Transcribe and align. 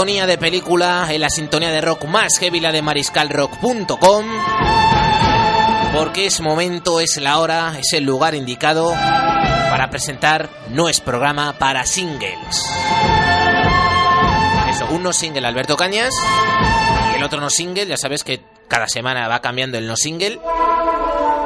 sintonía 0.00 0.26
de 0.26 0.38
película, 0.38 1.06
en 1.10 1.20
la 1.20 1.28
sintonía 1.28 1.70
de 1.70 1.82
rock 1.82 2.06
más 2.06 2.38
heavy, 2.38 2.58
la 2.58 2.72
de 2.72 2.80
mariscalrock.com. 2.80 4.26
Porque 5.92 6.24
es 6.24 6.40
momento, 6.40 7.02
es 7.02 7.18
la 7.18 7.38
hora, 7.38 7.74
es 7.78 7.92
el 7.92 8.04
lugar 8.04 8.34
indicado 8.34 8.92
para 8.92 9.90
presentar 9.90 10.48
nuestro 10.70 11.04
programa 11.04 11.52
para 11.58 11.84
singles. 11.84 12.64
Eso, 14.70 14.86
uno 14.88 15.12
single 15.12 15.46
Alberto 15.46 15.76
Cañas 15.76 16.14
y 17.12 17.16
el 17.16 17.22
otro 17.22 17.38
no 17.38 17.50
single, 17.50 17.84
ya 17.84 17.98
sabes 17.98 18.24
que 18.24 18.40
cada 18.68 18.88
semana 18.88 19.28
va 19.28 19.42
cambiando 19.42 19.76
el 19.76 19.86
no 19.86 19.96
single. 19.96 20.40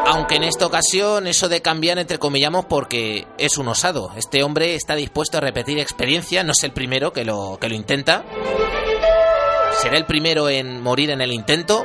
Aunque 0.06 0.36
en 0.36 0.44
esta 0.44 0.66
ocasión 0.66 1.26
eso 1.26 1.48
de 1.48 1.62
cambiar 1.62 1.98
entre 1.98 2.18
comillamos 2.18 2.66
porque 2.66 3.26
es 3.38 3.56
un 3.58 3.68
osado. 3.68 4.10
Este 4.16 4.42
hombre 4.42 4.74
está 4.74 4.94
dispuesto 4.94 5.38
a 5.38 5.40
repetir 5.40 5.78
experiencia, 5.78 6.44
no 6.44 6.52
es 6.52 6.62
el 6.62 6.72
primero 6.72 7.12
que 7.12 7.24
lo, 7.24 7.58
que 7.60 7.68
lo 7.68 7.74
intenta. 7.74 8.24
Será 9.80 9.96
el 9.96 10.06
primero 10.06 10.48
en 10.48 10.80
morir 10.82 11.10
en 11.10 11.20
el 11.20 11.32
intento. 11.32 11.84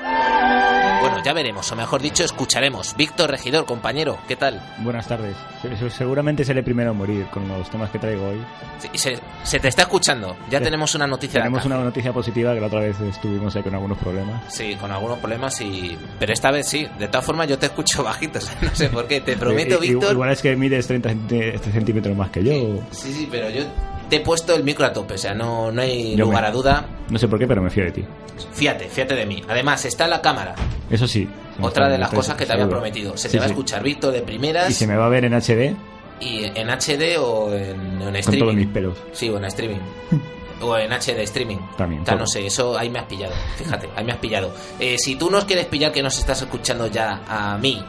Bueno, 1.01 1.23
ya 1.23 1.31
veremos, 1.33 1.71
o 1.71 1.75
mejor 1.77 2.01
dicho, 2.01 2.23
escucharemos. 2.25 2.93
Víctor 2.97 3.31
Regidor, 3.31 3.65
compañero, 3.65 4.17
¿qué 4.27 4.35
tal? 4.35 4.61
Buenas 4.79 5.07
tardes. 5.07 5.35
Se- 5.61 5.89
Seguramente 5.89 6.43
seré 6.43 6.61
primero 6.61 6.89
a 6.91 6.93
morir 6.93 7.25
con 7.27 7.47
los 7.47 7.69
temas 7.69 7.89
que 7.89 7.99
traigo 7.99 8.27
hoy. 8.29 8.41
Sí, 8.79 8.89
Se, 8.97 9.17
se 9.43 9.59
te 9.59 9.69
está 9.69 9.83
escuchando. 9.83 10.35
Ya 10.49 10.57
Sí. 10.59 10.65
tenemos 10.65 10.93
una 10.95 11.07
noticia 11.07 11.39
Tenemos 11.41 11.65
una 11.65 11.77
noticia 11.77 12.11
positiva 12.11 12.53
que 12.53 12.59
la 12.59 12.67
otra 12.67 12.81
vez 12.81 12.99
estuvimos 12.99 13.55
ahí 13.55 13.63
con 13.63 13.73
algunos 13.75 13.97
problemas. 13.97 14.41
Sí, 14.53 14.75
con 14.75 14.91
algunos 14.91 15.19
problemas 15.19 15.59
y... 15.61 15.97
Pero 16.19 16.33
esta 16.33 16.51
vez 16.51 16.67
sí. 16.67 16.85
De 16.99 17.07
todas 17.07 17.25
formas 17.25 17.47
yo 17.47 17.57
te 17.57 17.67
escucho 17.67 18.03
bajito. 18.03 18.39
o 18.39 18.41
sea, 18.41 18.57
no 18.61 18.75
sé 18.75 18.89
por 18.89 19.07
qué. 19.07 19.21
Te 19.21 19.37
prometo, 19.37 19.75
I- 19.81 19.87
i- 19.87 19.89
Víctor... 19.93 20.11
Igual 20.13 20.31
es 20.31 20.41
que 20.41 20.55
mides 20.57 20.85
30 20.87 21.09
centi- 21.11 21.59
centímetros 21.59 22.15
más 22.17 22.29
que 22.29 22.43
yo. 22.43 22.81
Sí, 22.91 23.13
sí, 23.13 23.27
pero 23.31 23.49
yo 23.49 23.63
te 24.09 24.17
he 24.17 24.19
puesto 24.21 24.55
el 24.55 24.63
micro 24.63 24.85
a 24.85 24.93
tope. 24.93 25.13
O 25.13 25.17
sea, 25.17 25.33
no, 25.33 25.71
no 25.71 25.81
hay 25.81 26.15
Yo 26.15 26.25
lugar 26.25 26.41
me- 26.43 26.47
a 26.47 26.51
duda. 26.51 26.85
No 27.09 27.17
sé 27.19 27.27
por 27.27 27.39
qué, 27.39 27.47
pero 27.47 27.61
me 27.61 27.69
fío 27.69 27.85
de 27.85 27.91
ti. 27.91 28.05
Fíjate, 28.53 28.87
fíjate 28.89 29.15
de 29.15 29.25
mí. 29.25 29.41
Además, 29.47 29.83
está 29.85 30.07
la 30.07 30.21
cámara. 30.21 30.55
Eso 30.89 31.07
sí. 31.07 31.27
Otra 31.61 31.89
de 31.89 31.97
las 31.97 32.09
cosas 32.09 32.35
que 32.35 32.45
te 32.45 32.53
había 32.53 32.63
seguro. 32.65 32.79
prometido. 32.79 33.17
Se 33.17 33.27
Sí, 33.27 33.33
te 33.33 33.39
va 33.39 33.45
a 33.45 33.47
sí. 33.47 33.53
escuchar 33.53 33.83
Víctor 33.83 34.13
de 34.13 34.21
primeras 34.21 34.69
Y 34.69 34.73
se 34.73 34.87
me 34.87 34.95
va 34.95 35.05
a 35.05 35.09
ver 35.09 35.25
en 35.25 35.33
HD 35.33 35.75
y 36.21 36.43
en 36.45 36.69
HD 36.69 37.17
o 37.19 37.53
en, 37.53 37.79
en 37.79 37.99
con 37.99 38.15
streaming. 38.15 38.39
todos 38.39 38.55
mis 38.55 38.67
pelos. 38.67 38.97
Sí, 39.13 39.29
o 39.29 39.37
en 39.37 39.45
streaming. 39.45 39.79
O 40.61 40.77
en 40.77 40.91
HD 40.91 41.21
streaming. 41.23 41.55
También, 41.77 42.03
no 42.05 42.27
sé, 42.27 42.45
eso 42.45 42.77
ahí 42.77 42.89
me 42.89 42.99
has 42.99 43.05
pillado. 43.05 43.33
Fíjate, 43.57 43.87
ahí 43.95 44.03
me 44.03 44.11
has 44.11 44.17
pillado. 44.17 44.53
Eh, 44.77 44.97
si 44.97 45.15
tú 45.15 45.31
nos 45.31 45.45
quieres 45.45 45.67
pillar 45.67 45.93
que 45.93 46.03
nos 46.03 46.17
estás 46.19 46.41
escuchando 46.41 46.87
ya 46.87 47.21
a 47.29 47.57
mí, 47.57 47.81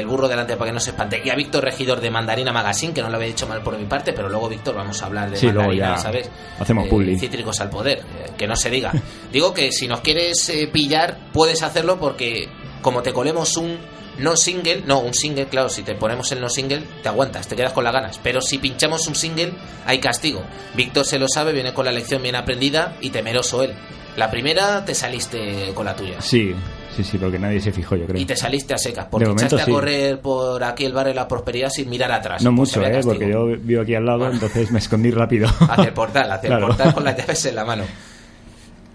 el 0.00 0.06
burro 0.06 0.28
delante 0.28 0.56
para 0.56 0.70
que 0.70 0.74
no 0.74 0.80
se 0.80 0.90
espante, 0.90 1.22
y 1.24 1.30
a 1.30 1.34
Víctor 1.34 1.64
Regidor 1.64 2.00
de 2.00 2.10
Mandarina 2.10 2.52
Magazine, 2.52 2.92
que 2.92 3.02
no 3.02 3.08
lo 3.08 3.16
había 3.16 3.28
dicho 3.28 3.46
mal 3.46 3.62
por 3.62 3.78
mi 3.78 3.84
parte, 3.86 4.12
pero 4.12 4.28
luego, 4.28 4.48
Víctor, 4.48 4.74
vamos 4.74 5.02
a 5.02 5.06
hablar 5.06 5.30
de 5.30 5.36
Sí, 5.36 5.46
Mandarina, 5.46 5.98
¿sabes? 5.98 6.30
hacemos 6.58 6.86
Eh. 6.86 7.18
Cítricos 7.18 7.60
al 7.60 7.70
poder, 7.70 7.98
eh, 7.98 8.30
que 8.36 8.46
no 8.46 8.56
se 8.56 8.70
diga. 8.70 8.92
Digo 9.32 9.52
que 9.52 9.72
si 9.72 9.88
nos 9.88 10.00
quieres 10.00 10.48
eh, 10.48 10.68
pillar, 10.72 11.18
puedes 11.32 11.62
hacerlo 11.62 11.98
porque 11.98 12.48
como 12.82 13.02
te 13.02 13.12
colemos 13.12 13.56
un 13.56 13.78
no 14.18 14.36
single, 14.36 14.82
no, 14.86 15.00
un 15.00 15.14
single, 15.14 15.46
claro, 15.46 15.68
si 15.68 15.82
te 15.82 15.94
ponemos 15.94 16.30
el 16.32 16.40
no 16.40 16.48
single, 16.48 16.82
te 17.02 17.08
aguantas, 17.08 17.48
te 17.48 17.56
quedas 17.56 17.72
con 17.72 17.84
las 17.84 17.92
ganas. 17.92 18.20
Pero 18.22 18.40
si 18.40 18.58
pinchamos 18.58 19.06
un 19.08 19.14
single, 19.14 19.52
hay 19.86 19.98
castigo. 19.98 20.42
Víctor 20.74 21.04
se 21.04 21.18
lo 21.18 21.26
sabe, 21.28 21.52
viene 21.52 21.74
con 21.74 21.84
la 21.84 21.92
lección 21.92 22.22
bien 22.22 22.36
aprendida 22.36 22.96
y 23.00 23.10
temeroso 23.10 23.62
él. 23.62 23.74
La 24.16 24.30
primera 24.30 24.84
te 24.84 24.94
saliste 24.94 25.72
con 25.74 25.86
la 25.86 25.96
tuya. 25.96 26.20
Sí, 26.20 26.54
sí, 26.96 27.04
sí, 27.04 27.18
porque 27.18 27.38
nadie 27.38 27.60
se 27.60 27.72
fijó, 27.72 27.96
yo 27.96 28.06
creo. 28.06 28.20
Y 28.20 28.24
te 28.24 28.36
saliste 28.36 28.74
a 28.74 28.78
secas, 28.78 29.06
porque 29.10 29.26
momento, 29.26 29.46
echaste 29.56 29.62
a 29.62 29.64
sí. 29.64 29.70
correr 29.72 30.20
por 30.20 30.62
aquí 30.64 30.84
el 30.84 30.92
barrio 30.92 31.10
de 31.12 31.16
la 31.16 31.28
prosperidad 31.28 31.68
sin 31.70 31.88
mirar 31.90 32.10
atrás. 32.12 32.42
No 32.42 32.52
mucho, 32.52 32.80
¿eh? 32.82 32.90
castigo. 32.90 33.12
Porque 33.14 33.28
yo 33.30 33.46
vivo 33.46 33.82
aquí 33.82 33.94
al 33.94 34.04
lado, 34.06 34.18
Bueno. 34.18 34.34
entonces 34.34 34.70
me 34.70 34.78
escondí 34.78 35.10
rápido. 35.10 35.48
Hacia 35.48 35.84
el 35.84 35.92
portal, 35.92 36.30
hacia 36.30 36.48
Claro. 36.48 36.66
el 36.66 36.68
portal 36.68 36.94
con 36.94 37.04
las 37.04 37.16
llaves 37.18 37.44
en 37.46 37.54
la 37.54 37.64
mano. 37.64 37.84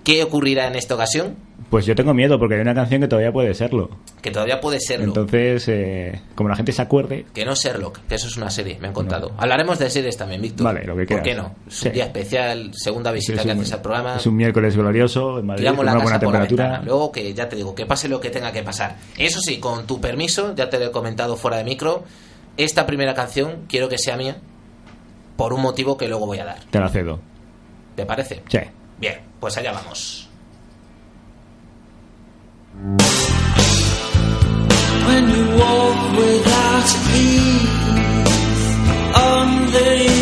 ¿Qué 0.03 0.23
ocurrirá 0.23 0.67
en 0.67 0.75
esta 0.75 0.95
ocasión? 0.95 1.35
Pues 1.69 1.85
yo 1.85 1.94
tengo 1.94 2.16
miedo 2.16 2.40
porque 2.40 2.56
hay 2.56 2.62
una 2.62 2.74
canción 2.74 3.02
que 3.02 3.07
todavía 3.07 3.31
puede 3.31 3.53
serlo. 3.53 3.91
Que 4.24 4.31
todavía 4.31 4.59
puede 4.59 4.80
serlo. 4.80 5.06
Entonces, 5.06 5.68
eh, 5.68 6.19
como 6.34 6.50
la 6.50 6.56
gente 6.56 6.72
se 6.72 6.81
acuerde, 6.81 7.28
Que 7.31 7.46
no 7.46 7.53
Sherlock, 7.53 8.00
que 8.07 8.16
eso 8.16 8.25
es 8.28 8.38
una 8.38 8.50
serie, 8.50 8.80
me 8.81 8.88
han 8.88 8.94
contado. 8.94 9.31
Hablaremos 9.38 9.78
de 9.78 9.88
series 9.91 10.18
también, 10.18 10.41
Víctor. 10.41 10.66
Vale, 10.66 10.84
lo 10.84 10.96
que 10.96 11.06
¿Por 11.06 11.22
quieras. 11.22 11.24
qué 11.24 11.35
no? 11.35 11.56
Es 11.68 11.75
un 11.75 11.81
Sí. 11.84 11.90
día 11.91 12.06
especial, 12.06 12.72
segunda 12.74 13.12
visita 13.12 13.41
es 13.41 13.46
que 13.46 13.52
un, 13.53 13.59
haces 13.59 13.74
al 13.74 13.81
programa. 13.81 14.16
es 14.18 14.25
un 14.25 14.35
miércoles 14.35 14.75
glorioso 14.75 15.38
en 15.40 15.46
Madrid, 15.46 15.68
con 15.75 15.85
la 15.85 15.91
una 15.91 15.91
casa 15.91 16.03
buena 16.03 16.19
por 16.19 16.34
la 16.34 16.40
temperatura. 16.47 16.81
Luego 16.84 17.12
que 17.12 17.34
ya 17.35 17.47
te 17.47 17.56
digo, 17.56 17.75
que 17.75 17.85
pase 17.85 18.09
lo 18.09 18.19
que 18.19 18.31
tenga 18.31 18.52
que 18.52 18.63
pasar. 18.63 18.96
Eso 19.18 19.40
sí, 19.40 19.59
con 19.59 19.85
tu 19.85 20.02
permiso, 20.02 20.56
ya 20.56 20.72
te 20.72 20.79
lo 20.79 20.85
he 20.85 20.91
comentado 20.91 21.38
fuera 21.38 21.58
de 21.58 21.66
micro, 21.66 22.03
esta 22.58 22.88
primera 22.88 23.13
canción 23.13 23.66
quiero 23.69 23.88
que 23.90 24.00
sea 24.00 24.18
mía 24.18 24.38
por 25.38 25.53
un 25.53 25.62
motivo 25.62 25.97
que 25.97 26.08
luego 26.08 26.25
voy 26.25 26.40
a 26.40 26.46
dar. 26.46 26.59
Te 26.72 26.79
la 26.79 26.90
cedo. 26.90 27.19
¿Te 27.96 28.06
parece? 28.08 28.41
Sí. 28.50 28.59
Bien, 29.00 29.19
pues 29.40 29.56
allá 29.58 29.72
vamos. 29.72 30.28
When 32.79 32.95
you 35.29 35.44
walk 35.57 36.00
without 36.16 36.90
ease 37.13 38.63
on 39.16 39.47
these 39.73 40.19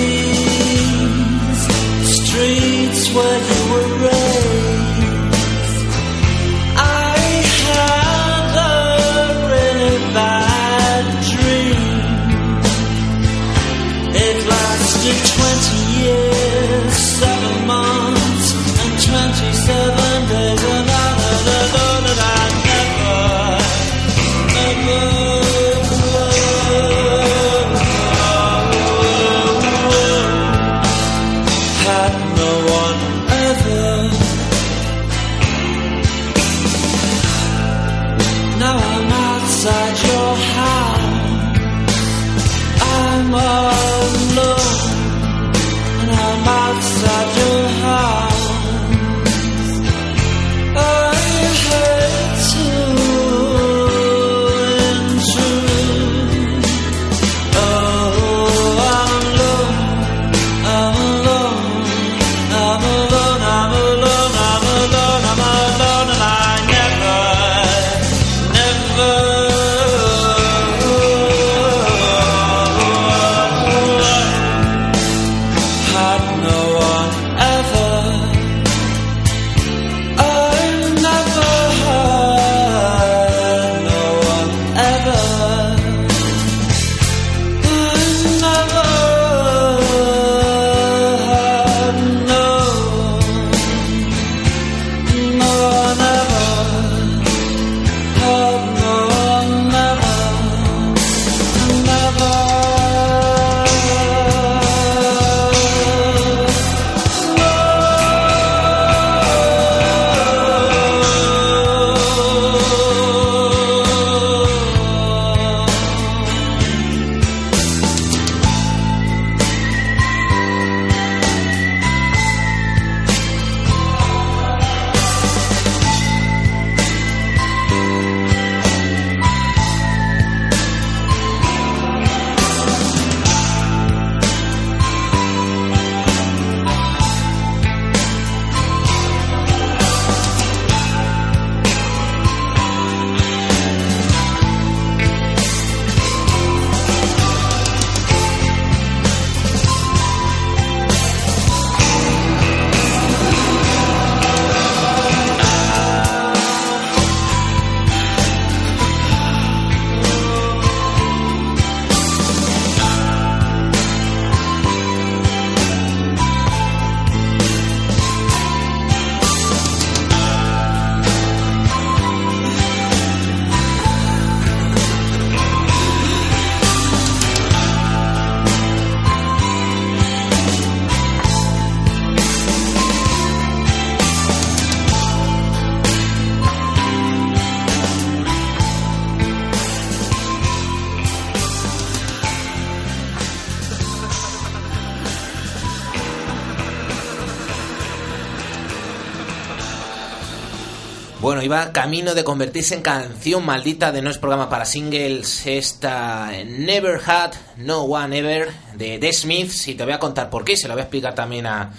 Bueno, 201.27 201.43
iba 201.43 201.73
camino 201.73 202.15
de 202.15 202.23
convertirse 202.23 202.73
en 202.73 202.81
canción 202.81 203.45
maldita 203.45 203.91
de 203.91 204.01
No 204.01 204.09
es 204.09 204.17
programa 204.17 204.49
para 204.49 204.63
singles 204.63 205.45
esta 205.45 206.31
Never 206.45 207.01
Had 207.05 207.33
No 207.57 207.81
One 207.81 208.17
Ever 208.17 208.47
de 208.77 208.97
The 208.97 209.11
Smiths 209.11 209.67
y 209.67 209.75
te 209.75 209.83
voy 209.83 209.91
a 209.91 209.99
contar 209.99 210.29
por 210.29 210.45
qué, 210.45 210.55
se 210.55 210.69
lo 210.69 210.73
voy 210.75 210.79
a 210.79 210.83
explicar 210.83 211.15
también 211.15 211.45
a, 211.45 211.73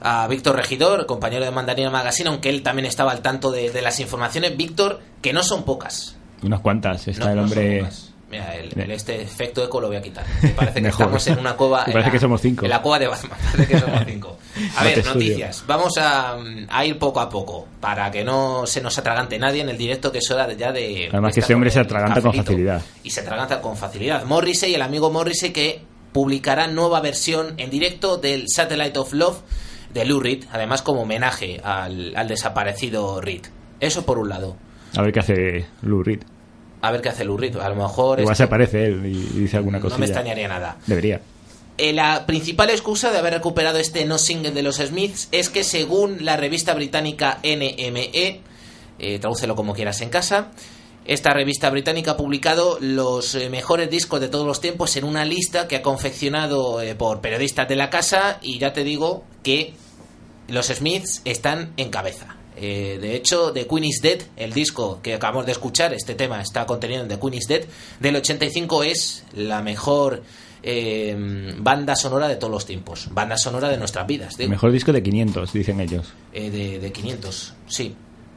a 0.00 0.26
Víctor 0.26 0.56
Regidor, 0.56 1.06
compañero 1.06 1.44
de 1.44 1.52
Mandarina 1.52 1.90
Magazine, 1.90 2.28
aunque 2.28 2.48
él 2.48 2.64
también 2.64 2.86
estaba 2.86 3.12
al 3.12 3.22
tanto 3.22 3.52
de, 3.52 3.70
de 3.70 3.82
las 3.82 4.00
informaciones. 4.00 4.56
Víctor, 4.56 5.00
que 5.22 5.32
no 5.32 5.44
son 5.44 5.62
pocas. 5.62 6.16
Unas 6.42 6.58
cuantas. 6.58 7.06
Está 7.06 7.26
No, 7.26 7.30
el 7.30 7.38
hombre. 7.38 7.86
Mira, 8.30 8.54
el, 8.56 8.78
el 8.78 8.90
este 8.90 9.22
efecto 9.22 9.64
eco 9.64 9.80
lo 9.80 9.88
voy 9.88 9.96
a 9.96 10.02
quitar. 10.02 10.26
Me 10.42 10.50
parece 10.50 10.82
que 10.82 10.88
estamos 10.88 11.26
en 11.28 11.38
una. 11.38 11.54
Me 11.54 11.64
en 11.64 11.70
parece 11.70 12.00
la- 12.00 12.10
que 12.10 12.18
somos 12.20 12.40
cinco. 12.42 12.64
En 12.66 12.70
la 12.70 12.82
cueva 12.82 12.98
de 12.98 13.08
Batman. 13.08 13.38
Parece 13.52 13.72
que 13.72 13.78
somos 13.80 14.00
cinco. 14.06 14.36
A 14.76 14.84
ver, 14.84 15.04
noticias. 15.06 15.64
Vamos 15.66 15.96
a, 15.98 16.36
a 16.68 16.84
ir 16.84 16.98
poco 16.98 17.20
a 17.20 17.28
poco 17.30 17.66
para 17.80 18.10
que 18.10 18.24
no 18.24 18.66
se 18.66 18.82
nos 18.82 18.98
atragante 18.98 19.38
nadie 19.38 19.62
en 19.62 19.70
el 19.70 19.78
directo, 19.78 20.12
que 20.12 20.18
es 20.18 20.30
hora 20.30 20.52
ya 20.52 20.72
de. 20.72 21.08
Además 21.10 21.30
de 21.30 21.34
que 21.34 21.40
estar 21.40 21.42
este 21.44 21.54
hombre 21.54 21.70
se 21.70 21.80
atraganta 21.80 22.20
con 22.20 22.34
facilidad. 22.34 22.82
Y 23.02 23.10
se 23.10 23.20
atraganta 23.20 23.60
con 23.62 23.76
facilidad. 23.78 24.24
Morrissey, 24.26 24.74
el 24.74 24.82
amigo 24.82 25.10
Morrissey, 25.10 25.50
que 25.50 25.80
publicará 26.12 26.66
nueva 26.66 27.00
versión 27.00 27.54
en 27.56 27.70
directo 27.70 28.18
del 28.18 28.44
Satellite 28.48 28.98
of 28.98 29.12
Love 29.14 29.38
de 29.94 30.04
Lou 30.04 30.20
Reed, 30.20 30.44
además 30.52 30.82
como 30.82 31.02
homenaje 31.02 31.60
al, 31.64 32.14
al 32.14 32.28
desaparecido 32.28 33.22
Reed. 33.22 33.42
Eso 33.80 34.04
por 34.04 34.18
un 34.18 34.28
lado. 34.28 34.56
A 34.96 35.02
ver 35.02 35.12
qué 35.12 35.20
hace 35.20 35.66
Lou 35.80 36.02
Reed. 36.02 36.20
A 36.80 36.90
ver 36.90 37.00
qué 37.00 37.08
hace 37.08 37.24
Reed. 37.24 37.56
A 37.56 37.68
lo 37.68 37.76
mejor. 37.76 38.20
Igual 38.20 38.36
se 38.36 38.44
aparece 38.44 38.86
él 38.86 39.06
y, 39.06 39.40
dice 39.40 39.56
alguna 39.56 39.78
no 39.78 39.82
cosilla. 39.82 39.98
me 39.98 40.06
extrañaría 40.06 40.48
nada. 40.48 40.76
Debería. 40.86 41.20
Eh, 41.76 41.92
la 41.92 42.26
principal 42.26 42.70
excusa 42.70 43.12
de 43.12 43.18
haber 43.18 43.34
recuperado 43.34 43.78
este 43.78 44.04
no 44.04 44.18
single 44.18 44.50
de 44.50 44.62
los 44.62 44.76
Smiths 44.76 45.28
es 45.30 45.48
que 45.48 45.62
según 45.62 46.24
la 46.24 46.36
revista 46.36 46.74
británica 46.74 47.38
NME, 47.42 48.40
eh, 48.98 49.18
tradúcelo 49.20 49.54
como 49.54 49.74
quieras 49.74 50.00
en 50.00 50.10
casa, 50.10 50.50
esta 51.08 51.32
revista 51.32 51.70
británica 51.70 52.10
ha 52.10 52.16
publicado 52.18 52.76
los 52.82 53.34
eh, 53.34 53.48
mejores 53.48 53.88
discos 53.88 54.20
de 54.20 54.28
todos 54.28 54.46
los 54.46 54.60
tiempos 54.60 54.94
en 54.96 55.04
una 55.04 55.24
lista 55.24 55.66
que 55.66 55.76
ha 55.76 55.82
confeccionado 55.82 56.82
eh, 56.82 56.94
por 56.94 57.22
periodistas 57.22 57.66
de 57.66 57.76
la 57.76 57.88
casa 57.88 58.38
y 58.42 58.58
ya 58.58 58.74
te 58.74 58.84
digo 58.84 59.24
que 59.42 59.72
los 60.48 60.66
Smiths 60.66 61.22
están 61.24 61.72
en 61.78 61.88
cabeza. 61.88 62.36
Eh, 62.60 62.98
de 63.00 63.14
hecho, 63.14 63.52
The 63.52 63.66
Queen 63.66 63.84
is 63.84 64.00
Dead, 64.02 64.18
el 64.36 64.52
disco 64.52 65.00
que 65.02 65.14
acabamos 65.14 65.46
de 65.46 65.52
escuchar, 65.52 65.94
este 65.94 66.14
tema 66.14 66.42
está 66.42 66.66
contenido 66.66 67.02
en 67.02 67.08
The 67.08 67.18
Queen 67.18 67.34
is 67.34 67.46
Dead, 67.46 67.62
del 68.00 68.16
85 68.16 68.82
es 68.82 69.24
la 69.34 69.62
mejor 69.62 70.22
eh, 70.62 71.54
banda 71.58 71.94
sonora 71.94 72.26
de 72.28 72.36
todos 72.36 72.52
los 72.52 72.66
tiempos. 72.66 73.08
Banda 73.12 73.36
sonora 73.36 73.68
de 73.68 73.76
nuestras 73.76 74.06
vidas, 74.06 74.32
El 74.34 74.38
digo. 74.38 74.50
mejor 74.50 74.72
disco 74.72 74.92
de 74.92 75.02
500, 75.02 75.52
dicen 75.52 75.80
ellos. 75.80 76.08
Eh, 76.32 76.50
de, 76.50 76.78
de 76.80 76.92
500, 76.92 77.54
sí. 77.68 77.94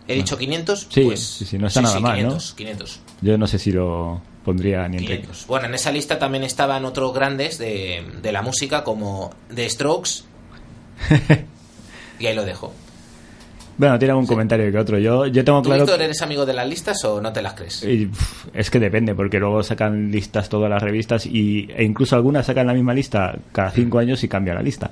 ¿He 0.08 0.16
dicho 0.16 0.38
500? 0.38 0.88
Sí, 0.90 1.02
pues, 1.06 1.20
sí, 1.20 1.46
sí, 1.46 1.58
no 1.58 1.68
está 1.68 1.82
nada 1.82 2.00
mal, 2.00 2.18
¿no? 2.18 2.30
500, 2.30 2.54
500. 2.56 3.00
Yo 3.22 3.38
no 3.38 3.48
sé 3.48 3.60
si 3.60 3.72
lo 3.72 4.22
pondría 4.44 4.88
ni 4.88 4.98
entre. 4.98 5.18
500. 5.18 5.48
Bueno, 5.48 5.68
en 5.68 5.76
esa 5.76 5.92
lista 5.92 6.20
también 6.20 6.44
estaban 6.44 6.86
otros 6.86 7.14
grandes 7.14 7.58
de, 7.58 8.04
de 8.22 8.32
la 8.32 8.42
música 8.42 8.84
como 8.84 9.34
The 9.54 9.70
Strokes. 9.70 10.24
y 12.20 12.26
ahí 12.28 12.36
lo 12.36 12.46
dejo. 12.46 12.74
Bueno, 13.78 13.98
tiene 13.98 14.12
algún 14.12 14.28
comentario 14.28 14.72
que 14.72 14.78
otro. 14.78 15.00
Yo, 15.00 15.28
yo 15.28 15.44
tengo 15.44 15.62
¿Tú, 15.62 15.70
claro. 15.70 15.84
Víctor, 15.86 16.02
eres 16.02 16.22
amigo 16.22 16.46
de 16.46 16.54
las 16.54 16.68
listas 16.68 17.04
o 17.06 17.22
no 17.22 17.34
te 17.34 17.42
las 17.42 17.54
crees? 17.54 17.84
Y, 17.84 18.06
pff, 18.06 18.48
es 18.54 18.70
que 18.70 18.80
depende, 18.80 19.16
porque 19.16 19.40
luego 19.40 19.64
sacan 19.64 20.12
listas 20.12 20.50
todas 20.50 20.70
las 20.70 20.82
revistas 20.82 21.26
y, 21.26 21.70
e 21.76 21.84
incluso 21.84 22.16
algunas 22.16 22.46
sacan 22.46 22.68
la 22.68 22.74
misma 22.74 22.94
lista 22.94 23.36
cada 23.52 23.72
cinco 23.72 24.00
años 24.00 24.24
y 24.24 24.28
cambia 24.28 24.54
la 24.54 24.62
lista. 24.62 24.92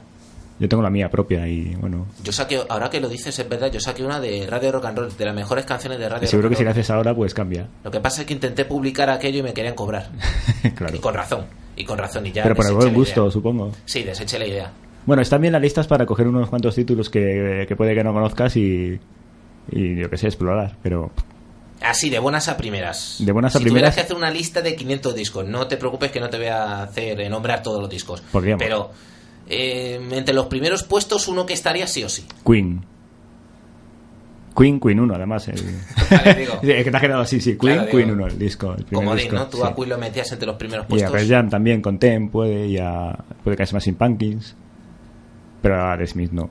Yo 0.60 0.68
tengo 0.68 0.84
la 0.84 0.90
mía 0.90 1.10
propia 1.10 1.48
y 1.48 1.74
bueno, 1.76 2.06
Yo 2.22 2.34
saqué, 2.34 2.62
ahora 2.68 2.90
que 2.90 3.00
lo 3.00 3.08
dices, 3.08 3.38
es 3.40 3.48
verdad, 3.48 3.72
yo 3.72 3.80
saqué 3.80 4.04
una 4.04 4.20
de 4.20 4.46
Radio 4.46 4.74
Rock 4.74 4.86
and 4.86 4.98
Roll, 4.98 5.18
de 5.18 5.26
las 5.26 5.34
mejores 5.34 5.66
canciones 5.66 6.00
de 6.00 6.10
Radio 6.10 6.28
seguro 6.28 6.50
Rock 6.50 6.58
que 6.58 6.58
si 6.58 6.64
la 6.66 6.72
haces 6.72 6.90
ahora 6.90 7.16
pues 7.16 7.34
cambia. 7.34 7.68
Lo 7.84 7.90
que 7.90 8.02
pasa 8.02 8.22
es 8.22 8.28
que 8.28 8.34
intenté 8.34 8.66
publicar 8.66 9.10
aquello 9.10 9.40
y 9.40 9.44
me 9.44 9.54
querían 9.54 9.74
cobrar. 9.74 10.10
claro. 10.76 10.94
Y 10.94 11.00
con 11.00 11.14
razón, 11.14 11.46
y 11.78 11.86
con 11.86 11.98
razón, 11.98 12.26
y 12.26 12.34
ya 12.34 12.44
Pero 12.44 12.56
por 12.56 12.66
el 12.66 12.74
buen 12.74 12.94
gusto, 12.94 13.32
supongo. 13.32 13.72
Sí, 13.86 14.04
deseché 14.04 14.38
la 14.38 14.48
idea. 14.48 14.72
Bueno, 15.06 15.22
están 15.22 15.42
bien 15.42 15.54
las 15.54 15.62
listas 15.62 15.88
para 15.88 16.06
coger 16.06 16.28
unos 16.28 16.50
cuantos 16.50 16.76
títulos 16.76 17.10
que, 17.10 17.66
que 17.68 17.76
puede 17.76 17.96
que 17.96 18.04
no 18.04 18.14
conozcas 18.14 18.56
y, 18.58 19.00
y 19.72 19.96
yo 19.96 20.10
que 20.10 20.18
sé, 20.18 20.28
explorar. 20.28 20.76
Pero 20.84 21.12
Así, 21.82 22.10
de 22.10 22.20
buenas 22.20 22.48
a 22.50 22.58
primeras. 22.58 23.16
De 23.20 23.32
buenas 23.32 23.56
a 23.56 23.60
si 23.60 23.64
primeras. 23.64 23.96
que 23.96 24.02
hacer 24.02 24.16
una 24.16 24.30
lista 24.30 24.62
de 24.62 24.76
500 24.76 25.16
discos, 25.16 25.48
no 25.48 25.68
te 25.68 25.78
preocupes 25.78 26.12
que 26.12 26.20
no 26.20 26.30
te 26.30 26.38
voy 26.38 26.48
a 26.48 26.84
hacer 26.84 27.20
eh, 27.22 27.30
nombrar 27.30 27.64
todos 27.64 27.80
los 27.80 27.90
discos. 27.90 28.22
Podríamos. 28.32 28.62
Pero 28.62 28.92
eh, 29.48 30.00
entre 30.12 30.34
los 30.36 30.48
primeros 30.48 30.84
puestos, 30.84 31.28
uno 31.28 31.46
que 31.46 31.54
estaría 31.54 31.88
sí 31.88 32.04
o 32.04 32.10
sí. 32.10 32.26
Queen. 32.46 32.82
Queen, 34.58 34.78
Queen 34.80 35.00
1, 35.00 35.16
además. 35.16 35.48
El... 35.48 35.62
Vale, 36.12 36.36
digo. 36.36 36.54
Sí, 36.62 36.72
es 36.72 36.84
que 36.84 36.92
te 36.92 36.98
ha 36.98 37.00
quedado 37.00 37.22
así, 37.22 37.40
sí. 37.40 37.58
Queen, 37.58 37.76
Claro, 37.76 37.92
Queen 37.92 38.04
digo. 38.10 38.18
1, 38.18 38.28
el 38.28 38.40
disco. 38.40 38.76
El 38.78 38.86
Como 38.86 39.16
disco, 39.16 39.36
¿no? 39.36 39.48
Tú 39.48 39.58
sí. 39.58 39.64
a 39.64 39.74
Queen 39.74 39.90
lo 39.90 39.98
metías 39.98 40.30
entre 40.34 40.48
los 40.48 40.58
primeros 40.58 40.84
Y 40.84 40.86
a 40.86 40.90
puestos. 40.90 41.12
Pearl 41.12 41.28
Jam 41.30 41.50
también 41.50 41.82
con 41.82 41.98
Tem 41.98 42.28
puede, 42.30 42.68
y 42.68 42.78
a, 42.78 43.18
puede 43.44 43.56
caerse 43.56 43.74
más 43.74 43.86
sin 43.86 43.96
Pumpkins. 43.96 44.56
Pero 45.62 45.92
a 45.92 45.98
The 45.98 46.08
Smith 46.08 46.32
no. 46.32 46.50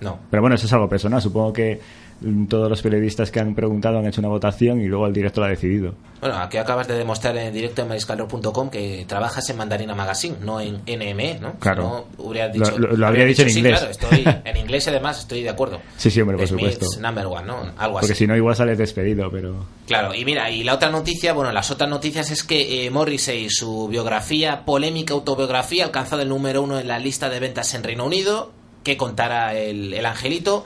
No. 0.00 0.18
Pero 0.30 0.40
bueno, 0.42 0.56
eso 0.56 0.66
es 0.66 0.72
algo 0.72 0.88
personal. 0.88 1.22
Supongo 1.22 1.52
que 1.52 1.80
todos 2.48 2.70
los 2.70 2.80
periodistas 2.82 3.30
que 3.30 3.40
han 3.40 3.54
preguntado 3.54 3.98
han 3.98 4.06
hecho 4.06 4.20
una 4.20 4.28
votación 4.28 4.80
y 4.80 4.86
luego 4.86 5.06
el 5.06 5.12
director 5.12 5.42
lo 5.42 5.46
ha 5.46 5.50
decidido. 5.50 5.94
Bueno, 6.20 6.36
aquí 6.38 6.56
acabas 6.56 6.88
de 6.88 6.94
demostrar 6.96 7.36
en 7.36 7.52
directo 7.52 7.82
en 7.82 7.88
mariscalro.com 7.88 8.70
que 8.70 9.04
trabajas 9.06 9.48
en 9.50 9.56
Mandarina 9.58 9.94
Magazine, 9.94 10.36
no 10.40 10.58
en 10.60 10.76
NME, 10.86 11.38
¿no? 11.40 11.54
Claro. 11.58 11.82
No, 12.18 12.24
hubieras 12.24 12.56
Lo- 12.56 12.64
dicho, 12.64 12.78
lo- 12.78 12.96
lo 12.96 13.06
habría 13.06 13.26
dicho 13.26 13.42
en 13.42 13.50
sí, 13.50 13.58
inglés. 13.58 13.78
claro, 13.80 13.90
estoy 13.92 14.24
en 14.44 14.56
inglés 14.56 14.88
además 14.88 15.18
estoy 15.20 15.42
de 15.42 15.50
acuerdo. 15.50 15.80
Sí, 15.98 16.10
sí, 16.10 16.20
hombre, 16.22 16.38
por 16.38 16.46
Smith's 16.48 16.74
supuesto. 16.76 17.00
number 17.02 17.26
one, 17.26 17.42
¿no? 17.46 17.56
Algo 17.76 17.98
Porque 18.00 18.12
así. 18.12 18.14
si 18.20 18.26
no, 18.26 18.34
igual 18.34 18.56
sales 18.56 18.78
despedido, 18.78 19.30
pero. 19.30 19.66
Claro, 19.86 20.14
y 20.14 20.24
mira, 20.24 20.50
y 20.50 20.64
la 20.64 20.74
otra 20.74 20.90
noticia, 20.90 21.34
bueno, 21.34 21.52
las 21.52 21.70
otras 21.70 21.90
noticias 21.90 22.30
es 22.30 22.42
que 22.44 22.86
eh, 22.86 22.90
Morrissey, 22.90 23.50
su 23.50 23.86
biografía, 23.88 24.64
polémica 24.64 25.12
autobiografía, 25.12 25.84
ha 25.84 25.86
alcanzado 25.86 26.22
el 26.22 26.30
número 26.30 26.62
uno 26.62 26.80
en 26.80 26.88
la 26.88 26.98
lista 26.98 27.28
de 27.28 27.40
ventas 27.40 27.74
en 27.74 27.84
Reino 27.84 28.06
Unido, 28.06 28.52
que 28.82 28.96
contara 28.96 29.54
el, 29.54 29.92
el 29.92 30.06
angelito, 30.06 30.64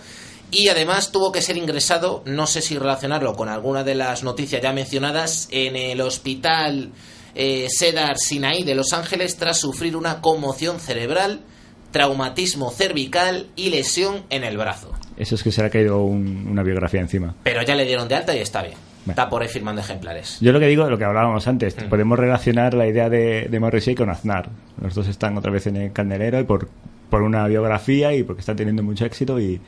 y 0.50 0.68
además 0.68 1.12
tuvo 1.12 1.32
que 1.32 1.42
ser 1.42 1.56
ingresado, 1.56 2.22
no 2.26 2.46
sé 2.46 2.60
si 2.62 2.76
relacionarlo 2.78 3.34
con 3.34 3.48
alguna 3.48 3.84
de 3.84 3.94
las 3.94 4.22
noticias 4.22 4.60
ya 4.62 4.72
mencionadas, 4.72 5.48
en 5.50 5.76
el 5.76 6.00
hospital 6.00 6.90
eh, 7.34 7.68
Cedar 7.70 8.18
Sinai 8.18 8.64
de 8.64 8.74
Los 8.74 8.92
Ángeles 8.92 9.36
tras 9.36 9.58
sufrir 9.58 9.96
una 9.96 10.20
conmoción 10.20 10.80
cerebral, 10.80 11.40
traumatismo 11.90 12.70
cervical 12.70 13.46
y 13.56 13.70
lesión 13.70 14.22
en 14.30 14.44
el 14.44 14.56
brazo. 14.56 14.92
Eso 15.16 15.34
es 15.34 15.42
que 15.42 15.52
se 15.52 15.60
le 15.60 15.66
ha 15.68 15.70
caído 15.70 16.02
un- 16.04 16.46
una 16.48 16.62
biografía 16.62 17.00
encima. 17.00 17.34
Pero 17.42 17.62
ya 17.62 17.74
le 17.74 17.84
dieron 17.84 18.08
de 18.08 18.14
alta 18.14 18.34
y 18.34 18.38
está 18.40 18.62
bien. 18.62 18.74
Bueno. 19.04 19.12
Está 19.12 19.28
por 19.28 19.42
ahí 19.42 19.48
firmando 19.48 19.80
ejemplares. 19.80 20.38
Yo 20.40 20.52
lo 20.52 20.60
que 20.60 20.66
digo, 20.66 20.88
lo 20.88 20.98
que 20.98 21.04
hablábamos 21.04 21.46
antes, 21.48 21.76
Mm. 21.76 21.88
podemos 21.88 22.18
relacionar 22.18 22.74
la 22.74 22.86
idea 22.86 23.08
de, 23.08 23.48
de 23.50 23.60
Morrissey 23.60 23.94
con 23.94 24.10
Aznar. 24.10 24.50
Los 24.80 24.94
dos 24.94 25.08
están 25.08 25.36
otra 25.36 25.50
vez 25.50 25.66
en 25.66 25.76
el 25.76 25.92
candelero 25.92 26.38
y 26.38 26.44
por, 26.44 26.68
por 27.08 27.22
una 27.22 27.46
biografía 27.48 28.14
y 28.14 28.22
porque 28.22 28.40
están 28.40 28.56
teniendo 28.56 28.82
mucho 28.82 29.04
éxito 29.06 29.40
y, 29.40 29.60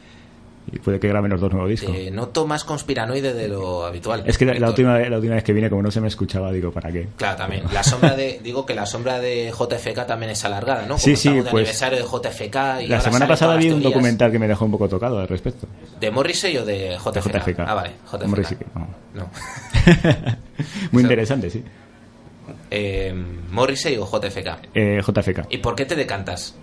y 0.71 0.79
puede 0.79 1.01
que 1.01 1.09
graben 1.09 1.31
los 1.31 1.41
dos 1.41 1.51
nuevos 1.53 1.69
discos. 1.71 1.95
Eh, 1.95 2.11
noto 2.11 2.47
más 2.47 2.63
conspiranoide 2.65 3.33
de 3.35 3.49
lo 3.49 3.85
habitual. 3.85 4.23
es 4.27 4.39
que 4.39 4.45
la, 4.45 4.69
última, 4.69 4.97
vez- 4.99 5.11
la 5.11 5.17
última 5.17 5.35
vez 5.35 5.43
que 5.45 5.53
vine, 5.53 5.69
como 5.69 5.83
no 5.83 5.91
se 5.91 6.01
me 6.01 6.09
escuchaba, 6.09 6.53
digo, 6.53 6.71
¿para 6.71 6.93
qué? 6.93 7.09
Claro, 7.17 7.37
también. 7.37 7.65
La 7.73 7.83
sombra 7.83 8.15
de, 8.15 8.41
digo 8.43 8.65
que 8.65 8.75
la 8.75 8.87
sombra 8.87 9.19
de 9.19 9.51
JFK 9.51 10.07
también 10.07 10.31
es 10.31 10.45
alargada, 10.45 10.83
¿no? 10.83 10.89
Como 10.89 10.99
Sí, 10.99 11.17
sí, 11.17 11.31
pues, 11.31 11.49
aniversario 11.49 11.99
de 11.99 12.05
JFK 12.05 12.83
y 12.83 12.87
La 12.87 13.01
semana 13.01 13.27
pasada 13.27 13.57
vi 13.57 13.71
un 13.71 13.83
documental 13.83 14.31
que 14.31 14.39
me 14.39 14.47
dejó 14.47 14.65
un 14.67 14.71
poco 14.73 14.89
tocado 14.89 15.19
al 15.19 15.27
respecto. 15.29 15.67
¿De 15.99 16.11
Morrissey 16.11 16.57
o 16.59 16.65
de 16.65 16.97
JFK? 16.97 17.33
De 17.33 17.41
JFK. 17.41 17.61
Ah, 17.61 17.75
vale, 17.75 17.91
JFK. 18.11 18.27
Morrissey, 18.27 18.59
no. 18.75 18.89
No. 19.15 19.31
Muy 20.93 21.03
interesante, 21.03 21.51
sí. 21.51 21.63
Eh, 22.71 23.15
¿Morrissey 23.51 23.97
o 23.99 24.07
JFK? 24.07 24.49
Eh, 24.75 25.01
JFK. 25.07 25.47
¿Y 25.51 25.59
por 25.59 25.75
qué 25.75 25.85
te 25.87 25.95
decantas 25.97 26.55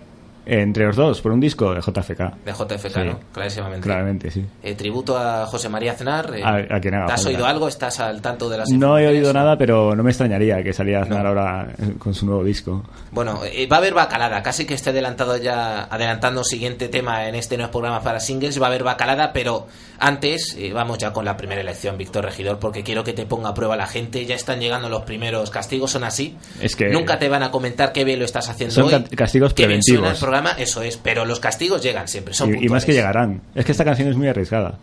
Entre 0.52 0.84
los 0.84 0.96
dos, 0.96 1.20
por 1.20 1.30
un 1.32 1.38
disco 1.40 1.72
de 1.74 1.80
JFK. 1.80 2.34
de 2.44 2.52
JFK, 2.52 2.92
Sí. 2.94 3.00
no? 3.04 3.20
Clarísimamente. 3.32 3.86
Claramente, 3.86 4.30
sí. 4.30 4.44
Eh, 4.62 4.74
tributo 4.74 5.16
a 5.16 5.46
José 5.46 5.68
María 5.68 5.92
Aznar. 5.92 6.32
eh, 6.34 6.42
A- 6.44 6.76
a 6.76 6.80
quien 6.80 6.94
haga 6.94 7.06
¿Te 7.06 7.12
has 7.12 7.22
falta. 7.22 7.36
oído 7.38 7.46
algo? 7.46 7.68
¿Estás 7.68 8.00
al 8.00 8.20
tanto 8.20 8.48
de 8.48 8.58
las 8.58 8.68
No 8.70 8.98
he 8.98 9.06
oído 9.06 9.32
nada, 9.32 9.56
pero 9.56 9.94
no 9.94 10.02
me 10.02 10.10
extrañaría 10.10 10.62
que 10.62 10.72
saliera 10.72 11.02
Aznar 11.02 11.22
No. 11.22 11.28
ahora 11.28 11.68
eh, 11.78 11.94
con 11.98 12.14
su 12.14 12.26
nuevo 12.26 12.42
disco. 12.42 12.82
Bueno, 13.12 13.40
eh, 13.44 13.66
va 13.66 13.76
a 13.76 13.78
haber 13.78 13.94
bacalada, 13.94 14.42
casi 14.42 14.64
que 14.66 14.74
esté 14.74 14.90
adelantado 14.90 15.36
ya, 15.36 15.84
adelantando 15.84 16.42
siguiente 16.44 16.88
tema 16.88 17.28
en 17.28 17.34
este 17.36 17.56
nuevo 17.56 17.70
programa 17.72 18.02
para 18.02 18.18
singles, 18.20 18.60
va 18.60 18.66
a 18.66 18.68
haber 18.70 18.82
bacalada, 18.82 19.32
pero 19.32 19.66
antes 19.98 20.56
vamos 20.74 20.98
ya 20.98 21.12
con 21.12 21.24
la 21.24 21.36
primera 21.36 21.60
elección, 21.60 21.96
Víctor 21.98 22.24
Regidor, 22.24 22.58
porque 22.58 22.82
quiero 22.82 23.04
que 23.04 23.12
te 23.12 23.26
ponga 23.26 23.50
a 23.50 23.54
prueba 23.54 23.76
la 23.76 23.86
gente, 23.86 24.24
ya 24.26 24.34
están 24.34 24.58
llegando 24.60 24.88
los 24.88 25.02
primeros 25.02 25.50
castigos, 25.50 25.90
son 25.90 26.04
así. 26.04 26.36
Es 26.60 26.74
que- 26.74 26.88
Nunca 26.88 27.18
te 27.18 27.28
van 27.28 27.42
a 27.42 27.50
comentar 27.50 27.92
qué 27.92 28.04
bien 28.04 28.18
lo 28.18 28.24
estás 28.24 28.48
haciendo 28.48 28.74
Son 28.74 28.84
hoy. 28.84 28.90
ca- 28.90 29.16
castigos 29.16 29.52
preventivos. 29.54 30.08
el 30.10 30.16
programa, 30.42 30.62
eso 30.62 30.82
es, 30.82 30.96
pero 30.96 31.24
los 31.24 31.40
castigos 31.40 31.82
llegan 31.82 32.08
siempre, 32.08 32.34
son 32.34 32.54
Y, 32.54 32.66
y 32.66 32.68
más 32.68 32.84
que 32.84 32.92
llegarán. 32.92 33.42
Es 33.54 33.64
que 33.64 33.72
esta 33.72 33.84
canción 33.84 34.08
es 34.08 34.16
muy 34.16 34.28
arriesgada. 34.28 34.78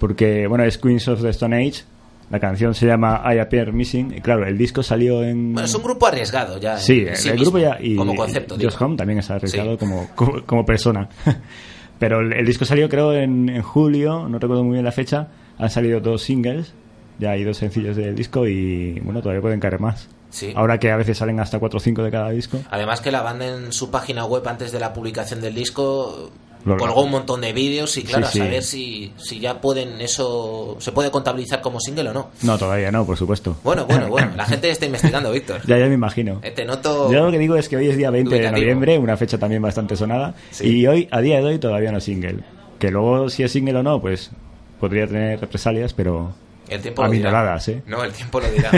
Porque, 0.00 0.46
bueno, 0.46 0.64
es 0.64 0.78
Queens 0.78 1.08
of 1.08 1.22
the 1.22 1.30
Stone 1.30 1.56
Age. 1.56 1.82
La 2.30 2.38
canción 2.38 2.74
se 2.74 2.86
llama 2.86 3.22
I 3.34 3.38
Appear 3.38 3.72
Missing. 3.72 4.14
Y 4.18 4.20
claro, 4.20 4.46
el 4.46 4.56
disco 4.58 4.82
salió 4.82 5.24
en. 5.24 5.54
Bueno, 5.54 5.66
es 5.66 5.74
un 5.74 5.82
grupo 5.82 6.06
arriesgado 6.06 6.58
ya. 6.58 6.76
Sí, 6.76 7.00
el, 7.08 7.16
sí 7.16 7.28
el 7.28 7.34
mismo, 7.38 7.52
grupo 7.52 7.58
ya. 7.58 7.78
Y 7.80 7.96
como 7.96 8.14
concepto. 8.14 8.56
Josh 8.60 8.76
Homme 8.80 8.96
también 8.96 9.18
es 9.20 9.30
arriesgado 9.30 9.72
Sí. 9.72 9.76
como, 9.78 10.08
como, 10.14 10.42
como 10.44 10.64
persona. 10.66 11.08
Pero 11.98 12.20
el, 12.20 12.32
el 12.34 12.46
disco 12.46 12.64
salió, 12.64 12.88
creo, 12.88 13.12
en, 13.14 13.48
en 13.48 13.62
julio. 13.62 14.28
No 14.28 14.38
recuerdo 14.38 14.62
muy 14.62 14.74
bien 14.74 14.84
la 14.84 14.92
fecha. 14.92 15.28
han 15.58 15.70
salido 15.70 16.00
dos 16.00 16.22
singles, 16.22 16.74
ya 17.18 17.30
hay 17.32 17.42
dos 17.44 17.56
sencillos 17.56 17.96
del 17.96 18.14
disco 18.14 18.46
y 18.46 19.00
bueno, 19.00 19.20
todavía 19.20 19.40
pueden 19.42 19.58
caer 19.58 19.80
más. 19.80 20.08
Sí. 20.30 20.52
Ahora 20.54 20.78
que 20.78 20.90
a 20.90 20.96
veces 20.96 21.18
salen 21.18 21.40
hasta 21.40 21.58
4 21.58 21.76
o 21.76 21.80
5 21.80 22.02
de 22.02 22.10
cada 22.10 22.30
disco. 22.30 22.58
Además 22.70 23.00
que 23.00 23.10
la 23.10 23.22
banda 23.22 23.46
en 23.46 23.72
su 23.72 23.90
página 23.90 24.24
web 24.26 24.46
antes 24.46 24.72
de 24.72 24.78
la 24.80 24.92
publicación 24.92 25.40
del 25.40 25.54
disco 25.54 26.30
Lo- 26.64 26.76
colgó 26.76 27.02
un 27.04 27.10
montón 27.12 27.40
de 27.40 27.52
vídeos 27.52 27.96
y 27.96 28.02
claro, 28.02 28.26
Sí, 28.26 28.40
a 28.40 28.44
saber 28.44 28.62
si, 28.62 29.12
si 29.16 29.38
ya 29.40 29.60
pueden 29.60 30.00
eso, 30.02 30.76
se 30.80 30.92
puede 30.92 31.10
contabilizar 31.10 31.60
como 31.62 31.80
single 31.80 32.10
o 32.10 32.12
no. 32.12 32.30
No, 32.42 32.58
todavía 32.58 32.90
no, 32.92 33.06
por 33.06 33.16
supuesto. 33.16 33.56
Bueno, 33.64 33.86
bueno, 33.86 34.08
bueno, 34.10 34.32
la 34.36 34.44
gente 34.44 34.68
está 34.70 34.84
investigando, 34.84 35.30
Víctor. 35.32 35.62
Ya, 35.66 35.78
ya 35.78 35.86
me 35.86 35.94
imagino. 35.94 36.40
Eh, 36.42 36.50
Te 36.50 36.64
noto... 36.66 37.10
Yo 37.10 37.24
lo 37.24 37.30
que 37.30 37.38
digo 37.38 37.56
es 37.56 37.68
que 37.68 37.76
hoy 37.76 37.88
es 37.88 37.96
día 37.96 38.10
20 38.10 38.34
de 38.38 38.50
noviembre, 38.50 38.98
una 38.98 39.16
fecha 39.16 39.38
también 39.38 39.62
bastante 39.62 39.96
sonada, 39.96 40.34
y 40.60 40.86
hoy, 40.86 41.08
a 41.10 41.20
día 41.20 41.38
de 41.38 41.44
hoy, 41.46 41.58
todavía 41.58 41.90
no 41.92 41.98
es 41.98 42.04
single. 42.04 42.40
Que 42.78 42.90
luego, 42.90 43.30
si 43.30 43.44
es 43.44 43.52
single 43.52 43.78
o 43.78 43.82
no, 43.82 44.00
pues 44.00 44.30
podría 44.78 45.06
tener 45.06 45.40
represalias, 45.40 45.94
pero 45.94 46.32
El 46.68 46.80
tiempo 46.82 47.02
lo 47.04 47.10
dirá. 47.10 47.58
¿eh? 47.66 47.82
No, 47.86 48.04
el 48.04 48.12
tiempo 48.12 48.40
lo 48.40 48.50
dirá. 48.52 48.70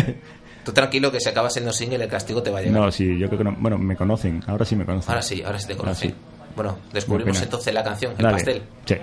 Tú 0.64 0.72
tranquilo 0.72 1.10
que 1.10 1.20
si 1.20 1.28
acaba 1.28 1.48
siendo 1.50 1.72
single 1.72 2.04
el 2.04 2.10
castigo 2.10 2.42
te 2.42 2.50
va 2.50 2.58
a 2.58 2.62
llegar. 2.62 2.80
No, 2.80 2.90
sí, 2.92 3.18
yo 3.18 3.26
creo 3.28 3.38
que 3.38 3.44
no. 3.44 3.56
Bueno, 3.58 3.78
me 3.78 3.96
conocen, 3.96 4.42
ahora 4.46 4.64
sí 4.64 4.76
me 4.76 4.84
conocen. 4.84 5.10
Ahora 5.10 5.22
sí, 5.22 5.42
ahora 5.42 5.58
sí 5.58 5.66
te 5.66 5.72
Ahora 5.72 5.82
conocen. 5.84 6.10
sí. 6.10 6.16
Bueno, 6.56 6.78
descubrimos 6.92 7.40
entonces 7.40 7.72
la 7.72 7.82
canción, 7.84 8.12
el 8.12 8.18
Dale. 8.18 8.34
pastel. 8.36 8.62
Sí. 8.84 8.94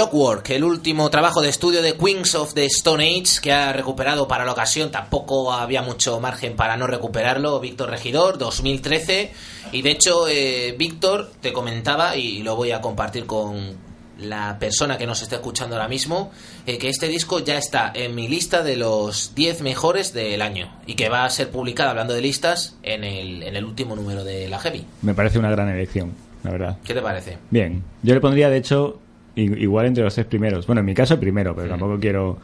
Clockwork, 0.00 0.48
el 0.48 0.64
último 0.64 1.10
trabajo 1.10 1.42
de 1.42 1.50
estudio 1.50 1.82
de 1.82 1.92
Queens 1.92 2.34
of 2.34 2.54
the 2.54 2.64
Stone 2.64 3.04
Age 3.04 3.42
que 3.42 3.52
ha 3.52 3.70
recuperado 3.70 4.26
para 4.26 4.46
la 4.46 4.52
ocasión, 4.52 4.90
tampoco 4.90 5.52
había 5.52 5.82
mucho 5.82 6.18
margen 6.20 6.56
para 6.56 6.78
no 6.78 6.86
recuperarlo, 6.86 7.60
Víctor 7.60 7.90
Regidor, 7.90 8.38
2013, 8.38 9.30
y 9.72 9.82
de 9.82 9.90
hecho 9.90 10.26
eh, 10.26 10.74
Víctor 10.78 11.30
te 11.42 11.52
comentaba, 11.52 12.16
y 12.16 12.42
lo 12.42 12.56
voy 12.56 12.70
a 12.70 12.80
compartir 12.80 13.26
con 13.26 13.76
la 14.18 14.58
persona 14.58 14.96
que 14.96 15.06
nos 15.06 15.20
está 15.20 15.36
escuchando 15.36 15.76
ahora 15.76 15.86
mismo, 15.88 16.30
eh, 16.66 16.78
que 16.78 16.88
este 16.88 17.06
disco 17.06 17.40
ya 17.40 17.58
está 17.58 17.92
en 17.94 18.14
mi 18.14 18.26
lista 18.26 18.62
de 18.62 18.76
los 18.76 19.34
10 19.34 19.60
mejores 19.60 20.14
del 20.14 20.40
año, 20.40 20.72
y 20.86 20.94
que 20.94 21.10
va 21.10 21.26
a 21.26 21.30
ser 21.30 21.50
publicada, 21.50 21.90
hablando 21.90 22.14
de 22.14 22.22
listas, 22.22 22.78
en 22.82 23.04
el, 23.04 23.42
en 23.42 23.54
el 23.54 23.66
último 23.66 23.96
número 23.96 24.24
de 24.24 24.48
la 24.48 24.60
Heavy. 24.60 24.82
Me 25.02 25.12
parece 25.12 25.38
una 25.38 25.50
gran 25.50 25.68
elección, 25.68 26.14
la 26.42 26.52
verdad. 26.52 26.78
¿Qué 26.84 26.94
te 26.94 27.02
parece? 27.02 27.36
Bien, 27.50 27.84
yo 28.02 28.14
le 28.14 28.20
pondría, 28.22 28.48
de 28.48 28.56
hecho, 28.56 28.98
igual 29.36 29.86
entre 29.86 30.04
los 30.04 30.14
tres 30.14 30.26
primeros. 30.26 30.66
Bueno, 30.66 30.80
en 30.80 30.86
mi 30.86 30.94
caso 30.94 31.14
el 31.14 31.20
primero, 31.20 31.54
pero 31.54 31.68
tampoco 31.68 31.98
quiero 31.98 32.38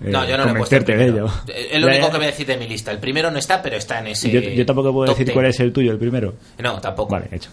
eh. 0.00 0.10
No, 0.10 0.26
yo 0.26 0.36
no 0.36 0.44
puesto 0.54 0.76
el 0.76 0.84
convencerte 0.84 0.96
de 0.96 1.04
ello. 1.06 1.26
Es 1.46 1.80
lo 1.80 1.86
único 1.86 2.10
que 2.10 2.16
voy 2.16 2.26
a 2.26 2.30
decir 2.30 2.46
de 2.46 2.56
mi 2.56 2.68
lista. 2.68 2.90
El 2.90 2.98
primero 2.98 3.30
no 3.30 3.38
está, 3.38 3.62
pero 3.62 3.76
está 3.76 3.98
en 4.00 4.08
ese. 4.08 4.30
yo, 4.30 4.40
yo 4.40 4.66
tampoco 4.66 4.92
puedo 4.92 5.10
decir 5.10 5.26
10. 5.26 5.34
cuál 5.34 5.46
es 5.46 5.60
el 5.60 5.72
tuyo, 5.72 5.92
el 5.92 5.98
primero. 5.98 6.34
No, 6.58 6.80
tampoco. 6.80 7.12
Vale, 7.12 7.28
hecho. 7.32 7.50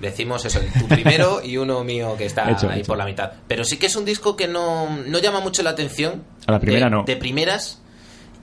Decimos 0.00 0.44
eso, 0.44 0.58
tu 0.80 0.88
primero 0.88 1.40
y 1.44 1.58
uno 1.58 1.84
mío 1.84 2.16
que 2.18 2.26
está 2.26 2.50
Hecho, 2.50 2.68
ahí 2.68 2.80
hecho. 2.80 2.88
por 2.88 2.98
la 2.98 3.04
mitad. 3.04 3.32
Pero 3.46 3.62
sí 3.64 3.76
que 3.76 3.86
es 3.86 3.94
un 3.94 4.04
disco 4.04 4.36
que 4.36 4.48
no, 4.48 4.88
no 5.06 5.18
llama 5.20 5.40
mucho 5.40 5.62
la 5.62 5.70
atención. 5.70 6.24
A 6.46 6.52
la 6.52 6.60
primera 6.60 6.86
de, 6.86 6.90
no. 6.90 7.04
De 7.04 7.16
primeras. 7.16 7.80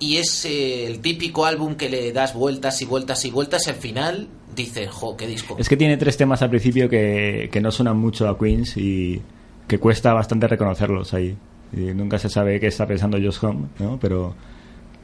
Y 0.01 0.17
es 0.17 0.45
eh, 0.45 0.85
el 0.85 1.01
típico 1.01 1.45
álbum 1.45 1.75
que 1.75 1.89
le 1.89 2.13
das 2.13 2.33
vueltas 2.33 2.81
y 2.81 2.85
vueltas 2.85 3.25
y 3.25 3.31
vueltas 3.31 3.67
y 3.67 3.71
al 3.71 3.75
final 3.75 4.29
dices, 4.55 4.89
jo, 4.89 5.17
qué 5.17 5.27
disco. 5.27 5.57
Es 5.59 5.67
que 5.67 5.75
tiene 5.75 5.97
tres 5.97 6.15
temas 6.15 6.41
al 6.41 6.49
principio 6.49 6.87
que, 6.87 7.49
que 7.51 7.59
no 7.59 7.71
suenan 7.71 7.97
mucho 7.97 8.29
a 8.29 8.37
Queens 8.39 8.77
y 8.77 9.21
que 9.69 9.77
cuesta 9.77 10.13
bastante 10.13 10.47
reconocerlos 10.47 11.13
ahí. 11.13 11.37
Y 11.71 11.93
nunca 11.93 12.17
se 12.17 12.27
sabe 12.27 12.59
qué 12.59 12.67
está 12.67 12.87
pensando 12.87 13.17
Josh 13.17 13.45
Home, 13.45 13.67
¿no? 13.77 13.99
Pero, 14.01 14.33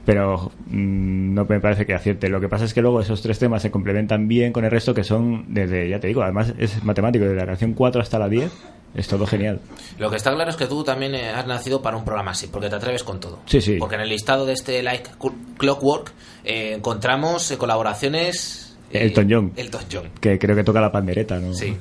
pero 0.03 0.51
mm, 0.65 1.33
no 1.35 1.45
me 1.45 1.59
parece 1.59 1.85
que 1.85 1.93
acierte. 1.93 2.27
Lo 2.27 2.41
que 2.41 2.49
pasa 2.49 2.65
es 2.65 2.73
que 2.73 2.81
luego 2.81 2.99
esos 2.99 3.21
tres 3.21 3.37
temas 3.37 3.61
se 3.61 3.69
complementan 3.69 4.27
bien 4.27 4.51
con 4.51 4.65
el 4.65 4.71
resto 4.71 4.95
que 4.95 5.03
son 5.03 5.53
desde, 5.53 5.87
ya 5.87 5.99
te 5.99 6.07
digo, 6.07 6.23
además 6.23 6.53
es 6.57 6.83
matemático, 6.83 7.23
desde 7.25 7.37
la 7.37 7.45
canción 7.45 7.73
4 7.73 8.01
hasta 8.01 8.17
la 8.17 8.27
10, 8.27 8.51
es 8.95 9.07
todo 9.07 9.27
genial. 9.27 9.61
Lo 9.99 10.09
que 10.09 10.15
está 10.15 10.33
claro 10.33 10.49
es 10.49 10.57
que 10.57 10.65
tú 10.65 10.83
también 10.83 11.13
eh, 11.13 11.29
has 11.29 11.45
nacido 11.45 11.83
para 11.83 11.95
un 11.95 12.03
programa 12.03 12.31
así, 12.31 12.47
porque 12.47 12.67
te 12.67 12.75
atreves 12.75 13.03
con 13.03 13.19
todo. 13.19 13.41
Sí, 13.45 13.61
sí. 13.61 13.77
Porque 13.77 13.95
en 13.95 14.01
el 14.01 14.09
listado 14.09 14.47
de 14.47 14.53
este 14.53 14.81
Like 14.81 15.11
Clockwork 15.59 16.11
eh, 16.43 16.73
encontramos 16.73 17.51
eh, 17.51 17.57
colaboraciones. 17.59 18.74
Elton 18.91 19.27
John. 19.29 19.51
Elton 19.55 19.81
John. 19.91 20.09
Que 20.19 20.39
creo 20.39 20.55
que 20.55 20.63
toca 20.63 20.79
la 20.79 20.91
pandereta, 20.91 21.39
¿no? 21.39 21.53
Sí. 21.53 21.75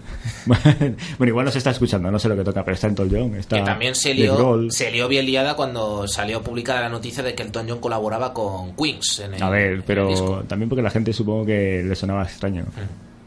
bueno, 0.47 1.29
igual 1.29 1.45
no 1.45 1.51
se 1.51 1.59
está 1.59 1.71
escuchando, 1.71 2.11
no 2.11 2.19
sé 2.19 2.29
lo 2.29 2.37
que 2.37 2.45
toca, 2.45 2.65
pero 2.65 2.75
está 2.75 2.89
en 2.89 2.97
John, 2.97 3.35
está 3.37 3.57
Que 3.57 3.63
también 3.63 3.95
se 3.95 4.15
lió, 4.15 4.71
se 4.71 4.91
lió 4.91 5.09
bien 5.09 5.27
liada 5.27 5.55
cuando 5.55 6.09
salió 6.09 6.43
publicada 6.43 6.83
la 6.83 6.89
noticia 6.89 7.23
de 7.23 7.35
que 7.35 7.43
Elton 7.43 7.67
John 7.69 7.81
colaboraba 7.81 8.33
con 8.33 8.75
Queens. 8.75 9.21
En 9.21 9.35
el, 9.35 9.43
A 9.43 9.51
ver, 9.51 9.83
pero 9.87 10.45
también 10.49 10.69
porque 10.69 10.83
la 10.83 10.91
gente 10.91 11.13
supongo 11.13 11.47
que 11.47 11.83
le 11.87 11.95
sonaba 11.95 12.25
extraño. 12.25 12.65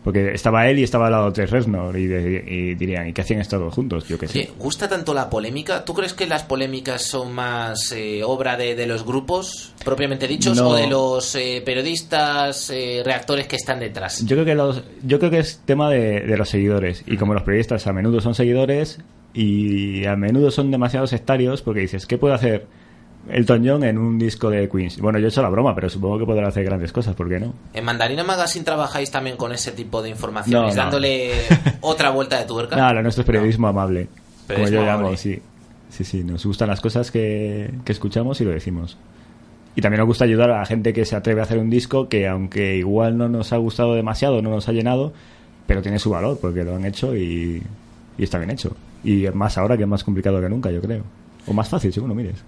Porque 0.07 0.31
estaba 0.33 0.69
él 0.69 0.79
y 0.79 0.83
estaba 0.83 1.07
al 1.07 1.11
lado 1.11 1.33
Tres 1.33 1.51
Reznor 1.51 1.97
y, 1.97 2.07
de- 2.07 2.41
y 2.47 2.75
dirían, 2.75 3.09
¿y 3.09 3.11
qué 3.13 3.19
hacían 3.23 3.41
estos 3.41 3.59
dos 3.59 3.73
juntos? 3.73 4.07
Yo 4.07 4.17
qué 4.17 4.29
sé. 4.29 4.49
¿gusta 4.57 4.87
tanto 4.87 5.13
la 5.13 5.29
polémica? 5.29 5.83
¿Tú 5.83 5.93
crees 5.93 6.13
que 6.13 6.25
las 6.27 6.43
polémicas 6.43 7.01
son 7.01 7.33
más 7.33 7.91
eh, 7.91 8.21
obra 8.23 8.55
de, 8.55 8.73
de 8.73 8.87
los 8.87 9.03
grupos 9.05 9.73
propiamente 9.83 10.25
dichos 10.25 10.55
No. 10.55 10.69
o 10.69 10.75
de 10.75 10.87
los 10.87 11.35
eh, 11.35 11.61
periodistas, 11.65 12.69
eh, 12.69 13.01
reactores 13.03 13.47
que 13.47 13.57
están 13.57 13.81
detrás? 13.81 14.21
Yo 14.25 14.37
creo 14.37 14.45
que 14.45 14.55
los, 14.55 14.81
yo 15.03 15.19
creo 15.19 15.29
que 15.29 15.39
es 15.39 15.61
tema 15.65 15.89
de, 15.89 16.21
de 16.21 16.37
los 16.37 16.47
seguidores. 16.47 17.03
Y 17.05 17.17
como 17.17 17.33
los 17.33 17.43
periodistas 17.43 17.85
a 17.85 17.91
menudo 17.91 18.21
son 18.21 18.33
seguidores 18.33 18.99
y 19.33 20.05
a 20.05 20.15
menudo 20.15 20.51
son 20.51 20.71
demasiado 20.71 21.05
sectarios, 21.05 21.61
porque 21.61 21.81
dices, 21.81 22.05
¿qué 22.05 22.17
puede 22.17 22.33
hacer 22.35 22.65
Elton 23.29 23.63
John 23.65 23.83
en 23.83 23.97
un 23.97 24.17
disco 24.17 24.49
de 24.49 24.67
Queens? 24.69 24.99
Bueno, 24.99 25.19
yo 25.19 25.25
he 25.25 25.29
hecho 25.29 25.41
la 25.41 25.49
broma, 25.49 25.73
pero 25.75 25.89
supongo 25.89 26.19
que 26.19 26.25
podrá 26.25 26.47
hacer 26.47 26.63
grandes 26.63 26.91
cosas, 26.91 27.15
¿por 27.15 27.27
qué 27.29 27.39
no? 27.39 27.53
¿En 27.73 27.83
Mandarina 27.85 28.23
Magazine 28.23 28.63
trabajáis 28.65 29.11
también 29.11 29.37
con 29.37 29.51
ese 29.51 29.71
tipo 29.71 30.01
de 30.01 30.09
informaciones, 30.09 30.75
No, 30.75 30.75
no. 30.75 30.83
dándole 30.83 31.31
otra 31.81 32.09
vuelta 32.11 32.39
de 32.39 32.45
tuerca? 32.45 32.75
No, 32.75 32.93
lo 32.93 33.01
nuestro 33.01 33.21
es 33.21 33.25
periodismo 33.27 33.67
amable. 33.67 34.05
Como 34.05 34.47
Periodismo 34.47 34.79
yo 34.79 34.85
llamo, 34.85 34.99
amable. 34.99 35.17
sí. 35.17 35.41
Sí, 35.89 36.03
sí, 36.03 36.23
nos 36.23 36.45
gustan 36.45 36.67
las 36.67 36.81
cosas 36.81 37.11
que, 37.11 37.71
que 37.85 37.91
escuchamos 37.93 38.39
y 38.41 38.43
lo 38.43 38.51
decimos. 38.51 38.97
Y 39.75 39.81
también 39.81 39.99
nos 39.99 40.07
gusta 40.07 40.25
ayudar 40.25 40.49
a 40.51 40.59
la 40.59 40.65
gente 40.65 40.91
que 40.91 41.05
se 41.05 41.15
atreve 41.15 41.39
a 41.39 41.43
hacer 41.43 41.59
un 41.59 41.69
disco 41.69 42.09
que, 42.09 42.27
aunque 42.27 42.75
igual 42.75 43.17
no 43.17 43.29
nos 43.29 43.53
ha 43.53 43.57
gustado 43.57 43.95
demasiado, 43.95 44.41
no 44.41 44.49
nos 44.49 44.67
ha 44.67 44.73
llenado, 44.73 45.13
pero 45.65 45.81
tiene 45.81 45.97
su 45.99 46.09
valor 46.09 46.39
porque 46.41 46.63
lo 46.63 46.75
han 46.75 46.83
hecho 46.85 47.15
y, 47.15 47.63
y 48.17 48.23
está 48.23 48.37
bien 48.37 48.49
hecho. 48.49 48.75
Y 49.03 49.27
más 49.33 49.57
ahora 49.57 49.77
que 49.77 49.83
es 49.83 49.89
más 49.89 50.03
complicado 50.03 50.41
que 50.41 50.49
nunca, 50.49 50.71
yo 50.71 50.81
creo. 50.81 51.03
O 51.47 51.53
más 51.53 51.69
fácil, 51.69 51.93
según 51.93 52.09
lo 52.09 52.15
mires. 52.15 52.43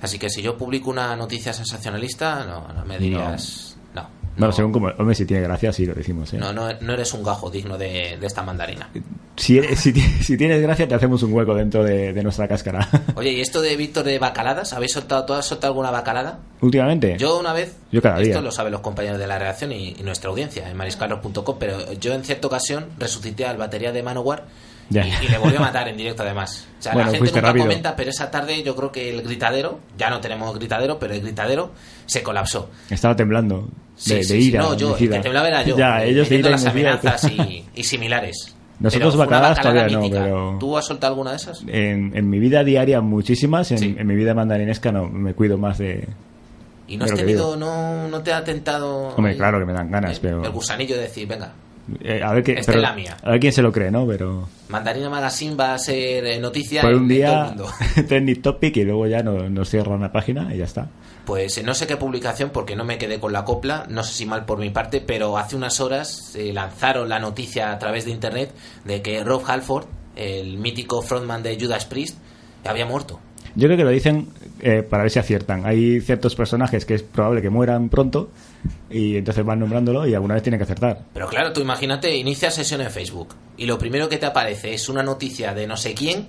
Así 0.00 0.18
que 0.18 0.30
si 0.30 0.40
yo 0.42 0.56
publico 0.56 0.90
una 0.90 1.14
noticia 1.16 1.52
sensacionalista, 1.52 2.44
no, 2.44 2.68
no 2.72 2.84
me 2.84 2.98
dirías... 2.98 3.76
No. 3.94 4.08
Bueno, 4.38 4.50
según 4.52 4.72
como. 4.72 4.86
Hombre, 4.98 5.14
si 5.14 5.26
tiene 5.26 5.42
gracia, 5.42 5.70
sí 5.74 5.84
lo 5.84 5.92
decimos, 5.92 6.32
¿eh? 6.32 6.38
No, 6.38 6.54
no, 6.54 6.66
no 6.80 6.92
eres 6.94 7.12
un 7.12 7.22
gajo 7.22 7.50
digno 7.50 7.76
de, 7.76 8.16
de 8.18 8.26
esta 8.26 8.42
mandarina. 8.42 8.88
Si, 9.36 9.58
eres- 9.58 9.78
si, 9.78 9.92
si 9.92 10.38
tienes 10.38 10.62
gracia, 10.62 10.88
te 10.88 10.94
hacemos 10.94 11.22
un 11.22 11.34
hueco 11.34 11.54
dentro 11.54 11.84
de, 11.84 12.14
de 12.14 12.22
nuestra 12.22 12.48
cáscara. 12.48 12.88
Oye, 13.14 13.32
¿y 13.32 13.42
esto 13.42 13.60
de 13.60 13.76
Víctor 13.76 14.04
de 14.04 14.18
bacaladas? 14.18 14.72
¿Habéis 14.72 14.92
soltado, 14.92 15.26
¿tú 15.26 15.34
has 15.34 15.44
soltado 15.44 15.72
alguna 15.74 15.90
bacalada? 15.90 16.38
Últimamente. 16.62 17.18
Yo 17.18 17.38
una 17.38 17.52
vez, 17.52 17.76
Yo 17.90 18.00
cada 18.00 18.20
esto 18.22 18.32
día. 18.32 18.40
lo 18.40 18.50
saben 18.50 18.72
los 18.72 18.80
compañeros 18.80 19.18
de 19.18 19.26
la 19.26 19.38
redacción 19.38 19.70
y, 19.72 19.96
y 19.98 20.02
nuestra 20.02 20.30
audiencia 20.30 20.66
en 20.70 20.78
mariscalos.com, 20.78 21.56
pero 21.60 21.92
yo 21.92 22.14
en 22.14 22.24
cierta 22.24 22.46
ocasión 22.46 22.86
resucité 22.98 23.44
al 23.44 23.58
batería 23.58 23.92
de 23.92 24.02
Manowar 24.02 24.46
Ya. 24.92 25.06
y, 25.06 25.24
y 25.26 25.28
le 25.28 25.38
volví 25.38 25.56
a 25.56 25.60
matar 25.60 25.88
en 25.88 25.96
directo 25.96 26.22
además. 26.22 26.66
O 26.78 26.82
sea, 26.82 26.92
Bueno, 26.92 27.10
la 27.12 27.18
gente 27.18 27.32
nunca 27.40 27.54
comenta, 27.56 27.96
pero 27.96 28.10
esa 28.10 28.30
tarde 28.30 28.62
yo 28.62 28.74
creo 28.76 28.92
que 28.92 29.10
el 29.10 29.22
gritadero, 29.22 29.78
ya 29.96 30.10
no 30.10 30.20
tenemos 30.20 30.54
gritadero, 30.58 30.98
pero 30.98 31.14
el 31.14 31.20
gritadero 31.22 31.72
se 32.06 32.22
colapsó. 32.22 32.70
Estaba 32.90 33.16
temblando. 33.16 33.68
Sí, 33.96 34.14
de, 34.14 34.24
sí, 34.24 34.34
de 34.34 34.40
sí, 34.42 34.48
ira. 34.48 34.60
no, 34.62 34.76
yo, 34.76 34.96
el 34.96 35.08
que 35.10 35.18
temblaba 35.20 35.48
era 35.48 35.62
yo. 35.62 35.76
Ya, 35.76 36.04
eh, 36.04 36.10
ellos 36.10 36.28
de 36.28 36.36
ira 36.36 36.50
las 36.50 36.66
amenazas 36.66 37.24
y, 37.30 37.64
y 37.74 37.84
similares. 37.84 38.54
Nosotros 38.80 39.16
bacaladas 39.16 39.58
bacalada 39.58 39.86
todavía 39.86 39.96
no, 39.96 40.02
mítica. 40.02 40.22
pero- 40.24 40.56
¿Tú 40.58 40.76
has 40.76 40.84
soltado 40.86 41.12
alguna 41.12 41.30
de 41.30 41.36
esas? 41.36 41.62
En, 41.68 42.16
en 42.16 42.28
mi 42.28 42.40
vida 42.40 42.64
diaria 42.64 43.00
muchísimas, 43.00 43.70
en, 43.70 43.78
Sí. 43.78 43.94
en 43.96 44.06
mi 44.06 44.16
vida 44.16 44.34
mandarinesca 44.34 44.90
no, 44.90 45.06
me 45.08 45.34
cuido 45.34 45.56
más 45.56 45.78
de... 45.78 46.08
¿Y 46.88 46.96
no 46.96 47.04
has 47.04 47.14
tenido, 47.14 47.54
no, 47.56 48.08
no 48.08 48.22
te 48.22 48.32
ha 48.32 48.42
tentado... 48.42 49.14
Hombre, 49.16 49.32
el- 49.32 49.38
claro 49.38 49.60
que 49.60 49.66
me 49.66 49.72
dan 49.72 49.88
ganas, 49.90 50.14
el- 50.16 50.20
pero... 50.20 50.44
El 50.44 50.50
gusanillo 50.50 50.96
de 50.96 51.02
decir, 51.02 51.28
venga, 51.28 51.52
eh, 52.02 52.22
a, 52.22 52.32
ver 52.32 52.42
qué, 52.44 52.52
Esta 52.52 52.72
pero- 52.72 52.78
es 52.84 52.88
la 52.90 52.94
mía. 52.94 53.16
a 53.22 53.30
ver 53.32 53.40
quién 53.40 53.52
se 53.52 53.62
lo 53.62 53.72
cree, 53.72 53.90
¿no? 53.90 54.06
Pero 54.06 54.48
Mandarina 54.68 55.10
Magazine 55.10 55.54
va 55.56 55.74
a 55.74 55.78
ser 55.78 56.24
eh, 56.26 56.38
noticia 56.38 56.80
por 56.82 56.92
en, 56.92 56.96
un 56.98 57.10
en 57.12 57.22
todo 57.22 57.32
el 57.32 57.36
día 57.36 57.44
mundo. 57.44 57.68
trending 58.08 58.42
topic 58.42 58.76
y 58.76 58.84
luego 58.84 59.06
ya 59.06 59.22
no- 59.22 59.48
nos 59.48 59.68
cierran 59.68 60.00
la 60.00 60.12
página 60.12 60.54
y 60.54 60.58
ya 60.58 60.64
está. 60.64 60.88
Pues 61.24 61.56
eh, 61.58 61.62
no 61.62 61.74
sé 61.74 61.86
qué 61.86 61.96
publicación, 61.96 62.50
porque 62.50 62.74
no 62.76 62.84
me 62.84 62.98
quedé 62.98 63.20
con 63.20 63.32
la 63.32 63.44
copla, 63.44 63.86
no 63.88 64.02
sé 64.02 64.12
si 64.14 64.26
mal 64.26 64.44
por 64.44 64.58
mi 64.58 64.70
parte, 64.70 65.00
pero 65.00 65.38
hace 65.38 65.54
unas 65.56 65.80
horas 65.80 66.34
lanzaron 66.36 67.08
la 67.08 67.18
noticia 67.20 67.70
a 67.72 67.78
través 67.78 68.04
de 68.04 68.10
internet 68.10 68.52
de 68.84 69.02
que 69.02 69.22
Rob 69.22 69.42
Halford, 69.46 69.86
el 70.16 70.58
mítico 70.58 71.00
frontman 71.02 71.42
de 71.42 71.56
Judas 71.60 71.84
Priest, 71.86 72.18
había 72.64 72.86
muerto. 72.86 73.20
Yo 73.54 73.66
creo 73.68 73.76
que 73.76 73.84
lo 73.84 73.90
dicen 73.90 74.28
eh, 74.60 74.82
para 74.82 75.02
ver 75.02 75.10
si 75.12 75.18
aciertan. 75.18 75.66
Hay 75.66 76.00
ciertos 76.00 76.34
personajes 76.34 76.84
que 76.86 76.94
es 76.94 77.02
probable 77.02 77.42
que 77.42 77.50
mueran 77.50 77.88
pronto 77.88 78.30
y 78.90 79.16
entonces 79.16 79.44
van 79.44 79.58
nombrándolo 79.60 80.06
y 80.06 80.14
alguna 80.14 80.34
vez 80.34 80.42
tienen 80.42 80.58
que 80.58 80.64
acertar. 80.64 81.00
Pero 81.12 81.28
claro, 81.28 81.52
tú 81.52 81.60
imagínate, 81.60 82.14
inicia 82.16 82.50
sesión 82.50 82.80
en 82.80 82.90
Facebook 82.90 83.34
y 83.56 83.66
lo 83.66 83.76
primero 83.78 84.08
que 84.08 84.18
te 84.18 84.26
aparece 84.26 84.72
es 84.72 84.88
una 84.88 85.02
noticia 85.02 85.52
de 85.54 85.66
no 85.66 85.76
sé 85.76 85.94
quién, 85.94 86.28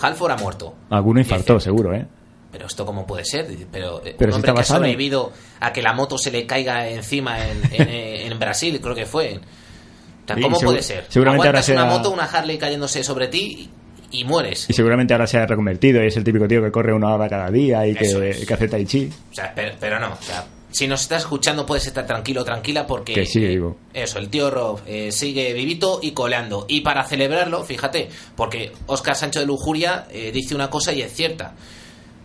Halford 0.00 0.32
ha 0.32 0.36
muerto. 0.36 0.74
Alguno 0.90 1.20
infartó, 1.20 1.54
dices, 1.54 1.64
seguro, 1.64 1.94
¿eh? 1.94 2.06
Pero 2.50 2.66
esto 2.66 2.84
cómo 2.84 3.06
puede 3.06 3.24
ser, 3.24 3.48
Dice, 3.48 3.66
pero, 3.72 4.04
eh, 4.04 4.14
Pero 4.18 4.30
un 4.30 4.34
si 4.34 4.36
hombre 4.36 4.52
que 4.54 4.60
ha 4.60 4.64
sobrevivido 4.64 5.32
a 5.60 5.72
que 5.72 5.80
la 5.80 5.94
moto 5.94 6.18
se 6.18 6.30
le 6.30 6.46
caiga 6.46 6.86
encima 6.88 7.38
en, 7.48 7.62
en, 7.72 7.82
eh, 7.88 8.26
en 8.26 8.38
Brasil, 8.38 8.78
creo 8.82 8.94
que 8.94 9.06
fue. 9.06 9.38
O 9.38 10.26
sea, 10.26 10.36
Sí, 10.36 10.42
¿Cómo 10.42 10.58
segu- 10.58 10.64
puede 10.66 10.82
ser? 10.82 11.06
seguramente 11.08 11.48
ahora 11.48 11.60
Aguantas 11.60 11.68
una 11.74 11.82
será- 11.88 11.98
moto, 11.98 12.10
una 12.10 12.24
Harley 12.24 12.58
cayéndose 12.58 13.02
sobre 13.02 13.28
ti 13.28 13.70
y, 14.12 14.24
mueres. 14.24 14.66
Y 14.68 14.72
seguramente 14.72 15.14
ahora 15.14 15.26
se 15.26 15.38
ha 15.38 15.46
reconvertido 15.46 16.02
y 16.02 16.06
es 16.06 16.16
el 16.16 16.24
típico 16.24 16.46
tío 16.46 16.62
que 16.62 16.70
corre 16.70 16.92
una 16.92 17.14
hora 17.14 17.28
cada 17.28 17.50
día 17.50 17.86
y 17.86 17.94
que, 17.94 18.44
que 18.46 18.54
hace 18.54 18.68
tai 18.68 18.84
chi. 18.86 19.10
O 19.30 19.34
sea, 19.34 19.52
pero, 19.54 19.74
pero 19.80 19.98
no, 19.98 20.12
o 20.12 20.22
sea, 20.22 20.44
si 20.70 20.86
nos 20.86 21.02
estás 21.02 21.22
escuchando 21.22 21.66
puedes 21.66 21.86
estar 21.86 22.06
tranquilo, 22.06 22.44
tranquila 22.44 22.86
porque... 22.86 23.12
Que 23.12 23.26
sigue 23.26 23.46
eh, 23.46 23.50
vivo. 23.50 23.76
Eso, 23.92 24.18
el 24.18 24.28
tío 24.28 24.50
Rob 24.50 24.80
eh, 24.86 25.12
sigue 25.12 25.52
vivito 25.52 26.00
y 26.02 26.12
coleando. 26.12 26.66
Y 26.68 26.80
para 26.80 27.04
celebrarlo, 27.04 27.62
fíjate, 27.64 28.08
porque 28.36 28.72
Oscar 28.86 29.16
Sancho 29.16 29.40
de 29.40 29.46
Lujuria 29.46 30.06
eh, 30.10 30.30
dice 30.32 30.54
una 30.54 30.70
cosa 30.70 30.92
y 30.92 31.02
es 31.02 31.12
cierta. 31.12 31.54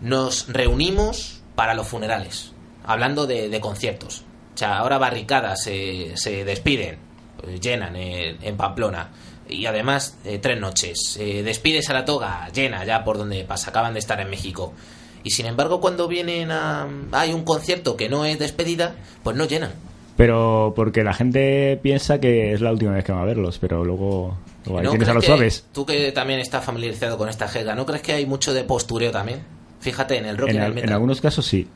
Nos 0.00 0.48
reunimos 0.48 1.42
para 1.54 1.74
los 1.74 1.88
funerales, 1.88 2.52
hablando 2.84 3.26
de, 3.26 3.48
de 3.48 3.60
conciertos. 3.60 4.24
O 4.54 4.58
sea, 4.58 4.78
ahora 4.78 4.98
barricadas 4.98 5.62
se, 5.62 6.16
se 6.16 6.44
despiden, 6.44 6.98
eh, 7.46 7.60
llenan 7.60 7.94
eh, 7.94 8.36
en 8.42 8.56
Pamplona. 8.56 9.08
Y 9.48 9.66
además, 9.66 10.16
eh, 10.24 10.38
tres 10.38 10.60
noches. 10.60 11.16
Eh, 11.20 11.42
despides 11.42 11.88
a 11.90 11.94
la 11.94 12.04
toga, 12.04 12.48
llena 12.52 12.84
ya 12.84 13.04
por 13.04 13.18
donde 13.18 13.44
pasa. 13.44 13.70
Acaban 13.70 13.94
de 13.94 14.00
estar 14.00 14.20
en 14.20 14.28
México. 14.30 14.72
Y 15.24 15.30
sin 15.30 15.46
embargo, 15.46 15.80
cuando 15.80 16.06
vienen 16.08 16.50
a. 16.50 16.86
Hay 17.12 17.32
un 17.32 17.44
concierto 17.44 17.96
que 17.96 18.08
no 18.08 18.24
es 18.24 18.38
despedida, 18.38 18.94
pues 19.22 19.36
no 19.36 19.44
llenan. 19.46 19.72
Pero 20.16 20.72
porque 20.74 21.04
la 21.04 21.14
gente 21.14 21.78
piensa 21.82 22.18
que 22.20 22.52
es 22.52 22.60
la 22.60 22.72
última 22.72 22.92
vez 22.92 23.04
que 23.04 23.12
va 23.12 23.22
a 23.22 23.24
verlos, 23.24 23.58
pero 23.58 23.84
luego, 23.84 24.36
luego 24.64 24.78
ahí 24.80 24.84
¿No 24.84 24.90
tienes 24.90 25.08
a 25.08 25.14
los 25.14 25.22
que- 25.22 25.26
suaves. 25.28 25.64
Tú 25.72 25.86
que 25.86 26.10
también 26.12 26.40
estás 26.40 26.64
familiarizado 26.64 27.16
con 27.16 27.28
esta 27.28 27.46
jerga, 27.48 27.74
¿no 27.76 27.86
crees 27.86 28.02
que 28.02 28.12
hay 28.12 28.26
mucho 28.26 28.52
de 28.52 28.64
postureo 28.64 29.10
también? 29.12 29.40
Fíjate, 29.80 30.16
en 30.18 30.26
el 30.26 30.36
rock 30.36 30.48
y 30.52 30.56
En, 30.56 30.62
el 30.62 30.74
metal. 30.74 30.88
en 30.88 30.92
algunos 30.94 31.20
casos 31.20 31.46
sí. 31.46 31.68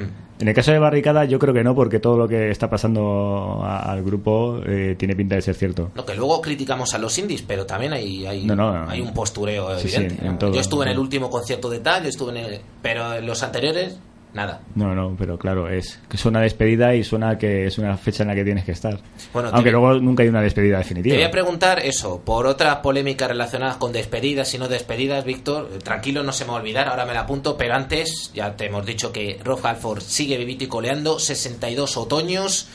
Hmm. 0.00 0.26
En 0.38 0.48
el 0.48 0.54
caso 0.54 0.70
de 0.70 0.78
Barricada 0.78 1.24
yo 1.24 1.38
creo 1.38 1.54
que 1.54 1.64
no, 1.64 1.74
porque 1.74 1.98
todo 1.98 2.18
lo 2.18 2.28
que 2.28 2.50
está 2.50 2.68
pasando 2.68 3.60
a- 3.64 3.90
al 3.90 4.02
grupo 4.02 4.60
eh, 4.66 4.94
tiene 4.98 5.16
pinta 5.16 5.34
de 5.34 5.40
ser 5.42 5.54
cierto. 5.54 5.90
No, 5.94 6.04
que 6.04 6.14
luego 6.14 6.42
criticamos 6.42 6.92
a 6.92 6.98
los 6.98 7.16
indies, 7.18 7.40
pero 7.42 7.64
también 7.64 7.94
hay, 7.94 8.26
hay, 8.26 8.44
No, 8.44 8.54
no, 8.54 8.86
hay 8.88 9.00
un 9.00 9.14
postureo 9.14 9.78
sí, 9.78 9.88
evidente. 9.96 10.18
yo 10.52 10.60
estuve 10.60 10.84
en 10.84 10.90
el 10.92 10.98
último 10.98 11.30
concierto 11.30 11.70
de 11.70 11.78
tal, 11.80 12.02
yo 12.02 12.08
estuve 12.10 12.32
en 12.32 12.36
el... 12.44 12.60
Pero 12.82 13.14
en 13.14 13.24
los 13.26 13.42
anteriores, 13.42 13.98
nada. 14.36 14.60
No, 14.76 14.94
no, 14.94 15.16
pero 15.18 15.36
claro, 15.38 15.68
es 15.68 15.98
que 16.08 16.16
suena 16.16 16.40
despedida 16.40 16.94
y 16.94 17.02
suena 17.02 17.36
que 17.38 17.66
es 17.66 17.78
una 17.78 17.96
fecha 17.96 18.22
en 18.22 18.28
la 18.28 18.34
que 18.36 18.44
tienes 18.44 18.64
que 18.64 18.70
estar. 18.72 18.98
Bueno, 19.32 19.48
Aunque 19.52 19.70
te- 19.70 19.72
luego 19.72 19.94
nunca 19.94 20.22
hay 20.22 20.28
una 20.28 20.40
despedida 20.42 20.76
Te 20.76 20.84
definitiva. 20.84 21.16
voy 21.16 21.24
a 21.24 21.30
preguntar 21.30 21.80
eso, 21.80 22.20
por 22.24 22.46
otras 22.46 22.76
polémicas 22.76 23.28
relacionadas 23.28 23.76
con 23.78 23.90
despedidas 23.92 24.52
y 24.54 24.58
no 24.58 24.68
despedidas, 24.68 25.24
Víctor, 25.24 25.70
eh, 25.74 25.78
tranquilo, 25.78 26.22
no 26.22 26.32
se 26.32 26.44
me 26.44 26.50
va 26.52 26.58
a 26.58 26.60
olvidar, 26.60 26.86
ahora 26.88 27.04
me 27.06 27.14
la 27.14 27.20
apunto, 27.20 27.56
pero 27.56 27.74
antes 27.74 28.30
ya 28.34 28.54
te 28.56 28.66
hemos 28.66 28.86
dicho 28.86 29.10
que 29.12 29.40
Rob 29.42 29.58
Halford 29.66 30.02
sigue 30.02 30.36
vivito 30.36 30.64
y 30.64 30.68
coleando, 30.68 31.18
62 31.18 31.96
otoños, 31.96 32.68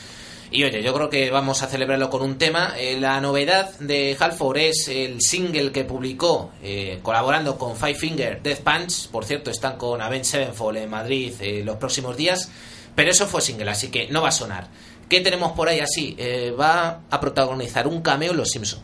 y 0.52 0.64
oye, 0.64 0.82
yo 0.82 0.92
creo 0.94 1.08
que 1.10 1.30
vamos 1.30 1.62
a 1.62 1.66
celebrarlo 1.66 2.10
con 2.10 2.22
un 2.22 2.36
tema. 2.38 2.74
Eh, 2.78 2.98
la 3.00 3.20
novedad 3.20 3.78
de 3.78 4.16
Halford 4.18 4.58
es 4.58 4.88
el 4.88 5.20
single 5.20 5.72
que 5.72 5.84
publicó 5.84 6.50
eh, 6.62 6.98
colaborando 7.02 7.56
con 7.58 7.76
Five 7.76 7.94
Finger 7.94 8.42
Death 8.42 8.60
Punch, 8.60 9.08
por 9.08 9.24
cierto, 9.24 9.50
están 9.50 9.76
con 9.78 10.00
Avenged 10.00 10.24
Sevenfold 10.26 10.78
en 10.78 10.90
Madrid 10.90 11.32
eh, 11.40 11.62
los 11.64 11.76
próximos 11.76 12.16
días, 12.16 12.50
pero 12.94 13.10
eso 13.10 13.26
fue 13.26 13.40
single, 13.40 13.70
así 13.70 13.88
que 13.88 14.08
no 14.08 14.22
va 14.22 14.28
a 14.28 14.32
sonar. 14.32 14.68
¿Qué 15.08 15.20
tenemos 15.20 15.52
por 15.52 15.68
ahí 15.68 15.80
así? 15.80 16.14
Eh, 16.18 16.54
va 16.58 17.00
a 17.10 17.20
protagonizar 17.20 17.86
un 17.86 18.00
cameo 18.02 18.30
en 18.32 18.36
Los 18.38 18.50
Simpsons. 18.50 18.82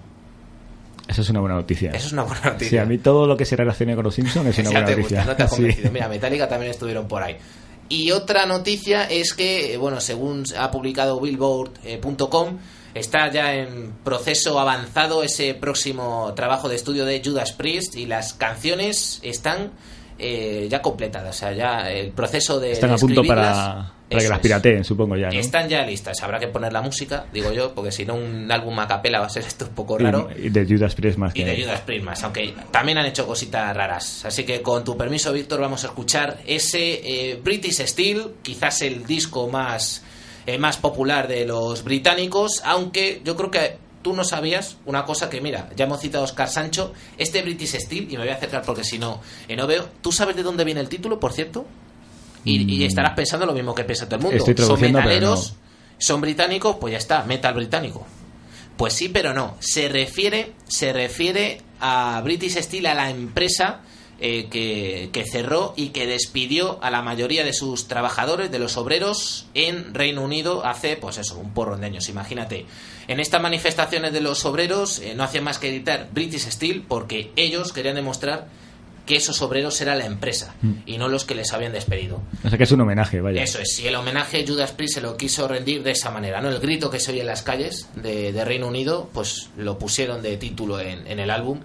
Eso 1.08 1.22
es 1.22 1.30
una 1.30 1.40
buena 1.40 1.54
noticia. 1.54 1.90
Eso 1.92 2.08
es 2.08 2.12
una 2.12 2.22
buena 2.24 2.42
noticia. 2.44 2.68
Sí, 2.68 2.76
a 2.76 2.84
mí 2.84 2.98
todo 2.98 3.26
lo 3.26 3.34
que 3.36 3.46
se 3.46 3.56
relacione 3.56 3.94
con 3.94 4.04
los 4.04 4.14
Simpsons 4.14 4.46
es 4.48 4.58
una 4.58 4.70
Ya 4.72 4.80
buena 4.80 4.86
te 4.86 4.96
noticia. 4.96 5.16
gusta, 5.24 5.30
no 5.32 5.36
te 5.36 5.42
ha 5.42 5.48
Sí. 5.48 5.56
convencido. 5.56 5.90
Mira, 5.92 6.08
Metallica 6.08 6.46
también 6.48 6.70
estuvieron 6.70 7.08
por 7.08 7.22
ahí. 7.22 7.36
Y 7.88 8.10
otra 8.10 8.46
noticia 8.46 9.04
es 9.04 9.32
que, 9.32 9.76
bueno, 9.78 10.00
según 10.00 10.44
ha 10.58 10.70
publicado 10.70 11.20
Billboard.com, 11.20 12.58
está 12.94 13.30
ya 13.30 13.54
en 13.54 13.92
proceso 14.04 14.58
avanzado 14.58 15.22
ese 15.22 15.54
próximo 15.54 16.32
trabajo 16.34 16.68
de 16.68 16.76
estudio 16.76 17.04
de 17.04 17.22
Judas 17.24 17.52
Priest 17.52 17.96
y 17.96 18.06
las 18.06 18.34
canciones 18.34 19.20
están 19.22 19.72
eh, 20.18 20.66
ya 20.70 20.82
completadas. 20.82 21.36
O 21.36 21.38
sea, 21.38 21.52
ya 21.52 21.90
el 21.90 22.10
proceso 22.10 22.60
de. 22.60 22.72
Están 22.72 22.90
de 22.90 22.96
a 22.96 22.98
punto 22.98 23.20
escribirlas, 23.20 23.92
para, 24.08 24.22
que 24.22 24.28
las 24.28 24.38
pirateen, 24.40 24.84
supongo 24.84 25.16
ya, 25.16 25.30
¿no? 25.30 25.38
Están 25.38 25.68
ya 25.68 25.84
listas. 25.84 26.22
Habrá 26.22 26.38
que 26.38 26.48
poner 26.48 26.72
la 26.72 26.80
música, 26.80 27.26
digo 27.32 27.52
yo, 27.52 27.74
porque 27.74 27.92
si 27.92 28.04
no, 28.04 28.14
un 28.14 28.50
álbum 28.50 28.78
a 28.78 28.88
capela 28.88 29.20
va 29.20 29.26
a 29.26 29.30
ser 29.30 29.44
esto 29.44 29.66
un 29.66 29.74
poco 29.74 29.98
raro. 29.98 30.28
Y, 30.36 30.46
y 30.46 30.50
de 30.50 30.66
Judas 30.66 30.94
Priest 30.94 31.18
más 31.18 31.36
Y 31.36 31.44
de 31.44 31.62
Judas 31.62 31.80
Priest 31.82 32.04
más, 32.04 32.22
aunque 32.24 32.54
también 32.70 32.98
han 32.98 33.06
hecho 33.06 33.26
cositas 33.26 33.76
raras. 33.76 34.24
Así 34.24 34.44
que 34.44 34.62
con 34.62 34.84
tu 34.84 34.96
permiso, 34.96 35.32
Víctor, 35.32 35.60
vamos 35.60 35.84
a 35.84 35.88
escuchar 35.88 36.38
ese 36.46 37.00
eh, 37.04 37.40
British 37.42 37.84
Steel, 37.86 38.34
quizás 38.42 38.82
el 38.82 39.06
disco 39.06 39.48
más, 39.48 40.02
eh, 40.46 40.58
más 40.58 40.76
popular 40.78 41.28
de 41.28 41.46
los 41.46 41.84
británicos, 41.84 42.62
aunque 42.64 43.20
yo 43.24 43.36
creo 43.36 43.50
que 43.50 43.76
tú 44.02 44.14
no 44.14 44.24
sabías 44.24 44.78
una 44.86 45.04
cosa 45.04 45.28
que, 45.28 45.40
mira, 45.40 45.68
ya 45.76 45.84
hemos 45.84 46.00
citado 46.00 46.24
a 46.24 46.26
Oscar 46.26 46.48
Sancho, 46.48 46.92
este 47.18 47.42
British 47.42 47.76
Steel, 47.78 48.04
y 48.10 48.16
me 48.16 48.22
voy 48.22 48.28
a 48.28 48.34
acercar 48.34 48.62
porque 48.62 48.84
si 48.84 48.98
no, 48.98 49.20
eh, 49.48 49.56
no 49.56 49.66
veo, 49.66 49.88
¿tú 50.00 50.12
sabes 50.12 50.36
de 50.36 50.42
dónde 50.42 50.64
viene 50.64 50.80
el 50.80 50.88
título, 50.88 51.20
por 51.20 51.32
cierto? 51.32 51.66
Y, 52.48 52.62
y 52.74 52.78
Mm. 52.78 52.88
estarás 52.88 53.12
pensando 53.14 53.46
lo 53.46 53.52
mismo 53.52 53.74
que 53.74 53.84
piensa 53.84 54.06
todo 54.06 54.16
el 54.16 54.22
mundo. 54.22 54.36
Estoy 54.38 54.56
son 54.66 54.80
metaleros, 54.80 55.52
no. 55.52 55.58
son 55.98 56.20
británicos, 56.20 56.76
pues 56.80 56.92
ya 56.92 56.98
está, 56.98 57.22
metal 57.24 57.54
británico. 57.54 58.06
Pues 58.76 58.92
sí, 58.94 59.08
pero 59.08 59.34
no. 59.34 59.56
Se 59.60 59.88
refiere, 59.88 60.52
se 60.68 60.92
refiere 60.92 61.60
a 61.80 62.20
British 62.22 62.58
Steel, 62.62 62.86
a 62.86 62.94
la 62.94 63.10
empresa 63.10 63.80
eh, 64.20 64.46
que, 64.50 65.10
que 65.12 65.24
cerró 65.26 65.74
y 65.76 65.88
que 65.88 66.06
despidió 66.06 66.78
a 66.82 66.90
la 66.90 67.02
mayoría 67.02 67.44
de 67.44 67.52
sus 67.52 67.86
trabajadores, 67.88 68.50
de 68.50 68.58
los 68.58 68.76
obreros, 68.76 69.46
en 69.54 69.94
Reino 69.94 70.22
Unido 70.22 70.64
hace, 70.64 70.96
pues 70.96 71.18
eso, 71.18 71.38
un 71.38 71.52
porrón 71.54 71.80
de 71.80 71.86
años. 71.86 72.08
Imagínate. 72.08 72.66
En 73.08 73.20
estas 73.20 73.40
manifestaciones 73.42 74.12
de 74.12 74.20
los 74.20 74.44
obreros 74.44 74.98
eh, 75.00 75.14
no 75.14 75.24
hacían 75.24 75.44
más 75.44 75.58
que 75.58 75.68
editar 75.70 76.08
British 76.12 76.48
Steel 76.50 76.82
porque 76.86 77.32
ellos 77.36 77.72
querían 77.72 77.94
demostrar 77.96 78.46
que 79.08 79.16
esos 79.16 79.40
obreros 79.40 79.80
era 79.80 79.94
la 79.94 80.04
empresa 80.04 80.54
y 80.84 80.98
no 80.98 81.08
los 81.08 81.24
que 81.24 81.34
les 81.34 81.54
habían 81.54 81.72
despedido. 81.72 82.20
O 82.44 82.48
sea 82.50 82.58
que 82.58 82.64
es 82.64 82.72
un 82.72 82.82
homenaje, 82.82 83.22
vaya. 83.22 83.42
Eso 83.42 83.58
es, 83.58 83.80
y 83.80 83.88
el 83.88 83.96
homenaje 83.96 84.44
Judas 84.46 84.72
Priest 84.72 84.96
se 84.96 85.00
lo 85.00 85.16
quiso 85.16 85.48
rendir 85.48 85.82
de 85.82 85.92
esa 85.92 86.10
manera, 86.10 86.42
¿no? 86.42 86.50
El 86.50 86.60
grito 86.60 86.90
que 86.90 87.00
se 87.00 87.12
oye 87.12 87.22
en 87.22 87.26
las 87.26 87.42
calles 87.42 87.88
de, 87.96 88.32
de 88.32 88.44
Reino 88.44 88.68
Unido, 88.68 89.08
pues 89.14 89.48
lo 89.56 89.78
pusieron 89.78 90.20
de 90.20 90.36
título 90.36 90.78
en, 90.78 91.06
en 91.06 91.18
el 91.20 91.30
álbum 91.30 91.60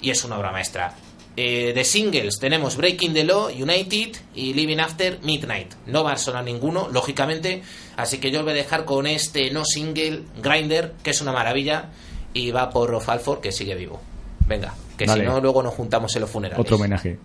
y 0.00 0.08
es 0.08 0.24
una 0.24 0.38
obra 0.38 0.52
maestra. 0.52 0.94
Eh, 1.36 1.74
de 1.74 1.84
singles 1.84 2.38
tenemos 2.38 2.78
Breaking 2.78 3.12
the 3.12 3.24
Law, 3.24 3.48
United 3.48 4.16
y 4.34 4.54
Living 4.54 4.78
After 4.78 5.18
Midnight. 5.22 5.74
No 5.84 6.02
va 6.02 6.12
a 6.12 6.16
sonar 6.16 6.44
ninguno, 6.44 6.88
lógicamente, 6.90 7.62
así 7.98 8.16
que 8.16 8.30
yo 8.30 8.38
os 8.38 8.44
voy 8.46 8.54
a 8.54 8.56
dejar 8.56 8.86
con 8.86 9.06
este 9.06 9.50
no 9.50 9.66
single, 9.66 10.22
Grinder, 10.42 10.94
que 11.02 11.10
es 11.10 11.20
una 11.20 11.32
maravilla, 11.32 11.90
y 12.32 12.52
va 12.52 12.70
por 12.70 12.88
Rolf 12.88 13.06
Halford, 13.10 13.40
que 13.40 13.52
sigue 13.52 13.74
vivo. 13.74 14.00
Venga, 14.46 14.74
que 14.96 15.06
si 15.06 15.20
no, 15.20 15.40
luego 15.40 15.62
nos 15.62 15.74
juntamos 15.74 16.14
en 16.16 16.22
los 16.22 16.30
funerales. 16.30 16.60
Otro 16.60 16.76
homenaje. 16.76 17.18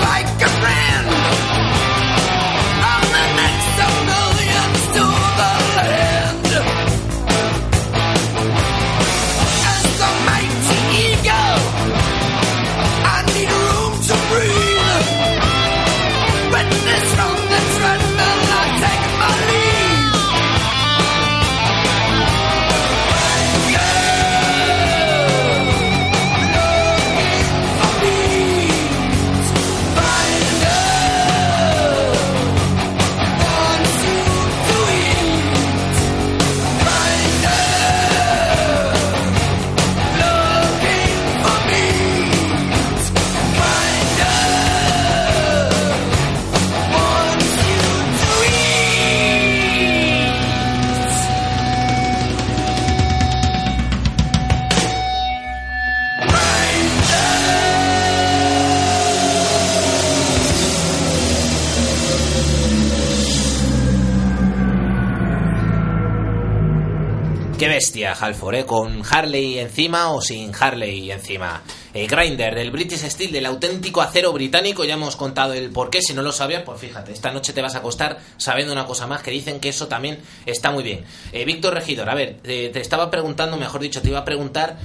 like 0.00 0.42
a 0.42 0.48
friend. 0.48 0.79
Bestia, 67.80 68.12
Halford, 68.12 68.54
¿eh? 68.56 68.66
Con 68.66 69.02
Harley 69.10 69.58
encima 69.58 70.12
o 70.12 70.20
sin 70.20 70.52
Harley 70.54 71.10
encima. 71.10 71.62
Eh, 71.94 72.06
Grinder, 72.06 72.54
del 72.54 72.70
British 72.70 73.08
Steel, 73.08 73.32
del 73.32 73.46
auténtico 73.46 74.02
acero 74.02 74.34
británico. 74.34 74.84
Ya 74.84 74.94
hemos 74.94 75.16
contado 75.16 75.54
el 75.54 75.70
porqué. 75.70 76.02
Si 76.02 76.12
no 76.12 76.20
lo 76.20 76.30
sabías, 76.30 76.62
pues 76.62 76.78
fíjate, 76.78 77.10
esta 77.10 77.30
noche 77.30 77.54
te 77.54 77.62
vas 77.62 77.76
a 77.76 77.78
acostar 77.78 78.18
sabiendo 78.36 78.74
una 78.74 78.84
cosa 78.84 79.06
más 79.06 79.22
que 79.22 79.30
dicen 79.30 79.60
que 79.60 79.70
eso 79.70 79.88
también 79.88 80.18
está 80.44 80.70
muy 80.70 80.82
bien. 80.82 81.06
Eh, 81.32 81.46
Víctor 81.46 81.72
Regidor, 81.72 82.10
a 82.10 82.14
ver, 82.14 82.40
te 82.42 82.78
estaba 82.78 83.10
preguntando, 83.10 83.56
mejor 83.56 83.80
dicho, 83.80 84.02
te 84.02 84.08
iba 84.08 84.18
a 84.18 84.26
preguntar 84.26 84.76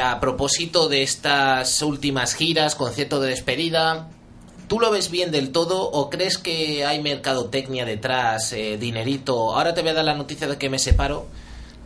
a 0.00 0.20
propósito 0.20 0.88
de 0.88 1.02
estas 1.02 1.82
últimas 1.82 2.34
giras, 2.34 2.76
concierto 2.76 3.18
de 3.18 3.30
despedida. 3.30 4.08
¿Tú 4.68 4.78
lo 4.78 4.92
ves 4.92 5.10
bien 5.10 5.32
del 5.32 5.50
todo 5.50 5.82
o 5.82 6.10
crees 6.10 6.38
que 6.38 6.84
hay 6.84 7.02
mercadotecnia 7.02 7.84
detrás, 7.84 8.54
dinerito? 8.78 9.52
Ahora 9.56 9.74
te 9.74 9.80
voy 9.80 9.90
a 9.90 9.94
dar 9.94 10.04
la 10.04 10.14
noticia 10.14 10.46
de 10.46 10.58
que 10.58 10.70
me 10.70 10.78
separo 10.78 11.26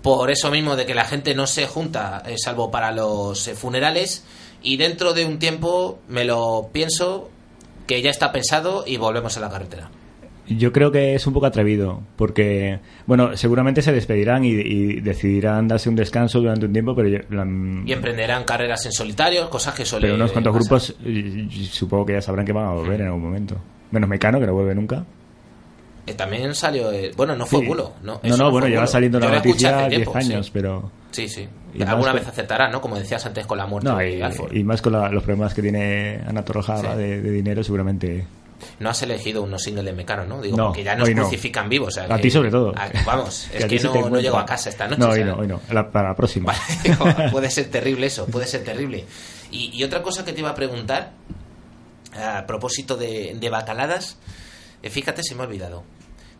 por 0.04 0.30
eso 0.30 0.50
mismo 0.50 0.76
de 0.76 0.84
que 0.84 0.94
la 0.94 1.06
gente 1.06 1.34
no 1.34 1.46
se 1.46 1.66
junta, 1.66 2.22
eh, 2.26 2.34
salvo 2.36 2.70
para 2.70 2.92
los 2.92 3.48
eh, 3.48 3.54
funerales, 3.54 4.22
y 4.62 4.76
dentro 4.76 5.14
de 5.14 5.24
un 5.24 5.38
tiempo 5.38 5.98
me 6.08 6.24
lo 6.24 6.68
pienso 6.72 7.30
que 7.86 8.02
ya 8.02 8.10
está 8.10 8.30
pensado 8.30 8.84
y 8.86 8.98
volvemos 8.98 9.36
a 9.38 9.40
la 9.40 9.48
carretera. 9.48 9.90
Yo 10.46 10.72
creo 10.74 10.92
que 10.92 11.14
es 11.14 11.26
un 11.26 11.32
poco 11.32 11.46
atrevido, 11.46 12.02
porque, 12.16 12.80
bueno, 13.06 13.34
seguramente 13.34 13.80
se 13.80 13.92
despedirán 13.92 14.44
y, 14.44 14.50
y 14.50 15.00
decidirán 15.00 15.68
darse 15.68 15.88
un 15.88 15.96
descanso 15.96 16.38
durante 16.38 16.66
un 16.66 16.72
tiempo, 16.74 16.94
pero, 16.94 17.08
yo- 17.08 17.20
la- 17.30 17.46
Y 17.86 17.90
emprenderán 17.90 18.44
carreras 18.44 18.84
en 18.84 18.92
solitario, 18.92 19.48
cosas 19.48 19.74
que 19.74 19.86
suelen 19.86 20.08
pero 20.10 20.16
unos 20.16 20.32
cuantos 20.32 20.52
pasar. 20.68 20.96
grupos 21.02 21.70
supongo 21.72 22.04
que 22.04 22.12
ya 22.12 22.20
sabrán 22.20 22.44
que 22.44 22.52
van 22.52 22.66
a 22.66 22.72
volver 22.72 23.00
en 23.00 23.06
algún 23.06 23.22
momento. 23.22 23.56
Menos 23.90 24.06
Mecano, 24.08 24.38
que 24.38 24.44
no 24.46 24.52
vuelve 24.52 24.74
nunca. 24.74 25.06
Eh, 26.06 26.14
también 26.14 26.54
salió, 26.54 26.90
el- 26.90 27.12
bueno, 27.14 27.34
no 27.34 27.46
fue 27.46 27.60
Sí. 27.60 27.66
bulo, 27.66 27.94
¿no? 28.02 28.20
No, 28.22 28.36
no, 28.36 28.50
bueno, 28.50 28.66
lleva 28.68 28.86
saliendo 28.86 29.18
la 29.18 29.30
noticia 29.30 29.70
hace 29.78 29.88
10 29.88 30.02
tiempo, 30.02 30.16
años, 30.18 30.46
sí. 30.46 30.52
pero... 30.54 30.90
Sí, 31.12 31.28
sí. 31.28 31.48
Y 31.72 31.82
Alguna 31.82 32.12
vez 32.12 32.22
con- 32.24 32.32
acertará, 32.32 32.68
¿no? 32.68 32.80
Como 32.80 32.96
decías 32.98 33.24
antes 33.24 33.46
con 33.46 33.56
la 33.56 33.66
muerte 33.66 33.88
No, 33.88 33.96
de 33.96 34.18
y, 34.52 34.58
y 34.60 34.64
más 34.64 34.82
con 34.82 34.92
la- 34.92 35.08
los 35.08 35.22
problemas 35.22 35.54
que 35.54 35.62
tiene 35.62 36.20
Ana 36.26 36.44
Torroja 36.44 36.76
Sí. 36.78 36.86
de, 36.98 37.22
de 37.22 37.30
dinero, 37.30 37.64
seguramente... 37.64 38.26
No 38.80 38.88
has 38.90 39.02
elegido 39.02 39.42
unos 39.42 39.62
singles 39.62 39.84
de 39.84 39.92
Mecano, 39.92 40.24
¿no? 40.24 40.40
Digo, 40.40 40.56
No, 40.56 40.66
porque 40.66 40.84
ya 40.84 40.94
nos 40.94 41.08
no. 41.10 41.22
crucifican 41.22 41.68
vivos. 41.68 41.88
o 41.88 41.90
sea 42.02 42.14
A 42.14 42.18
ti 42.18 42.30
sobre 42.30 42.50
todo. 42.50 42.72
Vamos, 43.04 43.48
es 43.54 43.64
que 43.66 43.78
no, 43.80 44.08
no 44.10 44.20
llego 44.20 44.38
a 44.38 44.44
casa 44.46 44.68
esta 44.70 44.86
noche. 44.86 45.00
No, 45.00 45.08
hoy 45.10 45.24
no, 45.24 45.34
hoy 45.36 45.46
no. 45.46 45.60
La- 45.72 45.90
para 45.90 46.10
la 46.10 46.14
próxima. 46.14 46.52
Vale, 46.52 47.28
puede 47.32 47.50
ser 47.50 47.66
terrible 47.70 48.06
eso, 48.06 48.26
puede 48.26 48.46
ser 48.46 48.62
terrible. 48.64 49.04
Y, 49.50 49.70
y 49.72 49.84
otra 49.84 50.02
cosa 50.02 50.24
que 50.24 50.32
te 50.32 50.40
iba 50.40 50.50
a 50.50 50.54
preguntar, 50.54 51.12
a 52.16 52.44
propósito 52.46 52.96
de, 52.96 53.36
de 53.38 53.50
bacaladas, 53.50 54.18
fíjate, 54.90 55.22
se 55.22 55.34
me 55.34 55.42
ha 55.42 55.46
olvidado. 55.46 55.82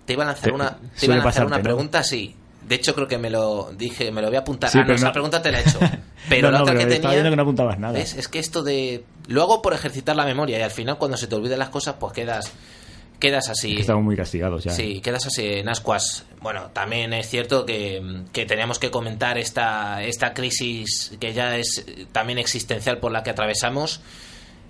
Te 0.04 0.12
iba 0.14 0.22
a 0.24 0.26
lanzar 0.26 0.44
Te- 0.44 0.52
una, 0.52 0.76
te 0.98 1.06
iba 1.06 1.14
a 1.14 1.16
lanzar 1.18 1.24
pasarte, 1.24 1.46
una 1.48 1.56
¿no? 1.58 1.62
pregunta, 1.62 2.02
sí. 2.02 2.34
De 2.66 2.76
hecho, 2.76 2.94
creo 2.94 3.06
que 3.06 3.18
me 3.18 3.28
lo 3.30 3.72
dije, 3.76 4.10
me 4.10 4.22
lo 4.22 4.28
voy 4.28 4.36
a 4.36 4.40
apuntar. 4.40 4.70
Sí, 4.70 4.78
ah, 4.78 4.82
no, 4.82 4.86
pero 4.86 4.96
esa 4.96 5.06
no- 5.08 5.12
pregunta 5.12 5.42
te 5.42 5.52
la 5.52 5.58
he 5.60 5.62
hecho. 5.68 5.78
Pero 6.30 6.48
No, 6.48 6.52
la 6.52 6.58
no, 6.58 6.64
otra 6.64 6.74
pero 6.76 6.88
que 6.88 6.94
tenía. 7.00 7.22
que 7.30 7.36
no 7.36 7.42
apuntabas 7.42 7.78
nada. 7.78 7.92
¿ves? 7.92 8.14
Es 8.14 8.28
que 8.28 8.38
esto 8.38 8.62
de. 8.62 9.04
Lo 9.26 9.42
hago 9.42 9.60
por 9.60 9.74
ejercitar 9.74 10.16
la 10.16 10.24
memoria 10.24 10.58
y 10.58 10.62
al 10.62 10.70
final, 10.70 10.96
cuando 10.96 11.18
se 11.18 11.26
te 11.26 11.34
olviden 11.34 11.58
las 11.58 11.68
cosas, 11.68 11.96
pues 12.00 12.14
quedas. 12.14 12.50
Quedas 13.20 13.50
así. 13.50 13.76
Estamos 13.78 14.02
muy 14.02 14.16
castigados 14.16 14.64
ya. 14.64 14.70
Sí, 14.72 15.00
quedas 15.02 15.26
así 15.26 15.46
en 15.46 15.68
ascuas. 15.68 16.24
Bueno, 16.40 16.70
también 16.72 17.12
es 17.12 17.28
cierto 17.28 17.66
que, 17.66 18.22
que 18.32 18.46
tenemos 18.46 18.78
que 18.78 18.90
comentar 18.90 19.36
esta, 19.36 20.02
esta 20.02 20.32
crisis 20.32 21.12
que 21.20 21.34
ya 21.34 21.56
es 21.58 21.84
eh, 21.86 22.06
también 22.10 22.38
existencial 22.38 22.98
por 22.98 23.12
la 23.12 23.22
que 23.22 23.28
atravesamos. 23.30 24.00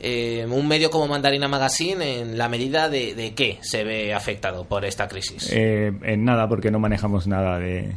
Eh, 0.06 0.46
un 0.50 0.68
medio 0.68 0.90
como 0.90 1.08
Mandarina 1.08 1.48
Magazine, 1.48 2.20
en 2.20 2.36
la 2.36 2.50
medida 2.50 2.90
de, 2.90 3.14
de 3.14 3.32
qué 3.34 3.58
se 3.62 3.84
ve 3.84 4.12
afectado 4.12 4.64
por 4.66 4.84
esta 4.84 5.08
crisis. 5.08 5.48
Eh, 5.50 5.92
en 6.02 6.24
nada, 6.26 6.46
porque 6.46 6.70
no 6.70 6.78
manejamos 6.78 7.26
nada 7.26 7.58
de. 7.58 7.92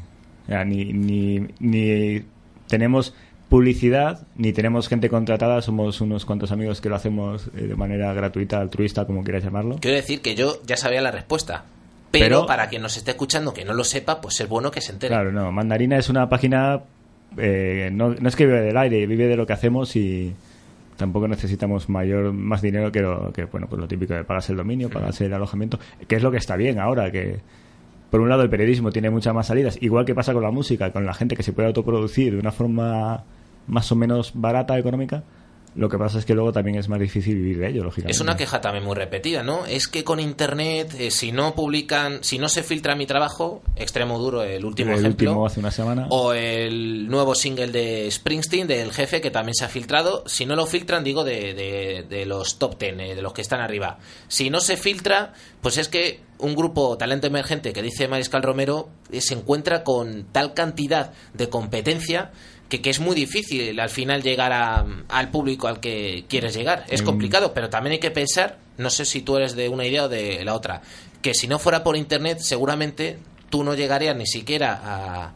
ya, 0.48 0.64
ni, 0.64 0.86
ni, 0.94 1.46
ni 1.60 2.24
tenemos 2.70 3.14
publicidad, 3.50 4.26
ni 4.36 4.54
tenemos 4.54 4.88
gente 4.88 5.10
contratada. 5.10 5.62
Somos 5.62 6.00
unos 6.02 6.24
cuantos 6.26 6.52
amigos 6.52 6.80
que 6.80 6.90
lo 6.90 6.96
hacemos 6.96 7.48
eh, 7.58 7.62
de 7.64 7.76
manera 7.76 8.14
gratuita, 8.14 8.60
altruista, 8.62 9.06
como 9.06 9.24
quieras 9.24 9.44
llamarlo. 9.44 9.78
Quiero 9.82 9.98
decir 9.98 10.22
que 10.22 10.34
yo 10.36 10.62
ya 10.66 10.78
sabía 10.78 11.02
la 11.02 11.12
respuesta. 11.12 11.66
Pero, 12.12 12.26
Pero- 12.26 12.46
para 12.46 12.70
quien 12.70 12.82
nos 12.84 12.96
esté 12.96 13.12
escuchando 13.12 13.54
que 13.54 13.66
no 13.66 13.74
lo 13.74 13.84
sepa, 13.84 14.22
pues 14.22 14.40
es 14.40 14.48
bueno 14.48 14.72
que 14.72 14.80
se 14.80 14.94
entere. 14.94 15.14
Claro, 15.14 15.32
no. 15.34 15.52
Mandarina 15.52 15.98
es 15.98 16.08
una 16.08 16.30
página. 16.30 16.82
eh, 17.38 17.90
no, 17.92 18.16
no 18.16 18.30
es 18.30 18.36
que 18.38 18.46
vive 18.46 18.62
del 18.62 18.78
aire, 18.78 19.06
vive 19.08 19.28
de 19.28 19.36
lo 19.36 19.46
que 19.46 19.52
hacemos 19.54 19.94
y 19.98 20.34
tampoco 20.98 21.28
necesitamos 21.28 21.88
mayor 21.90 22.34
más 22.34 22.62
dinero 22.62 22.92
que 22.92 23.02
lo 23.02 23.32
que 23.32 23.46
bueno 23.46 23.68
pues 23.68 23.80
lo 23.80 23.88
típico 23.88 24.14
de 24.14 24.24
pagarse 24.24 24.52
el 24.52 24.58
dominio, 24.58 24.90
pagarse 24.90 25.26
el 25.26 25.34
alojamiento, 25.34 25.80
que 26.08 26.16
es 26.16 26.24
lo 26.24 26.32
que 26.32 26.38
está 26.38 26.56
bien 26.56 26.80
ahora 26.80 27.12
que 27.12 27.40
por 28.10 28.22
un 28.22 28.30
lado 28.30 28.44
el 28.44 28.50
periodismo 28.50 28.92
tiene 28.92 29.10
muchas 29.10 29.34
más 29.34 29.48
salidas, 29.48 29.78
igual 29.82 30.06
que 30.06 30.16
pasa 30.16 30.34
con 30.34 30.44
la 30.44 30.52
música, 30.52 30.92
con 30.92 31.06
la 31.06 31.14
gente 31.14 31.36
que 31.36 31.44
se 31.44 31.54
puede 31.54 31.68
autoproducir 31.68 32.34
de 32.34 32.40
una 32.40 32.52
forma 32.52 33.24
más 33.68 33.92
o 33.92 33.96
menos 33.96 34.32
barata 34.34 34.78
económica. 34.78 35.24
Lo 35.78 35.88
que 35.90 35.98
pasa 35.98 36.18
es 36.20 36.26
que 36.26 36.34
luego 36.34 36.52
también 36.52 36.78
es 36.78 36.90
más 36.90 37.00
difícil 37.00 37.36
vivir 37.36 37.60
de 37.60 37.70
ello, 37.70 37.84
lógicamente. 37.84 38.12
Es 38.12 38.20
una 38.20 38.36
queja 38.36 38.60
también 38.60 38.84
muy 38.84 38.96
repetida, 38.96 39.44
¿no? 39.44 39.66
Es 39.68 39.88
que 39.88 40.04
con 40.04 40.20
internet, 40.20 40.94
eh, 41.00 41.12
si 41.12 41.32
no 41.32 41.54
publican, 41.54 42.24
si 42.24 42.40
no 42.40 42.50
se 42.50 42.64
filtra 42.64 42.96
mi 42.96 43.06
trabajo, 43.06 43.62
extremo 43.76 44.18
duro, 44.18 44.42
el 44.44 44.66
último 44.66 44.94
el 44.94 45.00
ejemplo. 45.02 45.30
último 45.30 45.46
hace 45.46 45.60
una 45.60 45.70
semana. 45.72 46.08
O 46.10 46.34
el 46.34 47.08
nuevo 47.08 47.36
single 47.36 47.68
de 47.68 48.10
Springsteen, 48.10 48.66
del 48.68 48.92
jefe, 48.92 49.22
que 49.22 49.30
también 49.32 49.54
se 49.54 49.66
ha 49.66 49.70
filtrado. 49.70 50.24
Si 50.26 50.46
no 50.48 50.56
lo 50.56 50.66
filtran, 50.66 51.04
digo, 51.04 51.24
de, 51.24 51.54
de- 51.54 52.06
de 52.10 52.26
los 52.26 52.58
top 52.58 52.78
ten, 52.78 53.00
eh, 53.00 53.14
de 53.16 53.22
los 53.22 53.34
que 53.34 53.42
están 53.42 53.62
arriba. 53.62 54.00
Si 54.28 54.50
no 54.50 54.60
se 54.60 54.78
filtra, 54.78 55.34
pues 55.62 55.78
es 55.78 55.88
que 55.90 56.22
un 56.40 56.56
grupo 56.56 56.98
talento 56.98 57.28
emergente 57.28 57.74
que 57.74 57.82
dice 57.84 58.08
Mariscal 58.08 58.42
Romero 58.44 58.90
eh, 59.12 59.22
se 59.22 59.36
encuentra 59.36 59.84
con 59.84 60.26
tal 60.32 60.54
cantidad 60.54 61.14
de 61.34 61.50
competencia 61.50 62.32
que, 62.70 62.82
que 62.82 62.90
es 62.90 63.00
muy 63.00 63.16
difícil 63.16 63.80
al 63.80 63.90
final 63.90 64.22
llegar 64.24 64.52
a- 64.52 64.86
al 65.10 65.30
público 65.30 65.68
al 65.68 65.80
que 65.80 66.26
quieres 66.28 66.56
llegar. 66.56 66.84
Es 66.90 67.02
Mm. 67.02 67.06
complicado, 67.06 67.54
pero 67.54 67.70
también 67.70 67.94
hay 67.94 68.00
que 68.00 68.12
pensar, 68.12 68.58
no 68.78 68.90
sé 68.90 69.06
si 69.06 69.22
tú 69.22 69.38
eres 69.38 69.56
de 69.56 69.70
una 69.70 69.86
idea 69.86 70.06
o 70.06 70.10
de 70.10 70.44
la 70.44 70.54
otra, 70.54 70.82
que 71.22 71.34
si 71.34 71.48
no 71.48 71.60
fuera 71.60 71.84
por 71.84 71.96
internet, 71.98 72.40
seguramente 72.42 73.18
tú 73.50 73.64
no 73.64 73.74
llegarías 73.74 74.16
ni 74.16 74.26
siquiera 74.28 74.80
a 74.84 75.34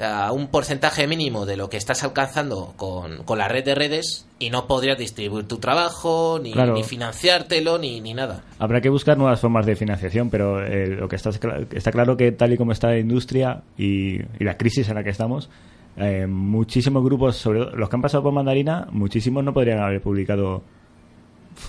a 0.00 0.30
un 0.30 0.46
porcentaje 0.46 1.08
mínimo 1.08 1.44
de 1.44 1.56
lo 1.56 1.68
que 1.68 1.76
estás 1.76 2.04
alcanzando 2.04 2.72
con, 2.76 3.24
con 3.24 3.36
la 3.36 3.48
red 3.48 3.64
de 3.64 3.74
redes 3.74 4.26
y 4.38 4.48
no 4.50 4.68
podrías 4.68 4.96
distribuir 4.96 5.48
tu 5.48 5.56
trabajo, 5.58 6.38
ni, 6.40 6.52
Claro. 6.52 6.74
ni 6.74 6.84
financiártelo, 6.84 7.78
ni, 7.78 8.00
ni 8.00 8.14
nada. 8.14 8.44
Habrá 8.60 8.80
que 8.80 8.90
buscar 8.90 9.18
nuevas 9.18 9.40
formas 9.40 9.66
de 9.66 9.74
financiación, 9.74 10.30
pero 10.30 10.64
eh, 10.64 10.86
lo 10.86 11.08
que 11.08 11.16
está, 11.16 11.30
está 11.72 11.90
claro 11.90 12.16
que 12.16 12.30
tal 12.30 12.52
y 12.52 12.56
como 12.56 12.70
está 12.70 12.90
la 12.90 12.98
industria 13.00 13.62
y, 13.76 14.20
y 14.20 14.44
la 14.44 14.56
crisis 14.56 14.88
en 14.88 14.94
la 14.94 15.02
que 15.02 15.10
estamos, 15.10 15.50
eh, 15.98 16.26
muchísimos 16.26 17.04
grupos, 17.04 17.36
sobre 17.36 17.60
todo 17.60 17.76
los 17.76 17.88
que 17.88 17.96
han 17.96 18.02
pasado 18.02 18.22
por 18.22 18.32
Mandarina, 18.32 18.86
muchísimos 18.92 19.42
no 19.42 19.52
podrían 19.52 19.80
haber 19.80 20.00
publicado 20.00 20.62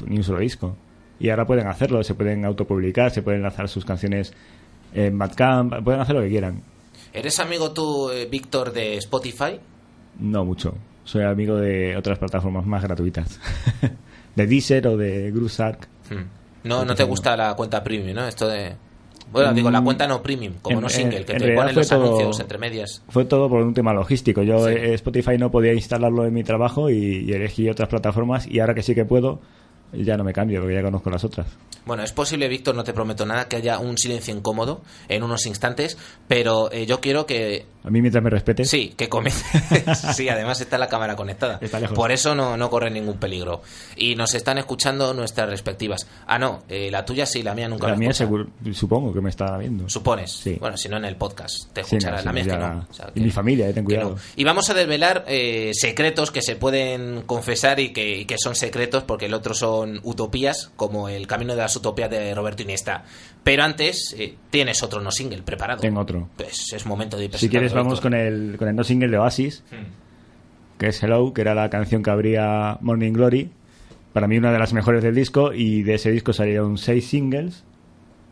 ni 0.05 0.17
un 0.17 0.23
solo 0.23 0.39
disco. 0.39 0.75
Y 1.19 1.29
ahora 1.29 1.45
pueden 1.45 1.67
hacerlo, 1.67 2.03
se 2.03 2.13
pueden 2.13 2.45
autopublicar, 2.45 3.11
se 3.11 3.21
pueden 3.21 3.41
lanzar 3.41 3.67
sus 3.67 3.83
canciones 3.83 4.33
en 4.93 5.17
Bandcamp, 5.17 5.83
pueden 5.83 5.99
hacer 5.99 6.15
lo 6.15 6.21
que 6.21 6.29
quieran. 6.29 6.61
¿Eres 7.11 7.39
amigo 7.39 7.71
tú, 7.71 8.11
eh, 8.11 8.27
Víctor, 8.29 8.71
de 8.71 8.97
Spotify? 8.97 9.59
No 10.19 10.45
mucho. 10.45 10.75
Soy 11.03 11.23
amigo 11.23 11.55
de 11.55 11.97
otras 11.97 12.19
plataformas 12.19 12.65
más 12.65 12.83
gratuitas. 12.83 13.39
de 14.35 14.47
Deezer 14.47 14.87
o 14.87 14.95
de 14.97 15.31
Grooveshark. 15.31 15.87
Hmm. 16.09 16.67
No, 16.67 16.85
no 16.85 16.93
te 16.93 17.03
gusta 17.03 17.35
la 17.35 17.55
cuenta 17.55 17.83
premium, 17.83 18.15
¿no? 18.15 18.27
Esto 18.27 18.47
de... 18.47 18.75
Bueno, 19.31 19.53
digo, 19.53 19.69
la 19.69 19.81
cuenta 19.81 20.07
no 20.07 20.21
premium, 20.23 20.55
como 20.61 20.77
en- 20.77 20.81
no 20.83 20.89
single, 20.89 21.23
que 21.25 21.33
te 21.35 21.53
ponen 21.55 21.75
los 21.75 21.87
todo- 21.87 22.03
anuncios 22.05 22.39
entre 22.39 22.57
medias. 22.57 23.03
Fue 23.09 23.25
todo 23.25 23.47
por 23.49 23.61
un 23.61 23.73
tema 23.73 23.93
logístico. 23.93 24.41
Yo 24.43 24.67
Sí. 24.67 24.73
eh, 24.73 24.93
Spotify 24.95 25.37
no 25.37 25.51
podía 25.51 25.73
instalarlo 25.73 26.25
en 26.25 26.33
mi 26.33 26.43
trabajo 26.43 26.89
y, 26.89 27.25
y 27.27 27.31
elegí 27.33 27.69
otras 27.69 27.89
plataformas 27.89 28.47
y 28.47 28.59
ahora 28.59 28.73
que 28.73 28.81
sí 28.83 28.95
que 28.95 29.05
puedo, 29.05 29.39
ya 29.93 30.17
no 30.17 30.23
me 30.23 30.33
cambio 30.33 30.59
porque 30.61 30.75
ya 30.75 30.83
conozco 30.83 31.09
las 31.09 31.23
otras. 31.23 31.47
Bueno, 31.85 32.03
es 32.03 32.11
posible, 32.11 32.47
Víctor, 32.47 32.75
no 32.75 32.83
te 32.83 32.93
prometo 32.93 33.25
nada, 33.25 33.47
que 33.47 33.55
haya 33.55 33.79
un 33.79 33.97
silencio 33.97 34.35
incómodo 34.35 34.81
en 35.07 35.23
unos 35.23 35.45
instantes, 35.47 35.97
pero 36.27 36.71
eh, 36.71 36.85
yo 36.85 36.99
quiero 36.99 37.25
que 37.25 37.65
A 37.83 37.89
mí 37.89 38.01
mientras 38.01 38.21
me 38.23 38.29
respetes, 38.29 38.69
Sí, 38.69 38.93
que 38.97 39.07
comience. 39.07 39.45
sí, 40.13 40.27
además 40.27 40.59
está 40.59 40.77
la 40.77 40.87
cámara 40.89 41.15
conectada. 41.15 41.59
Está 41.61 41.79
lejos. 41.79 41.95
Por 41.95 42.11
eso 42.11 42.35
no, 42.35 42.57
no 42.57 42.69
corre 42.69 42.91
ningún 42.91 43.17
peligro. 43.17 43.61
Y 43.95 44.15
nos 44.15 44.35
están 44.35 44.57
escuchando 44.57 45.13
nuestras 45.13 45.49
respectivas. 45.49 46.05
Ah, 46.27 46.37
no, 46.37 46.63
eh, 46.67 46.89
la 46.91 47.05
tuya 47.05 47.25
sí, 47.25 47.41
la 47.41 47.55
mía 47.55 47.69
nunca 47.69 47.87
la 47.87 47.93
me 47.93 47.99
mía 47.99 48.13
seguro, 48.13 48.47
supongo 48.73 49.13
que 49.13 49.21
me 49.21 49.29
está 49.29 49.57
viendo. 49.57 49.87
Supones. 49.89 50.31
Sí. 50.31 50.57
Bueno, 50.59 50.75
si 50.75 50.89
no 50.89 50.97
en 50.97 51.05
el 51.05 51.15
podcast 51.15 51.71
te 51.73 51.83
Sí, 51.83 51.95
escuchará. 51.95 52.17
no, 52.17 52.21
sí, 52.21 52.25
la 52.25 52.33
mía 52.33 52.41
es 52.43 52.47
que 52.47 52.57
la- 52.57 52.73
no. 52.73 52.87
O 52.89 52.93
sea, 52.93 53.11
y 53.15 53.19
mi 53.21 53.31
familia, 53.31 53.69
eh, 53.69 53.73
ten 53.73 53.85
cuidado. 53.85 54.09
no. 54.11 54.15
Y 54.35 54.43
vamos 54.43 54.69
a 54.69 54.73
desvelar 54.73 55.23
eh, 55.27 55.71
secretos 55.73 56.31
que 56.31 56.41
se 56.41 56.57
pueden 56.57 57.21
confesar 57.21 57.79
y 57.79 57.93
que, 57.93 58.17
y 58.19 58.25
que 58.25 58.35
son 58.37 58.55
secretos 58.55 59.03
porque 59.03 59.27
el 59.27 59.33
otro 59.33 59.53
son 59.53 60.01
utopías, 60.03 60.69
como 60.75 61.07
el 61.07 61.27
camino 61.27 61.53
de 61.55 61.61
las 61.61 61.75
utopías 61.77 62.09
de 62.09 62.35
Roberto 62.35 62.61
Iniesta. 62.61 63.05
Pero 63.43 63.63
antes 63.63 64.15
eh, 64.17 64.35
tienes 64.49 64.83
otro 64.83 65.01
no 65.01 65.11
single 65.11 65.41
preparado. 65.43 65.81
Tengo 65.81 66.01
otro. 66.01 66.29
Pues, 66.35 66.73
es 66.73 66.85
momento 66.85 67.17
de 67.17 67.25
ir 67.25 67.37
Si 67.37 67.49
quieres, 67.49 67.73
vamos 67.73 68.01
con 68.01 68.13
el, 68.13 68.55
con 68.57 68.67
el 68.67 68.75
no 68.75 68.83
single 68.83 69.09
de 69.09 69.17
Oasis, 69.17 69.63
hmm. 69.71 70.77
que 70.77 70.87
es 70.87 71.01
Hello, 71.01 71.33
que 71.33 71.41
era 71.41 71.55
la 71.55 71.69
canción 71.69 72.03
que 72.03 72.09
abría 72.09 72.77
Morning 72.81 73.13
Glory. 73.13 73.49
Para 74.13 74.27
mí, 74.27 74.37
una 74.37 74.51
de 74.51 74.59
las 74.59 74.73
mejores 74.73 75.03
del 75.03 75.15
disco. 75.15 75.53
Y 75.53 75.83
de 75.83 75.95
ese 75.95 76.11
disco 76.11 76.33
salieron 76.33 76.77
seis 76.77 77.07
singles. 77.07 77.63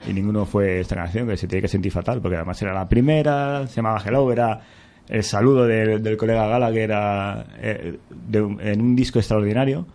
Y 0.07 0.13
ninguno 0.13 0.45
fue 0.45 0.79
esta 0.79 0.95
canción, 0.95 1.27
que 1.27 1.37
se 1.37 1.47
tiene 1.47 1.63
que 1.63 1.67
sentir 1.67 1.91
fatal, 1.91 2.21
porque 2.21 2.35
además 2.35 2.61
era 2.61 2.73
la 2.73 2.87
primera, 2.87 3.65
se 3.65 3.77
llamaba 3.77 4.01
Hello, 4.05 4.31
era 4.31 4.61
el 5.09 5.23
saludo 5.23 5.65
del, 5.65 6.03
del 6.03 6.17
colega 6.17 6.45
Gala, 6.47 6.71
que 6.71 6.83
era 6.83 7.47
eh, 7.57 7.97
en 8.33 8.81
un 8.81 8.95
disco 8.95 9.19
extraordinario. 9.19 9.87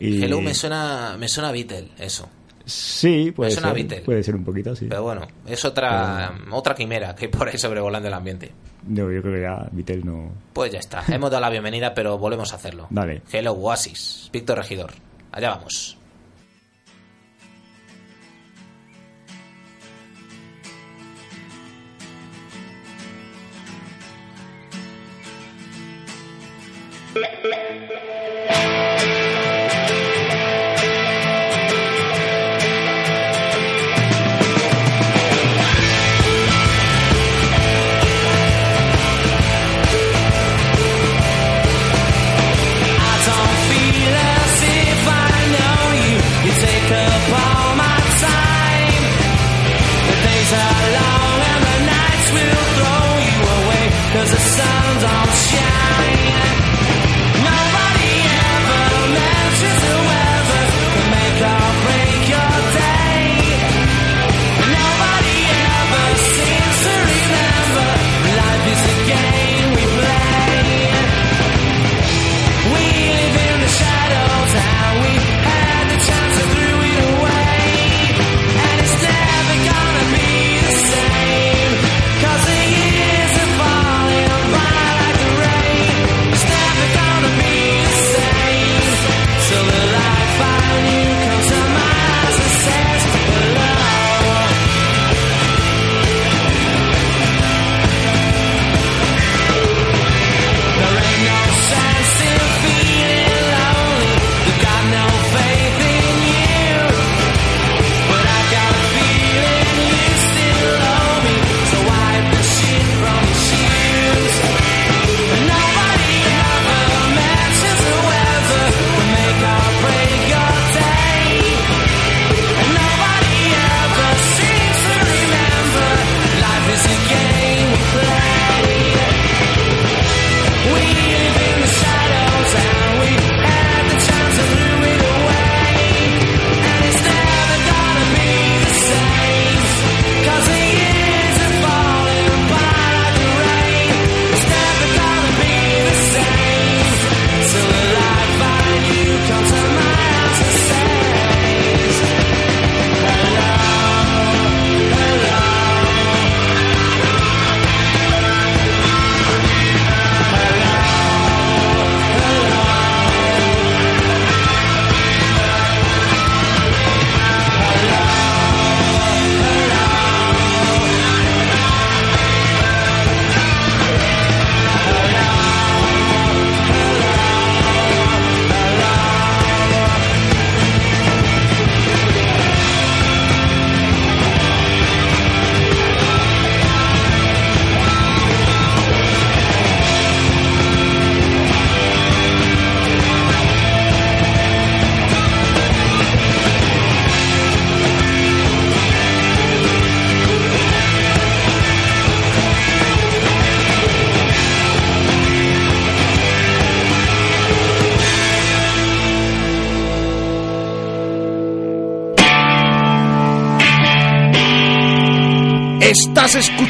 Hello 0.00 0.40
me 0.40 0.54
suena, 0.54 1.16
me 1.18 1.28
suena 1.28 1.48
a 1.48 1.52
Beatle, 1.52 1.88
eso. 1.98 2.28
Sí, 2.68 3.32
puede, 3.32 3.50
es 3.50 3.58
una 3.58 3.72
ser, 3.72 4.04
puede 4.04 4.22
ser 4.22 4.36
un 4.36 4.44
poquito, 4.44 4.76
sí. 4.76 4.86
Pero 4.90 5.02
bueno, 5.02 5.26
es 5.46 5.64
otra, 5.64 6.32
mm, 6.32 6.52
otra 6.52 6.74
quimera 6.74 7.14
que 7.14 7.24
hay 7.24 7.30
por 7.30 7.48
ahí 7.48 7.56
sobrevolando 7.56 8.08
el 8.08 8.14
ambiente. 8.14 8.52
No, 8.86 9.10
yo 9.10 9.22
creo 9.22 9.34
que 9.34 9.40
ya 9.40 9.68
Vitel 9.72 10.04
no. 10.04 10.30
Pues 10.52 10.70
ya 10.70 10.78
está. 10.78 11.02
Hemos 11.08 11.30
dado 11.30 11.40
la 11.40 11.50
bienvenida, 11.50 11.94
pero 11.94 12.18
volvemos 12.18 12.52
a 12.52 12.56
hacerlo. 12.56 12.86
Dale. 12.90 13.22
Hello 13.32 13.52
Oasis. 13.52 14.28
Víctor 14.32 14.58
Regidor. 14.58 14.92
Allá 15.32 15.50
vamos. 15.50 15.98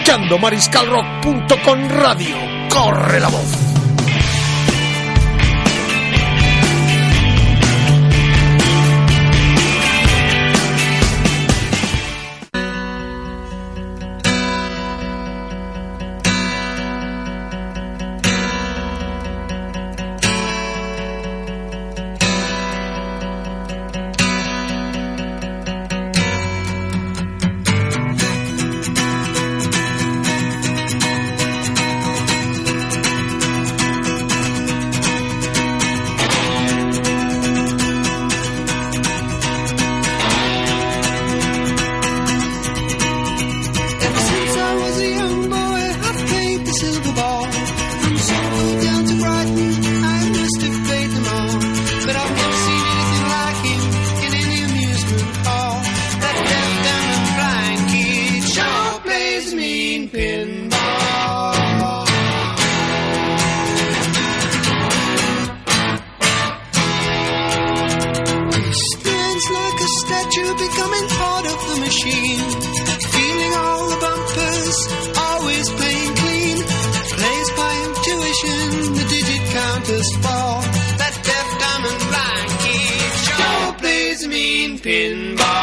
escuchando 0.08 0.38
mariscalrock.com 0.38 1.88
radio. 2.00 2.36
Corre 2.70 3.20
la 3.20 3.28
voz. 3.28 3.67
this 79.88 80.16
fall. 80.18 80.60
That 81.00 81.14
deaf 81.28 81.48
dumb, 81.62 81.84
and 81.90 82.00
blind 82.10 82.50
kid 82.62 83.12
sure 83.24 83.72
plays 83.80 84.28
mean 84.28 84.78
pinball. 84.78 85.57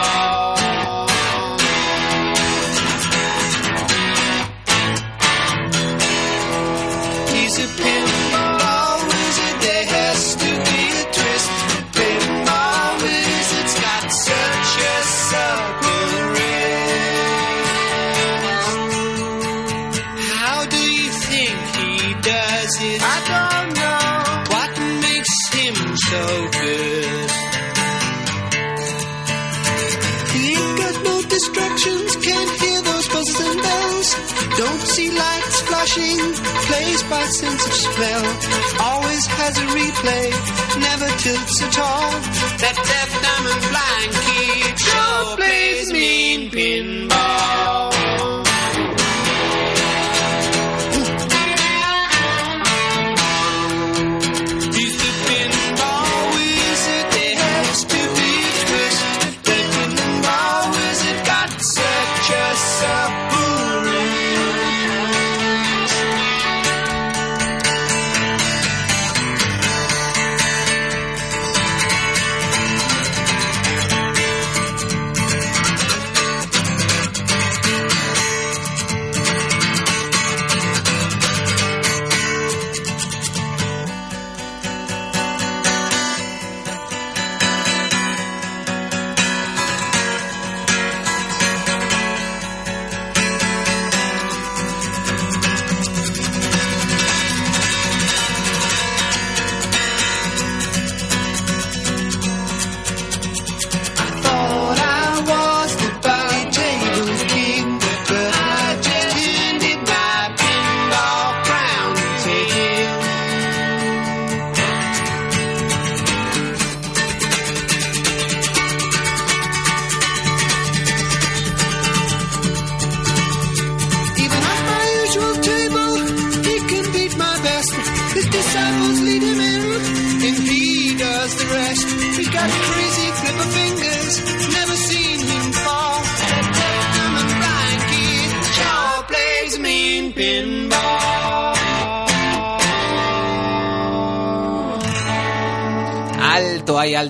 By 37.10 37.24
sense 37.26 37.66
of 37.66 37.74
smell. 37.74 38.26
Always 38.82 39.26
has 39.26 39.58
a 39.58 39.68
replay, 39.80 40.26
never 40.80 41.10
tilts 41.18 41.62
at 41.62 41.80
all. 41.80 42.12
That 42.62 42.76
deaf, 42.90 43.10
dumb, 43.26 43.46
and 43.52 43.62
blind 43.72 44.12
kid 44.26 44.80
sure 44.80 45.38
plays 45.38 45.92
mean 45.92 46.52
pinball. 46.52 47.85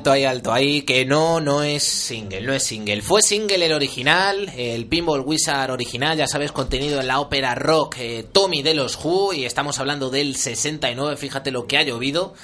Alto 0.06 0.14
ahí, 0.14 0.24
alto 0.26 0.54
ahí, 0.54 0.82
que 0.84 1.04
no, 1.04 1.42
no 1.42 1.64
es 1.64 1.82
single, 1.82 2.42
no 2.42 2.54
es 2.54 2.62
single. 2.62 3.02
Fue 3.02 3.24
single 3.24 3.66
el 3.66 3.74
original, 3.74 4.52
el 4.56 4.86
Pinball 4.86 5.22
Wizard 5.22 5.72
original, 5.72 6.16
ya 6.16 6.28
sabes, 6.28 6.52
contenido 6.52 7.00
en 7.00 7.08
la 7.08 7.20
ópera 7.20 7.56
rock 7.56 7.96
eh, 7.98 8.24
Tommy 8.32 8.62
de 8.62 8.76
los 8.76 9.04
Who, 9.04 9.34
y 9.34 9.46
estamos 9.46 9.80
hablando 9.80 10.12
del 10.12 10.36
69, 10.36 11.18
fíjate 11.18 11.50
lo 11.50 11.66
que 11.66 11.80
ha 11.80 11.82
llovido. 11.82 12.36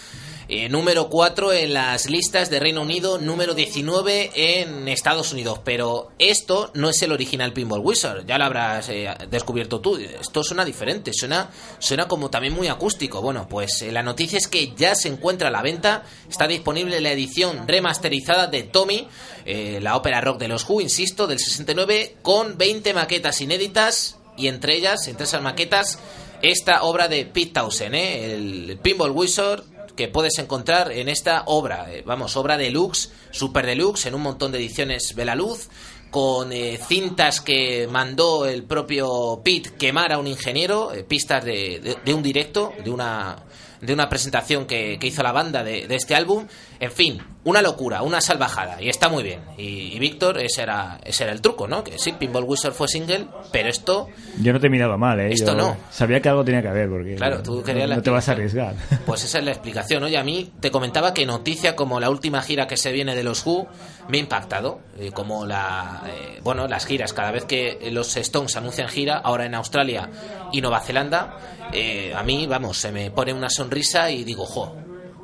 Eh, 0.53 0.67
número 0.67 1.07
4 1.07 1.53
en 1.53 1.73
las 1.73 2.09
listas 2.09 2.49
de 2.49 2.59
Reino 2.59 2.81
Unido, 2.81 3.17
número 3.17 3.53
19 3.53 4.31
en 4.35 4.89
Estados 4.89 5.31
Unidos. 5.31 5.61
Pero 5.63 6.11
esto 6.19 6.71
no 6.73 6.89
es 6.89 7.01
el 7.03 7.13
original 7.13 7.53
Pinball 7.53 7.79
Wizard, 7.79 8.25
ya 8.25 8.37
lo 8.37 8.43
habrás 8.43 8.89
eh, 8.89 9.07
descubierto 9.29 9.79
tú. 9.79 9.95
Esto 9.95 10.43
suena 10.43 10.65
diferente, 10.65 11.13
suena, 11.13 11.49
suena 11.79 12.09
como 12.09 12.29
también 12.29 12.53
muy 12.53 12.67
acústico. 12.67 13.21
Bueno, 13.21 13.47
pues 13.47 13.81
eh, 13.81 13.93
la 13.93 14.03
noticia 14.03 14.37
es 14.37 14.49
que 14.49 14.73
ya 14.75 14.93
se 14.93 15.07
encuentra 15.07 15.47
a 15.47 15.51
la 15.51 15.61
venta, 15.61 16.03
está 16.29 16.49
disponible 16.49 16.99
la 16.99 17.13
edición 17.13 17.65
remasterizada 17.65 18.47
de 18.47 18.63
Tommy, 18.63 19.07
la 19.45 19.95
ópera 19.95 20.19
rock 20.19 20.37
de 20.37 20.49
los 20.49 20.69
Who, 20.69 20.81
insisto, 20.81 21.27
del 21.27 21.39
69, 21.39 22.17
con 22.21 22.57
20 22.57 22.93
maquetas 22.93 23.39
inéditas 23.39 24.17
y 24.35 24.47
entre 24.47 24.75
ellas, 24.75 25.07
entre 25.07 25.23
esas 25.23 25.41
maquetas, 25.41 25.97
esta 26.41 26.83
obra 26.83 27.07
de 27.07 27.25
Pete 27.25 27.53
Townsend, 27.53 27.95
el 27.95 28.79
Pinball 28.81 29.11
Wizard 29.11 29.70
que 30.01 30.07
puedes 30.07 30.39
encontrar 30.39 30.91
en 30.91 31.09
esta 31.09 31.43
obra, 31.45 31.85
eh, 31.93 32.01
vamos, 32.03 32.35
obra 32.35 32.57
deluxe, 32.57 33.11
super 33.29 33.67
deluxe, 33.67 34.07
en 34.07 34.15
un 34.15 34.23
montón 34.23 34.51
de 34.51 34.57
ediciones 34.57 35.13
ve 35.15 35.25
la 35.25 35.35
luz, 35.35 35.69
con 36.09 36.51
eh, 36.51 36.79
cintas 36.87 37.39
que 37.39 37.87
mandó 37.87 38.47
el 38.47 38.63
propio 38.63 39.41
Pete 39.43 39.73
quemar 39.77 40.11
a 40.11 40.17
un 40.17 40.25
ingeniero, 40.25 40.91
eh, 40.91 41.03
pistas 41.03 41.45
de, 41.45 41.79
de- 41.79 41.97
de 42.03 42.13
un 42.15 42.23
directo, 42.23 42.73
de 42.83 42.89
una, 42.89 43.43
de 43.79 43.93
una 43.93 44.09
presentación 44.09 44.65
que, 44.65 44.97
que 44.99 45.05
hizo 45.07 45.21
la 45.21 45.31
banda 45.31 45.63
de, 45.63 45.87
de 45.87 45.95
este 45.95 46.15
álbum. 46.15 46.47
En 46.81 46.91
fin, 46.91 47.21
una 47.43 47.61
locura, 47.61 48.01
una 48.01 48.21
salvajada, 48.21 48.81
y 48.81 48.89
está 48.89 49.07
muy 49.07 49.21
bien. 49.21 49.41
Y, 49.55 49.95
y 49.95 49.99
Víctor, 49.99 50.39
ese 50.39 50.63
era, 50.63 50.99
ese 51.03 51.25
era 51.25 51.31
el 51.31 51.39
truco, 51.39 51.67
¿no? 51.67 51.83
Que 51.83 51.99
sí, 51.99 52.11
Pinball 52.13 52.43
Wizard 52.43 52.73
fue 52.73 52.87
single, 52.87 53.27
pero 53.51 53.69
esto 53.69 54.09
Yo 54.41 54.51
no 54.51 54.59
te 54.59 54.65
he 54.65 54.69
mirado 54.71 54.97
mal, 54.97 55.19
¿eh? 55.19 55.31
Esto 55.31 55.51
Yo 55.51 55.57
no. 55.57 55.77
Sabía 55.91 56.19
que 56.21 56.29
algo 56.29 56.43
tenía 56.43 56.63
que 56.63 56.69
haber, 56.69 56.89
porque 56.89 57.13
Claro, 57.13 57.43
tú 57.43 57.57
no, 57.57 57.63
querías 57.63 57.87
no 57.87 58.01
te 58.01 58.09
vas 58.09 58.27
a 58.29 58.31
arriesgar. 58.31 58.73
Pues 59.05 59.23
esa 59.23 59.37
es 59.37 59.45
la 59.45 59.51
explicación, 59.51 60.01
Oye, 60.01 60.17
a 60.17 60.23
mí 60.23 60.51
te 60.59 60.71
comentaba 60.71 61.13
que 61.13 61.23
noticia 61.27 61.75
como 61.75 61.99
la 61.99 62.09
última 62.09 62.41
gira 62.41 62.65
que 62.65 62.77
se 62.77 62.91
viene 62.91 63.15
de 63.15 63.23
los 63.23 63.45
Who 63.45 63.67
me 64.07 64.17
ha 64.17 64.21
impactado. 64.21 64.79
eh, 64.97 65.11
como 65.11 65.45
la, 65.45 66.01
eh, 66.07 66.39
bueno, 66.41 66.67
las 66.67 66.87
giras, 66.87 67.13
cada 67.13 67.29
vez 67.31 67.45
que 67.45 67.89
los 67.91 68.17
Stones 68.17 68.57
anuncian 68.57 68.89
gira, 68.89 69.17
ahora 69.19 69.45
en 69.45 69.53
Australia 69.53 70.09
y 70.51 70.61
Nueva 70.61 70.79
Zelanda, 70.79 71.37
eh, 71.73 72.11
a 72.15 72.23
mí, 72.23 72.47
vamos, 72.47 72.79
se 72.79 72.91
me 72.91 73.11
pone 73.11 73.33
una 73.33 73.51
sonrisa 73.51 74.09
y 74.09 74.23
digo, 74.23 74.47
jo, 74.47 74.75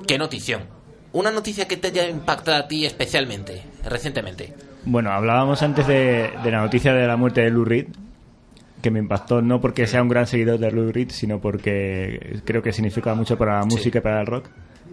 qué 0.07 0.19
notición. 0.19 0.76
Una 1.17 1.31
noticia 1.31 1.67
que 1.67 1.77
te 1.77 1.87
haya 1.87 2.07
impactado 2.07 2.57
a 2.57 2.67
ti 2.67 2.85
especialmente, 2.85 3.63
recientemente. 3.83 4.53
Bueno, 4.85 5.11
hablábamos 5.11 5.63
antes 5.63 5.87
de, 5.87 6.29
de 6.43 6.51
la 6.51 6.61
noticia 6.61 6.93
de 6.93 7.07
la 7.07 7.17
muerte 7.17 7.41
de 7.41 7.49
Lou 7.49 7.65
Reed, 7.65 7.87
que 8.83 8.91
me 8.91 8.99
impactó 8.99 9.41
no 9.41 9.59
porque 9.59 9.87
sea 9.87 10.03
un 10.03 10.09
gran 10.09 10.27
seguidor 10.27 10.59
de 10.59 10.69
Lou 10.69 10.91
Reed, 10.91 11.09
sino 11.09 11.41
porque 11.41 12.39
creo 12.45 12.61
que 12.61 12.71
significa 12.71 13.15
mucho 13.15 13.35
para 13.35 13.57
la 13.57 13.65
música 13.65 13.97
y 13.97 14.01
para 14.01 14.21
el 14.21 14.27
rock, 14.27 14.45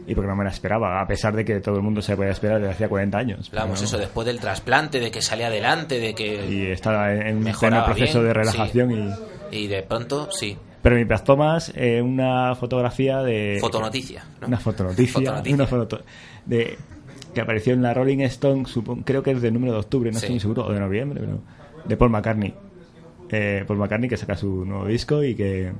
y 0.07 0.14
porque 0.14 0.29
no 0.29 0.35
me 0.35 0.45
la 0.45 0.51
esperaba, 0.51 0.99
a 0.99 1.07
pesar 1.07 1.37
de 1.37 1.45
que 1.45 1.61
todo 1.61 1.77
el 1.77 1.83
mundo 1.83 2.01
se 2.01 2.16
podía 2.16 2.31
esperar 2.31 2.59
desde 2.59 2.72
hacía 2.72 2.89
40 2.89 3.18
años. 3.18 3.49
Hablamos 3.51 3.83
eso 3.83 3.99
después 3.99 4.27
del 4.27 4.41
trasplante, 4.41 5.01
de 5.01 5.11
que 5.11 5.20
salía 5.20 5.49
adelante, 5.49 6.01
de 6.01 6.14
que 6.14 6.47
Y 6.49 6.70
estaba 6.70 7.12
en 7.12 7.37
un 7.37 7.53
proceso 7.53 8.20
bien, 8.20 8.29
de 8.29 8.33
relajación 8.33 8.91
y... 9.51 9.57
y 9.59 9.66
de 9.66 9.83
pronto, 9.83 10.31
sí, 10.31 10.57
Pero 10.85 10.97
me 10.97 11.01
impactó 11.01 11.35
más 11.35 11.72
eh, 11.74 12.03
una 12.03 12.55
fotografía 12.57 13.22
de... 13.22 13.57
fotonoticia. 13.59 14.22
¿no? 14.43 14.49
Una 14.49 14.59
fotonoticia. 14.59 15.14
Fotonoticia. 15.14 15.55
Una 15.55 15.66
foto 15.66 16.01
de, 16.45 16.76
que 17.32 17.41
apareció 17.41 17.72
en 17.72 17.80
la 17.80 17.95
Rolling 17.95 18.18
Stone, 18.20 18.64
creo 19.03 19.22
que 19.22 19.30
es 19.30 19.41
del 19.41 19.55
número 19.55 19.72
de 19.72 19.78
octubre, 19.78 20.11
no 20.11 20.18
Sí. 20.18 20.26
estoy 20.26 20.35
muy 20.35 20.41
seguro, 20.41 20.66
o 20.66 20.72
de 20.74 20.80
noviembre, 20.80 21.20
pero 21.20 21.41
de 21.87 21.97
Paul 21.97 22.11
McCartney. 22.11 22.55
Eh, 23.30 23.64
Paul 23.66 23.78
McCartney 23.78 24.11
que 24.11 24.18
saca 24.18 24.37
su 24.37 24.66
nuevo 24.66 24.87
disco 24.87 25.24
y 25.24 25.35
que... 25.35 25.72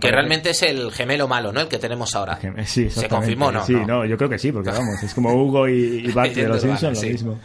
Que 0.00 0.12
realmente 0.12 0.50
es 0.50 0.62
el 0.62 0.92
gemelo 0.92 1.26
malo, 1.26 1.52
¿no? 1.52 1.62
El 1.62 1.68
que 1.68 1.78
tenemos 1.78 2.14
ahora. 2.14 2.38
Sí, 2.66 2.88
Se 2.88 3.08
confirmó, 3.08 3.50
¿no? 3.50 3.64
Sí, 3.66 3.74
no. 3.74 4.04
yo 4.04 4.16
creo 4.16 4.30
que 4.30 4.38
sí, 4.38 4.52
porque 4.52 4.70
vamos, 4.78 5.02
es 5.02 5.12
como 5.12 5.34
Hugo 5.34 5.68
y, 5.68 6.06
y 6.06 6.12
Bart 6.12 6.32
de 6.32 6.46
los 6.46 6.62
Simpsons, 6.62 7.00
sí. 7.00 7.06
lo 7.06 7.12
mismo. 7.12 7.38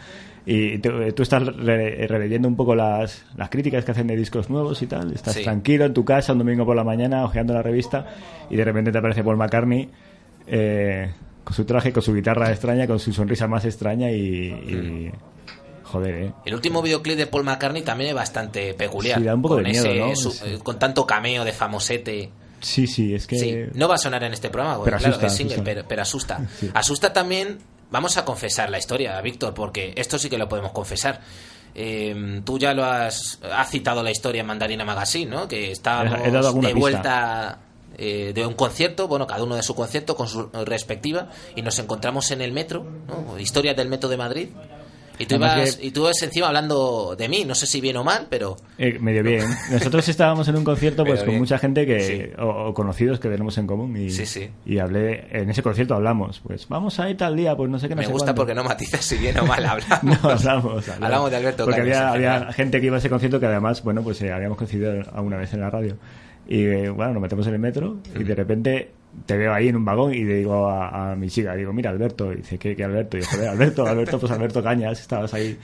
Y 0.44 0.78
tú, 0.78 0.90
tú 1.14 1.22
estás 1.22 1.44
re- 1.56 2.06
releyendo 2.08 2.48
un 2.48 2.56
poco 2.56 2.74
las, 2.74 3.24
las 3.36 3.48
críticas 3.48 3.84
que 3.84 3.92
hacen 3.92 4.08
de 4.08 4.16
discos 4.16 4.50
nuevos 4.50 4.82
y 4.82 4.86
tal. 4.88 5.12
Estás 5.12 5.34
Sí. 5.34 5.42
tranquilo 5.44 5.84
en 5.84 5.94
tu 5.94 6.04
casa 6.04 6.32
un 6.32 6.38
domingo 6.38 6.64
por 6.66 6.74
la 6.74 6.82
mañana, 6.84 7.24
hojeando 7.24 7.54
la 7.54 7.62
revista, 7.62 8.06
y 8.50 8.56
de 8.56 8.64
repente 8.64 8.90
te 8.90 8.98
aparece 8.98 9.22
Paul 9.22 9.36
McCartney 9.36 9.88
eh, 10.48 11.12
con 11.44 11.54
su 11.54 11.64
traje, 11.64 11.92
con 11.92 12.02
su 12.02 12.12
guitarra 12.14 12.50
extraña, 12.50 12.86
con 12.86 12.98
su 12.98 13.12
sonrisa 13.12 13.46
más 13.46 13.64
extraña 13.64 14.10
y, 14.10 14.16
y- 14.18 15.12
joder, 15.84 16.14
¿eh? 16.14 16.32
El 16.44 16.54
último 16.54 16.82
videoclip 16.82 17.16
de 17.16 17.26
Paul 17.26 17.44
McCartney 17.44 17.82
también 17.82 18.10
es 18.10 18.16
bastante 18.16 18.74
peculiar. 18.74 19.18
Sí, 19.18 19.24
da 19.24 19.34
un 19.34 19.42
poco 19.42 19.54
con 19.56 19.64
de 19.64 19.70
miedo, 19.70 19.84
ese 19.86 19.98
¿no? 19.98 20.16
su- 20.16 20.30
Sí. 20.32 20.58
con 20.62 20.78
tanto 20.78 21.06
cameo 21.06 21.44
de 21.44 21.52
famosete. 21.52 22.30
Sí, 22.60 22.86
sí, 22.86 23.12
es 23.14 23.26
que... 23.26 23.38
Sí, 23.38 23.56
no 23.74 23.88
va 23.88 23.96
a 23.96 23.98
sonar 23.98 24.22
en 24.22 24.32
este 24.32 24.48
programa, 24.48 24.76
porque 24.76 24.90
Pero 24.92 24.98
claro, 24.98 25.10
asusta, 25.14 25.26
es 25.26 25.32
single, 25.36 25.54
asusta. 25.54 25.70
Pero, 25.70 25.84
pero 25.88 26.02
asusta. 26.02 26.46
Asusta 26.74 27.12
también, 27.12 27.58
vamos 27.92 28.16
a 28.16 28.24
confesar 28.24 28.70
la 28.70 28.78
historia, 28.78 29.20
Víctor, 29.20 29.54
porque 29.54 29.92
esto 29.96 30.18
sí 30.18 30.28
que 30.28 30.38
lo 30.38 30.48
podemos 30.48 30.72
confesar. 30.72 31.20
Eh, 31.74 32.42
tú 32.44 32.58
ya 32.58 32.74
lo 32.74 32.84
has, 32.84 33.38
has 33.50 33.70
citado 33.70 34.02
la 34.02 34.10
historia 34.10 34.40
en 34.40 34.46
Mandarina 34.46 34.84
Magazine, 34.84 35.30
¿no? 35.30 35.46
Que 35.46 35.70
estábamos 35.70 36.20
He 36.24 36.30
dado 36.30 36.48
alguna 36.48 36.68
de 36.68 36.74
vuelta 36.74 37.58
eh, 37.96 38.32
de 38.34 38.46
un 38.46 38.54
concierto, 38.54 39.08
bueno, 39.08 39.26
cada 39.26 39.44
uno 39.44 39.54
de 39.54 39.62
su 39.62 39.74
concierto 39.74 40.16
con 40.16 40.26
su 40.26 40.48
respectiva, 40.64 41.28
y 41.54 41.62
nos 41.62 41.78
encontramos 41.78 42.30
en 42.30 42.40
el 42.40 42.52
metro, 42.52 42.84
¿no? 43.06 43.38
Historias 43.38 43.76
del 43.76 43.88
metro 43.88 44.08
de 44.08 44.16
Madrid. 44.16 44.48
Y 45.18 45.26
tú, 45.26 45.34
Además 45.36 45.56
ibas, 45.58 45.76
que- 45.76 45.86
y 45.86 45.90
tú 45.90 46.00
ibas 46.02 46.22
encima 46.22 46.48
hablando 46.48 47.14
de 47.16 47.28
mí, 47.28 47.44
no 47.44 47.54
sé 47.54 47.66
si 47.66 47.80
bien 47.80 47.96
o 47.98 48.04
mal, 48.04 48.26
pero 48.30 48.56
Eh, 48.78 48.98
medio 48.98 49.22
bien. 49.22 49.44
Nosotros 49.70 50.08
estábamos 50.08 50.48
en 50.48 50.56
un 50.56 50.64
concierto 50.64 51.04
pues 51.04 51.14
Medio 51.20 51.24
con 51.24 51.32
bien. 51.32 51.40
mucha 51.42 51.58
gente 51.58 51.86
que 51.86 52.00
Sí. 52.00 52.40
o, 52.42 52.68
o 52.68 52.74
conocidos 52.74 53.20
que 53.20 53.28
tenemos 53.28 53.56
en 53.58 53.66
común 53.66 53.96
y, 53.96 54.10
Sí, 54.10 54.26
sí. 54.26 54.48
y 54.64 54.78
hablé 54.78 55.26
en 55.30 55.50
ese 55.50 55.62
concierto 55.62 55.94
hablamos 55.94 56.40
pues 56.40 56.66
vamos 56.68 56.98
a 56.98 57.08
ir 57.10 57.16
tal 57.16 57.36
día 57.36 57.54
pues 57.56 57.70
no 57.70 57.78
sé 57.78 57.88
qué 57.88 57.94
no 57.94 58.00
me 58.00 58.06
sé 58.06 58.12
gusta 58.12 58.26
cuándo. 58.26 58.40
porque 58.40 58.54
no 58.54 58.64
matizas 58.64 59.04
si 59.04 59.16
bien 59.18 59.38
o 59.38 59.44
mal 59.46 59.64
hablamos. 59.66 60.02
No, 60.22 60.30
hablamos, 60.30 60.88
Hablamos 60.88 61.30
de 61.30 61.36
Alberto 61.36 61.64
Porque 61.66 61.80
Cañas, 61.82 61.96
había, 61.98 62.36
había 62.36 62.52
gente 62.52 62.80
que 62.80 62.86
iba 62.86 62.96
a 62.96 62.98
ese 62.98 63.10
concierto 63.10 63.38
que 63.38 63.46
además, 63.46 63.82
bueno, 63.84 64.02
pues 64.02 64.20
eh, 64.22 64.32
habíamos 64.32 64.56
coincidido 64.58 64.92
alguna 65.14 65.36
vez 65.36 65.52
en 65.52 65.60
la 65.60 65.70
radio. 65.70 65.96
Y 66.48 66.64
eh, 66.64 66.88
bueno, 66.90 67.12
nos 67.12 67.22
metemos 67.22 67.46
en 67.46 67.54
el 67.54 67.60
metro 67.60 67.98
y 68.18 68.24
de 68.24 68.34
repente 68.34 68.90
te 69.26 69.36
veo 69.36 69.52
ahí 69.52 69.68
en 69.68 69.76
un 69.76 69.84
vagón 69.84 70.14
y 70.14 70.24
le 70.24 70.36
digo 70.36 70.68
a, 70.68 71.12
a 71.12 71.16
mi 71.16 71.28
chica, 71.28 71.54
digo, 71.54 71.72
mira, 71.72 71.90
Alberto. 71.90 72.32
Y 72.32 72.36
dice, 72.36 72.58
¿qué, 72.58 72.74
qué 72.76 72.84
Alberto? 72.84 73.16
Y 73.18 73.20
yo, 73.20 73.26
joder, 73.30 73.48
Alberto, 73.48 73.86
Alberto, 73.86 74.18
pues 74.18 74.32
Alberto 74.32 74.62
Cañas, 74.62 75.00
estabas 75.00 75.32
ahí 75.34 75.56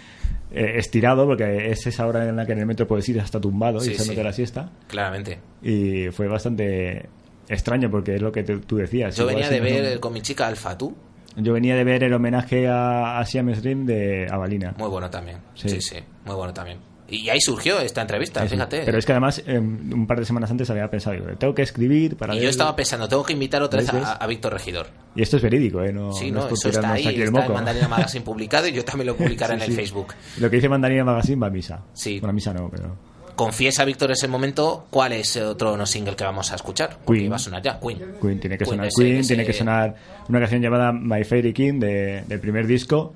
eh, 0.50 0.72
estirado 0.76 1.26
porque 1.26 1.70
es 1.70 1.86
esa 1.86 2.06
hora 2.06 2.28
en 2.28 2.36
la 2.36 2.46
que 2.46 2.52
en 2.52 2.58
el 2.60 2.66
metro 2.66 2.86
puedes 2.86 3.08
ir 3.08 3.20
hasta 3.20 3.40
tumbado 3.40 3.80
Sí, 3.80 3.90
y 3.90 3.94
echándote 3.94 4.18
sí. 4.20 4.24
la 4.24 4.32
siesta. 4.32 4.70
Claramente. 4.86 5.38
Y 5.62 6.08
fue 6.10 6.28
bastante 6.28 7.08
extraño 7.48 7.90
porque 7.90 8.16
es 8.16 8.22
lo 8.22 8.30
que 8.32 8.42
te- 8.42 8.58
tú 8.58 8.76
decías. 8.76 9.16
Yo 9.16 9.26
venía 9.26 9.48
de 9.48 9.60
ver 9.60 10.00
con 10.00 10.12
mi 10.12 10.20
chica 10.22 10.46
Alfa, 10.46 10.76
¿tú? 10.76 10.94
Yo 11.36 11.52
venía 11.52 11.76
de 11.76 11.84
ver 11.84 12.02
el 12.02 12.12
homenaje 12.12 12.66
a, 12.66 13.18
a 13.20 13.24
Siam 13.24 13.54
Stream 13.54 13.86
de 13.86 14.26
Avalina. 14.30 14.74
Muy 14.76 14.88
bueno 14.88 15.08
también. 15.08 15.38
Sí. 15.54 15.68
Sí, 15.68 15.80
sí, 15.80 15.96
muy 16.24 16.34
bueno 16.34 16.52
también. 16.52 16.78
Y 17.10 17.30
ahí 17.30 17.40
surgió 17.40 17.80
esta 17.80 18.02
entrevista, 18.02 18.46
fíjate. 18.46 18.82
Pero 18.84 18.98
es 18.98 19.06
que 19.06 19.12
además, 19.12 19.42
eh, 19.46 19.58
un 19.58 20.06
par 20.06 20.18
de 20.18 20.26
semanas 20.26 20.50
antes 20.50 20.68
había 20.68 20.90
pensado, 20.90 21.16
digo, 21.16 21.26
tengo 21.38 21.54
que 21.54 21.62
escribir 21.62 22.16
para 22.16 22.34
y 22.34 22.40
yo 22.40 22.50
estaba 22.50 22.76
pensando, 22.76 23.08
tengo 23.08 23.22
que 23.24 23.32
invitar 23.32 23.62
otra 23.62 23.80
vez 23.80 23.88
a, 23.94 24.12
a 24.12 24.26
Víctor 24.26 24.52
Regidor. 24.52 24.88
Y 25.16 25.22
esto 25.22 25.38
es 25.38 25.42
verídico, 25.42 25.82
¿eh? 25.82 25.90
No, 25.92 26.12
sí, 26.12 26.30
no 26.30 26.40
no, 26.40 26.46
es 26.48 26.52
eso 26.52 26.68
está 26.68 26.92
ahí, 26.92 27.06
aquí 27.06 27.16
el 27.16 27.22
está 27.22 27.38
en 27.38 27.42
moco. 27.44 27.54
Mandarina 27.54 27.88
Magazine 27.88 28.24
publicado 28.24 28.68
y 28.68 28.72
yo 28.72 28.84
también 28.84 29.06
lo 29.06 29.16
publicaré 29.16 29.54
en 29.54 29.62
el 29.62 29.68
sí. 29.70 29.74
Facebook. 29.74 30.14
Lo 30.38 30.50
que 30.50 30.56
dice 30.56 30.68
Mandarina 30.68 31.02
Magazine 31.04 31.40
va 31.40 31.46
a 31.46 31.50
misa. 31.50 31.82
Sí. 31.94 32.20
Bueno, 32.20 32.30
a 32.30 32.32
misa 32.34 32.52
no, 32.52 32.68
pero... 32.68 32.94
Confiesa, 33.34 33.84
Víctor, 33.84 34.10
ese 34.10 34.26
momento, 34.26 34.86
¿cuál 34.90 35.12
es 35.12 35.36
el 35.36 35.44
otro 35.44 35.76
no 35.76 35.86
single 35.86 36.16
que 36.16 36.24
vamos 36.24 36.50
a 36.50 36.56
escuchar? 36.56 36.98
Porque 37.04 37.20
Queen. 37.20 37.32
va 37.32 37.36
a 37.36 37.38
sonar 37.38 37.62
ya, 37.62 37.78
Queen. 37.78 37.98
Queen 38.20 38.40
tiene 38.40 38.58
que 38.58 38.64
Queen, 38.64 38.76
sonar 38.76 38.86
ese- 38.88 39.00
Queen, 39.02 39.16
ese- 39.18 39.28
tiene 39.28 39.46
que 39.46 39.52
sonar 39.52 39.94
una 40.28 40.40
canción 40.40 40.60
llamada 40.60 40.92
My 40.92 41.22
Fairy 41.22 41.52
King 41.52 41.78
de- 41.78 42.24
del 42.26 42.40
primer 42.40 42.66
disco, 42.66 43.14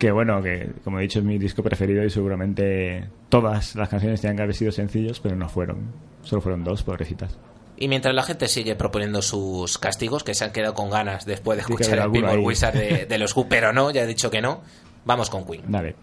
que 0.00 0.10
bueno, 0.10 0.42
que 0.42 0.72
como 0.82 0.98
he 0.98 1.02
dicho 1.02 1.18
es 1.18 1.26
mi 1.26 1.38
disco 1.38 1.62
preferido 1.62 2.02
y 2.02 2.08
seguramente 2.08 3.10
todas 3.28 3.76
las 3.76 3.90
canciones 3.90 4.22
tenían 4.22 4.34
que 4.38 4.42
haber 4.44 4.54
sido 4.54 4.72
sencillos, 4.72 5.20
pero 5.20 5.36
no 5.36 5.46
fueron. 5.50 5.92
Solo 6.22 6.40
fueron 6.40 6.64
dos, 6.64 6.82
pobrecitas. 6.82 7.38
Y 7.76 7.86
mientras 7.86 8.14
la 8.14 8.22
gente 8.22 8.48
sigue 8.48 8.76
proponiendo 8.76 9.20
sus 9.20 9.76
castigos, 9.76 10.24
que 10.24 10.32
se 10.32 10.44
han 10.44 10.52
quedado 10.52 10.72
con 10.72 10.88
ganas 10.88 11.26
después 11.26 11.58
de 11.58 11.60
escuchar 11.60 12.10
el 12.14 12.24
ahí. 12.24 12.38
Wizard 12.38 12.72
de, 12.72 13.04
de 13.04 13.18
los 13.18 13.36
Who, 13.36 13.46
pero 13.50 13.74
no, 13.74 13.90
ya 13.90 14.04
he 14.04 14.06
dicho 14.06 14.30
que 14.30 14.40
no, 14.40 14.62
vamos 15.04 15.28
con 15.28 15.44
Queen. 15.44 15.64
Dale. 15.68 15.94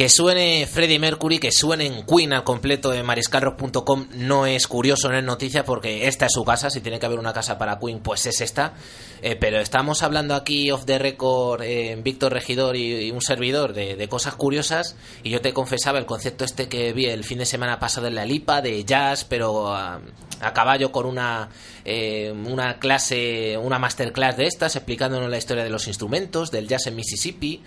Que 0.00 0.08
suene 0.08 0.66
Freddie 0.66 0.98
Mercury, 0.98 1.38
que 1.38 1.52
suene 1.52 1.84
en 1.84 2.06
Queen 2.06 2.32
al 2.32 2.42
completo 2.42 2.88
de 2.88 3.02
mariscalrock.com 3.02 4.06
no 4.14 4.46
es 4.46 4.66
curioso, 4.66 5.10
no 5.10 5.18
es 5.18 5.24
noticia, 5.24 5.66
porque 5.66 6.08
esta 6.08 6.24
es 6.24 6.32
su 6.32 6.42
casa. 6.42 6.70
Si 6.70 6.80
tiene 6.80 6.98
que 6.98 7.04
haber 7.04 7.18
una 7.18 7.34
casa 7.34 7.58
para 7.58 7.78
Queen, 7.78 8.00
pues 8.00 8.24
es 8.24 8.40
esta. 8.40 8.72
Eh, 9.20 9.36
pero 9.36 9.60
estamos 9.60 10.02
hablando 10.02 10.34
aquí 10.34 10.70
off 10.70 10.86
the 10.86 10.98
record, 10.98 11.60
eh, 11.64 12.00
Víctor 12.02 12.32
Regidor 12.32 12.76
y, 12.76 13.10
un 13.10 13.20
servidor, 13.20 13.74
de, 13.74 13.94
de 13.94 14.08
cosas 14.08 14.36
curiosas. 14.36 14.96
Y 15.22 15.28
yo 15.28 15.42
te 15.42 15.52
confesaba 15.52 15.98
el 15.98 16.06
concepto 16.06 16.46
este 16.46 16.70
que 16.70 16.94
vi 16.94 17.04
el 17.04 17.22
fin 17.22 17.36
de 17.36 17.44
semana 17.44 17.78
pasado 17.78 18.06
en 18.06 18.14
la 18.14 18.24
Lipa, 18.24 18.62
de 18.62 18.82
jazz, 18.86 19.24
pero 19.24 19.68
a, 19.68 20.00
a 20.40 20.52
caballo 20.54 20.90
con 20.92 21.04
una, 21.04 21.50
eh, 21.84 22.32
una 22.32 22.78
clase, 22.78 23.58
una 23.58 23.78
masterclass 23.78 24.38
de 24.38 24.46
estas, 24.46 24.76
explicándonos 24.76 25.28
la 25.28 25.36
historia 25.36 25.62
de 25.62 25.68
los 25.68 25.86
instrumentos, 25.88 26.50
del 26.50 26.68
jazz 26.68 26.86
en 26.86 26.96
Mississippi. 26.96 27.62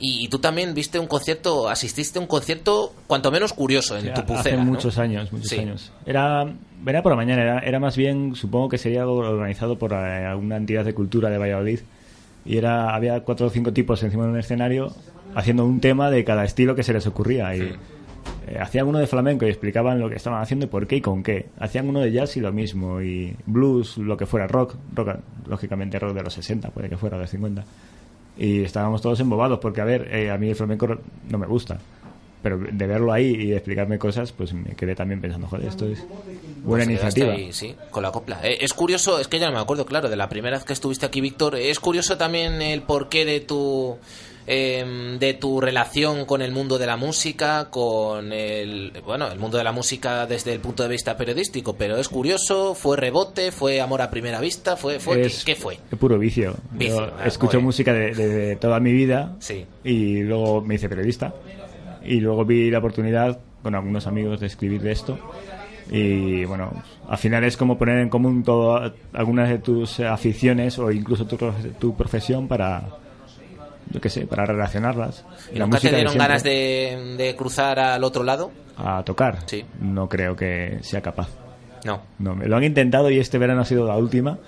Y, 0.00 0.24
y 0.24 0.28
tú 0.28 0.38
también 0.38 0.72
viste 0.74 0.98
un 0.98 1.06
concierto, 1.06 1.68
asististe 1.68 2.18
a 2.18 2.22
un 2.22 2.26
concierto 2.26 2.94
cuanto 3.06 3.30
menos 3.30 3.52
curioso 3.52 3.96
en 3.98 4.06
tu 4.06 4.10
Hace 4.12 4.22
pulsera. 4.22 4.56
¿no? 4.56 4.64
muchos 4.64 4.96
años, 4.98 5.30
muchos 5.32 5.48
Sí. 5.50 5.58
años. 5.58 5.92
Era, 6.06 6.50
era 6.86 7.02
por 7.02 7.12
la 7.12 7.16
mañana, 7.16 7.42
era, 7.42 7.58
era 7.60 7.78
más 7.78 7.96
bien, 7.96 8.34
supongo 8.34 8.70
que 8.70 8.78
sería 8.78 9.02
algo 9.02 9.16
organizado 9.18 9.78
por 9.78 9.92
eh, 9.92 10.24
alguna 10.26 10.56
entidad 10.56 10.84
de 10.84 10.94
cultura 10.94 11.28
de 11.28 11.36
Valladolid. 11.38 11.80
Y 12.46 12.56
era, 12.56 12.94
había 12.94 13.20
cuatro 13.20 13.46
o 13.48 13.50
cinco 13.50 13.72
tipos 13.74 14.02
encima 14.02 14.24
de 14.24 14.30
un 14.30 14.38
escenario 14.38 14.94
haciendo 15.34 15.64
un 15.66 15.80
tema 15.80 16.10
de 16.10 16.24
cada 16.24 16.44
estilo 16.44 16.74
que 16.74 16.82
se 16.82 16.94
les 16.94 17.06
ocurría. 17.06 17.54
Y 17.54 17.60
eh, 18.48 18.58
hacían 18.58 18.88
uno 18.88 18.98
de 18.98 19.06
flamenco 19.06 19.44
y 19.44 19.50
explicaban 19.50 20.00
lo 20.00 20.08
que 20.08 20.16
estaban 20.16 20.40
haciendo 20.40 20.64
y 20.64 20.68
por 20.70 20.86
qué 20.86 20.96
y 20.96 21.00
con 21.02 21.22
qué. 21.22 21.50
Hacían 21.58 21.86
uno 21.90 22.00
de 22.00 22.10
jazz 22.10 22.38
y 22.38 22.40
lo 22.40 22.50
mismo. 22.52 23.02
Y 23.02 23.36
blues, 23.44 23.98
lo 23.98 24.16
que 24.16 24.24
fuera, 24.24 24.46
rock, 24.46 24.76
rock 24.94 25.18
lógicamente 25.46 25.98
rock 25.98 26.14
de 26.14 26.22
los 26.22 26.32
60, 26.32 26.70
puede 26.70 26.88
que 26.88 26.96
fuera 26.96 27.18
de 27.18 27.24
los 27.24 27.30
50. 27.30 27.62
Y 28.38 28.62
estábamos 28.62 29.02
todos 29.02 29.20
embobados 29.20 29.58
porque, 29.58 29.80
a 29.80 29.84
ver, 29.84 30.08
eh, 30.14 30.30
a 30.30 30.38
mí 30.38 30.48
el 30.48 30.56
flamenco 30.56 30.86
no 31.28 31.38
me 31.38 31.46
gusta. 31.46 31.78
Pero 32.42 32.56
de 32.58 32.86
verlo 32.86 33.12
ahí 33.12 33.26
y 33.26 33.46
de 33.50 33.56
explicarme 33.56 33.98
cosas, 33.98 34.32
pues 34.32 34.54
me 34.54 34.70
quedé 34.74 34.94
también 34.94 35.20
pensando, 35.20 35.46
joder, 35.46 35.66
esto 35.68 35.84
es 35.86 35.98
buena 36.64 36.86
Pues 36.86 36.88
iniciativa. 36.88 37.32
ahí, 37.34 37.52
sí, 37.52 37.74
con 37.90 38.02
la 38.02 38.10
copla. 38.10 38.40
Eh, 38.42 38.56
es 38.62 38.72
curioso, 38.72 39.18
es 39.18 39.28
que 39.28 39.38
ya 39.38 39.48
no 39.50 39.56
me 39.56 39.60
acuerdo, 39.60 39.84
claro, 39.84 40.08
de 40.08 40.16
la 40.16 40.30
primera 40.30 40.56
vez 40.56 40.64
que 40.64 40.72
estuviste 40.72 41.04
aquí, 41.04 41.20
Víctor. 41.20 41.56
Es 41.56 41.78
curioso 41.80 42.16
también 42.16 42.62
el 42.62 42.80
porqué 42.80 43.26
de 43.26 43.40
tu 43.40 43.98
eh, 44.46 45.16
de 45.18 45.34
tu 45.34 45.60
relación 45.60 46.24
con 46.24 46.42
el 46.42 46.52
mundo 46.52 46.78
de 46.78 46.86
la 46.86 46.96
música, 46.96 47.68
con 47.70 48.32
el 48.32 48.92
bueno, 49.04 49.28
el 49.28 49.38
mundo 49.38 49.58
de 49.58 49.64
la 49.64 49.72
música 49.72 50.26
desde 50.26 50.52
el 50.52 50.60
punto 50.60 50.82
de 50.82 50.88
vista 50.88 51.16
periodístico, 51.16 51.74
pero 51.76 51.96
es 51.98 52.08
curioso, 52.08 52.74
fue 52.74 52.96
rebote, 52.96 53.52
fue 53.52 53.80
amor 53.80 54.02
a 54.02 54.10
primera 54.10 54.40
vista, 54.40 54.76
fue, 54.76 54.98
fue 54.98 55.22
Es- 55.26 55.44
¿qué, 55.44 55.54
qué 55.54 55.60
fue? 55.60 55.78
Es 55.90 55.98
puro 55.98 56.18
vicio. 56.18 56.54
Vicio, 56.72 57.06
Yo 57.06 57.12
ah, 57.18 57.26
escucho 57.26 57.60
música 57.60 57.92
de, 57.92 58.14
de- 58.14 58.28
de 58.28 58.56
toda 58.56 58.80
mi 58.80 58.92
vida 58.92 59.36
Sí. 59.40 59.64
y 59.84 60.22
luego 60.22 60.60
me 60.62 60.74
hice 60.76 60.88
periodista. 60.88 61.34
Y 62.04 62.20
luego 62.20 62.44
vi 62.44 62.70
la 62.70 62.78
oportunidad 62.78 63.38
con 63.62 63.74
algunos 63.74 64.06
amigos 64.06 64.40
de 64.40 64.46
escribir 64.46 64.80
de 64.80 64.92
esto. 64.92 65.18
Y 65.90 66.44
bueno, 66.44 66.72
al 67.08 67.18
final 67.18 67.42
es 67.44 67.56
como 67.56 67.76
poner 67.76 67.98
en 67.98 68.08
común 68.08 68.42
todo, 68.44 68.92
algunas 69.12 69.48
de 69.48 69.58
tus 69.58 69.98
aficiones 70.00 70.78
o 70.78 70.90
incluso 70.92 71.26
tu, 71.26 71.36
tu 71.78 71.96
profesión 71.96 72.46
para, 72.46 72.84
yo 73.90 74.00
qué 74.00 74.08
sé, 74.10 74.26
para 74.26 74.44
relacionarlas. 74.46 75.24
¿Y 75.52 75.58
La 75.58 75.66
nunca 75.66 75.78
te 75.78 75.88
música 75.88 75.90
de 75.90 75.96
dieron 75.96 76.12
siempre. 76.12 76.28
ganas 76.28 76.42
de, 76.44 77.14
de 77.18 77.36
cruzar 77.36 77.78
al 77.78 78.04
otro 78.04 78.22
lado? 78.22 78.50
A 78.76 79.02
tocar. 79.04 79.38
Sí. 79.46 79.64
No 79.80 80.08
creo 80.08 80.34
que 80.36 80.78
sea 80.82 81.00
capaz. 81.00 81.28
No. 81.84 82.02
No, 82.18 82.34
me 82.34 82.46
lo 82.46 82.56
han 82.56 82.64
intentado 82.64 83.10
y 83.10 83.18
este 83.18 83.38
verano 83.38 83.62
ha 83.62 83.64
sido 83.64 83.86
la 83.86 83.96
última. 83.96 84.38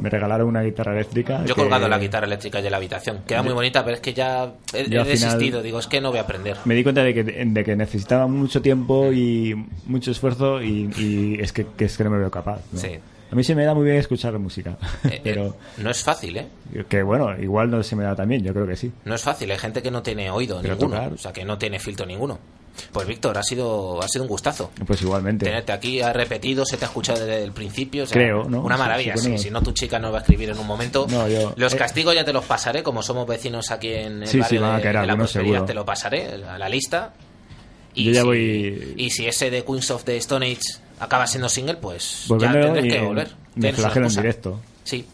Me 0.00 0.10
regalaron 0.10 0.48
una 0.48 0.60
guitarra 0.62 0.92
eléctrica. 0.92 1.38
Yo 1.38 1.44
he 1.44 1.46
que- 1.46 1.54
colgado 1.54 1.88
la 1.88 1.98
guitarra 1.98 2.26
eléctrica 2.26 2.60
de 2.60 2.68
la 2.68 2.76
habitación. 2.76 3.20
Queda 3.26 3.42
muy 3.42 3.54
bonita, 3.54 3.82
pero 3.82 3.94
es 3.94 4.00
que 4.02 4.12
ya 4.12 4.52
he, 4.74 4.80
he 4.82 5.04
desistido. 5.04 5.62
Digo, 5.62 5.78
es 5.78 5.86
que 5.86 6.02
no 6.02 6.10
voy 6.10 6.18
a 6.18 6.22
aprender. 6.22 6.56
Me 6.66 6.74
di 6.74 6.82
cuenta 6.82 7.02
de 7.02 7.14
que, 7.14 7.24
de 7.24 7.64
que 7.64 7.76
necesitaba 7.76 8.26
mucho 8.26 8.60
tiempo 8.60 9.10
y 9.12 9.54
mucho 9.86 10.10
esfuerzo 10.10 10.60
y, 10.62 10.90
y 10.98 11.40
es, 11.40 11.50
que, 11.52 11.66
que 11.76 11.86
es 11.86 11.96
que 11.96 12.04
no 12.04 12.10
me 12.10 12.18
veo 12.18 12.30
capaz. 12.30 12.60
¿no? 12.72 12.78
Sí. 12.78 12.98
A 13.30 13.34
mí 13.34 13.42
se 13.42 13.54
me 13.54 13.64
da 13.64 13.74
muy 13.74 13.84
bien 13.84 13.96
escuchar 13.96 14.38
música, 14.38 14.76
Eh, 15.04 15.20
pero 15.24 15.46
eh, 15.46 15.52
no 15.78 15.90
es 15.90 16.02
fácil, 16.02 16.36
¿eh? 16.36 16.46
que 16.88 17.02
bueno, 17.02 17.36
igual 17.40 17.70
no 17.70 17.82
se 17.82 17.96
me 17.96 18.04
da 18.04 18.14
también, 18.14 18.42
yo 18.44 18.52
creo 18.52 18.66
que 18.66 18.76
sí. 18.76 18.92
No 19.04 19.14
es 19.14 19.22
fácil, 19.22 19.50
hay 19.50 19.58
gente 19.58 19.82
que 19.82 19.90
no 19.90 20.02
tiene 20.02 20.30
oído 20.30 20.60
Pero 20.62 20.74
ninguno, 20.74 20.96
tocar- 20.96 21.12
o 21.12 21.18
sea, 21.18 21.32
que 21.32 21.44
no 21.44 21.58
tiene 21.58 21.78
filtro 21.80 22.06
ninguno. 22.06 22.38
Pues 22.92 23.06
Víctor, 23.06 23.38
ha 23.38 23.42
sido, 23.42 24.02
ha 24.02 24.06
sido 24.06 24.24
un 24.24 24.28
gustazo. 24.28 24.70
Pues 24.86 25.00
igualmente. 25.00 25.46
Tenerte 25.46 25.72
aquí, 25.72 26.02
ha 26.02 26.12
repetido, 26.12 26.66
se 26.66 26.76
te 26.76 26.84
ha 26.84 26.88
escuchado 26.88 27.20
desde 27.20 27.42
el 27.42 27.52
principio. 27.52 28.02
o 28.02 28.06
sea, 28.06 28.14
Creo, 28.20 28.44
¿no? 28.50 28.60
Una 28.60 28.76
maravilla, 28.76 29.14
sí, 29.16 29.22
sí, 29.22 29.28
bueno. 29.28 29.42
Si 29.42 29.50
no, 29.50 29.62
tu 29.62 29.72
chica 29.72 29.98
nos 29.98 30.12
va 30.12 30.18
a 30.18 30.20
escribir 30.20 30.50
en 30.50 30.58
un 30.58 30.66
momento. 30.66 31.06
No, 31.10 31.26
yo- 31.26 31.54
Los 31.56 31.72
eh, 31.72 31.78
castigos 31.78 32.14
ya 32.14 32.24
te 32.26 32.34
los 32.34 32.44
pasaré, 32.44 32.82
como 32.82 33.02
somos 33.02 33.26
vecinos 33.26 33.70
aquí 33.70 33.88
en 33.94 34.22
el 34.24 34.40
barrio 34.40 34.60
de, 34.74 34.82
caer 34.82 35.00
de 35.00 35.06
la 35.06 35.16
Prosperidad, 35.16 35.64
te 35.64 35.72
lo 35.72 35.86
pasaré 35.86 36.26
a 36.44 36.58
la 36.58 36.68
lista. 36.68 37.14
Y 37.94 38.04
Yo 38.04 38.12
ya 38.12 38.20
si, 38.20 38.26
voy- 38.26 38.94
y 38.98 39.08
si 39.10 39.26
ese 39.26 39.50
de 39.50 39.64
Queens 39.64 39.90
of 39.90 40.04
the 40.04 40.18
Stone 40.18 40.44
Age 40.46 40.60
acaba 40.98 41.26
siendo 41.26 41.48
single, 41.48 41.76
pues 41.76 42.26
ya 42.38 42.52
tendrás 42.52 42.84
que 42.84 43.00
volver. 43.00 43.28
me 43.54 43.72
flagelo 43.72 44.06
en 44.06 44.14
directo. 44.14 44.60
Sí. 44.84 45.06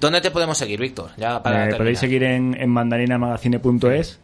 ¿Dónde 0.00 0.20
te 0.20 0.30
podemos 0.30 0.56
seguir, 0.56 0.80
Víctor? 0.80 1.10
Ya 1.16 1.42
para 1.42 1.56
terminar. 1.56 1.78
podéis 1.78 1.98
seguir 1.98 2.22
en, 2.22 2.56
en 2.58 2.70
mandarinamagazine.es, 2.70 4.18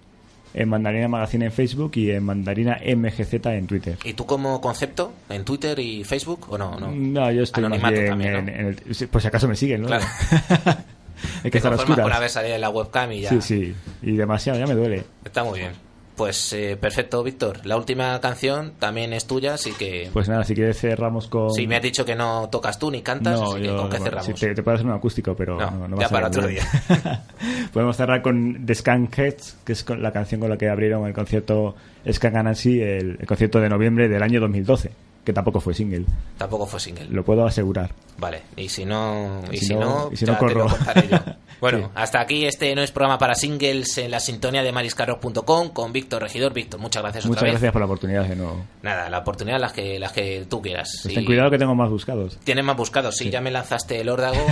en 0.55 0.69
Mandarina 0.71 1.07
Magazine 1.07 1.45
en 1.45 1.53
Facebook 1.53 1.93
y 1.97 2.11
en 2.11 2.25
Mandarina 2.25 2.81
MGZ 2.83 3.35
en 3.47 3.67
Twitter. 3.67 3.99
¿Y 4.05 4.15
tú 4.15 4.25
como 4.25 4.59
concepto 4.61 5.13
en 5.29 5.45
Twitter 5.45 5.79
y 5.79 6.03
Facebook 6.03 6.47
o 6.49 6.57
no? 6.57 6.81
no? 6.81 6.91
No, 6.91 7.31
yo 7.31 7.43
estoy 7.43 7.69
más 7.69 7.93
bien 7.93 8.09
también, 8.09 8.33
¿no? 8.33 8.39
en, 8.39 8.49
en 8.49 8.67
el... 8.69 9.09
Por 9.09 9.21
si 9.21 9.29
acaso 9.29 9.47
me 9.49 9.55
siguen, 9.57 9.83
¿no? 9.83 9.89
Claro. 9.89 10.05
Hay 11.45 11.51
que 11.51 11.59
estar 11.59 11.73
oscuras. 11.73 12.05
con 12.05 12.13
haber 12.13 12.31
salido 12.31 12.55
en 12.55 12.61
la 12.63 12.71
webcam 12.71 13.13
y 13.13 13.21
ya. 13.23 13.29
Sí, 13.31 13.41
sí. 13.43 13.75
Y 14.03 14.13
demasiado, 14.17 14.59
ya 14.59 14.67
me 14.67 14.75
duele. 14.75 15.05
Está 15.25 15.45
muy 15.45 15.61
bien. 15.61 15.73
Pues 16.17 16.53
eh, 16.55 16.79
perfecto, 16.81 17.23
Víctor. 17.23 17.67
La 17.67 17.77
última 17.77 18.19
canción 18.21 18.73
también 18.79 19.13
es 19.13 19.27
tuya, 19.27 19.55
así 19.55 19.73
que... 19.73 20.09
Pues 20.13 20.29
nada, 20.31 20.45
si 20.45 20.55
quieres 20.55 20.81
cerramos 20.81 21.29
con... 21.29 21.51
Sí, 21.53 21.67
me 21.67 21.77
has 21.77 21.83
dicho 21.83 22.05
que 22.07 22.15
no 22.15 22.49
tocas 22.51 22.79
tú 22.79 22.91
ni 22.91 23.03
cantas, 23.03 23.39
No, 23.39 23.53
así 23.53 23.63
que. 23.63 23.69
¿con 23.77 23.91
qué 23.91 23.99
cerramos? 23.99 24.25
sí, 24.27 24.33
te, 24.33 24.55
te 24.55 24.63
puedo 24.63 24.77
hacer 24.77 24.87
un 24.87 24.95
acústico, 24.95 25.35
pero 25.37 25.59
No, 25.59 25.71
no, 25.73 25.89
no 25.89 25.97
va 25.97 26.03
ya 26.03 26.09
para 26.09 26.29
otro 26.29 26.47
bien. 26.49 26.65
Podemos 27.73 27.97
cerrar 27.97 28.23
con 28.23 28.65
The 28.65 28.75
Skunk 28.75 29.19
Heads, 29.19 29.57
que 29.65 29.73
es 29.73 29.85
con 29.85 30.03
la 30.03 30.11
canción 30.13 30.41
con 30.41 30.49
la 30.51 30.57
que 30.57 30.69
abrieron 30.69 31.07
el 31.07 31.13
concierto 31.13 31.75
Skunk 32.11 32.35
Anansi, 32.35 32.81
el, 32.81 33.19
el 33.21 33.27
concierto 33.27 33.61
de 33.61 33.69
noviembre 33.69 34.09
del 34.09 34.23
año 34.23 34.41
2012, 34.41 34.91
que 35.25 35.33
tampoco 35.35 35.61
fue 35.61 35.75
single. 35.75 36.07
Tampoco 36.39 36.65
fue 36.67 36.81
single. 36.81 37.09
Lo 37.11 37.25
puedo 37.25 37.45
asegurar. 37.47 37.91
Vale, 38.19 38.43
y 38.57 38.69
si 38.71 38.85
no, 38.87 39.43
y 39.51 39.57
Y 39.57 39.59
si, 39.59 39.67
si 39.67 39.75
no, 39.75 39.81
no- 39.81 40.09
y 40.13 40.17
si 40.17 40.25
ya 40.25 40.33
no 40.33 40.39
te 40.39 40.45
lo 40.47 40.53
corro. 40.65 40.77
contaré 40.77 41.09
yo. 41.09 41.19
Bueno, 41.61 41.79
Sí. 41.79 41.85
hasta 41.95 42.21
aquí 42.21 42.45
este 42.47 42.75
no 42.75 42.83
es 42.83 42.91
programa 42.91 43.19
para 43.19 43.35
singles 43.35 43.99
en 43.99 44.11
la 44.11 44.21
sintonía 44.21 44.63
de 44.63 44.73
mariscarrock.com 44.73 45.71
con 45.71 45.93
Víctor 45.93 46.23
Regidor. 46.23 46.53
Víctor, 46.53 46.81
muchas 46.81 47.03
gracias 47.03 47.27
Muchas 47.27 47.39
otra 47.43 47.45
vez. 47.47 47.53
gracias 47.55 47.73
por 47.73 47.81
la 47.81 47.87
oportunidad 47.87 48.25
de 48.25 48.37
nuevo. 48.37 48.65
Nada, 48.83 49.09
la 49.11 49.19
oportunidad 49.19 49.59
las 49.61 49.73
que 49.73 49.99
las 49.99 50.13
que 50.13 50.47
tú 50.49 50.61
quieras. 50.63 50.89
Pues 51.03 51.15
ten 51.15 51.25
cuidado 51.25 51.51
que 51.51 51.59
tengo 51.59 51.75
más 51.75 51.91
buscados. 51.91 52.39
Tienes 52.45 52.65
más 52.65 52.77
buscados, 52.77 53.17
sí, 53.17 53.31
ya 53.31 53.41
me 53.41 53.51
lanzaste 53.51 54.01
el 54.01 54.09
órdago 54.09 54.45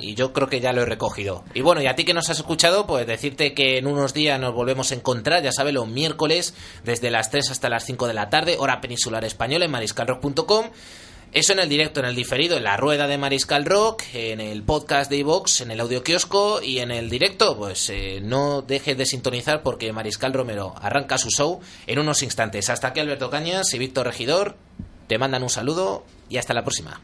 y, 0.00 0.10
y 0.10 0.14
yo 0.14 0.32
creo 0.32 0.48
que 0.48 0.60
ya 0.60 0.72
lo 0.72 0.82
he 0.82 0.86
recogido. 0.86 1.44
Y 1.54 1.60
bueno, 1.62 1.82
y 1.82 1.86
a 1.86 1.94
ti 1.94 2.04
que 2.04 2.14
nos 2.14 2.30
has 2.30 2.38
escuchado, 2.38 2.86
pues 2.86 3.06
decirte 3.06 3.54
que 3.54 3.78
en 3.78 3.86
unos 3.86 4.14
días 4.14 4.38
nos 4.40 4.54
volvemos 4.54 4.92
a 4.92 4.94
encontrar, 4.94 5.42
ya 5.42 5.52
sabes, 5.52 5.74
los 5.74 5.88
miércoles, 5.88 6.54
desde 6.84 7.10
las 7.10 7.30
3 7.30 7.50
hasta 7.50 7.68
las 7.68 7.84
5 7.84 8.06
de 8.06 8.14
la 8.14 8.30
tarde, 8.30 8.56
hora 8.58 8.80
peninsular 8.80 9.24
española, 9.24 9.64
en 9.64 9.70
mariscalrock.com. 9.70 10.66
Eso 11.32 11.54
en 11.54 11.60
el 11.60 11.68
directo, 11.70 12.00
en 12.00 12.06
el 12.06 12.14
diferido, 12.14 12.58
en 12.58 12.64
la 12.64 12.76
rueda 12.76 13.06
de 13.06 13.16
Mariscal 13.16 13.64
Rock, 13.64 14.02
en 14.12 14.38
el 14.38 14.62
podcast 14.62 15.10
de 15.10 15.16
iVox, 15.16 15.62
en 15.62 15.70
el 15.70 15.80
audio 15.80 16.02
kiosco 16.02 16.60
y 16.60 16.80
en 16.80 16.90
el 16.90 17.08
directo, 17.08 17.56
pues 17.56 17.88
eh, 17.88 18.20
no 18.22 18.60
dejes 18.60 18.98
de 18.98 19.06
sintonizar 19.06 19.62
porque 19.62 19.94
Mariscal 19.94 20.34
Romero 20.34 20.74
arranca 20.82 21.16
su 21.16 21.30
show 21.30 21.60
en 21.86 21.98
unos 21.98 22.22
instantes. 22.22 22.68
Hasta 22.68 22.88
aquí 22.88 23.00
Alberto 23.00 23.30
Cañas 23.30 23.72
y 23.72 23.78
Víctor 23.78 24.08
Regidor, 24.08 24.56
te 25.06 25.16
mandan 25.16 25.42
un 25.42 25.48
saludo 25.48 26.04
y 26.28 26.36
hasta 26.36 26.52
la 26.52 26.64
próxima. 26.64 27.00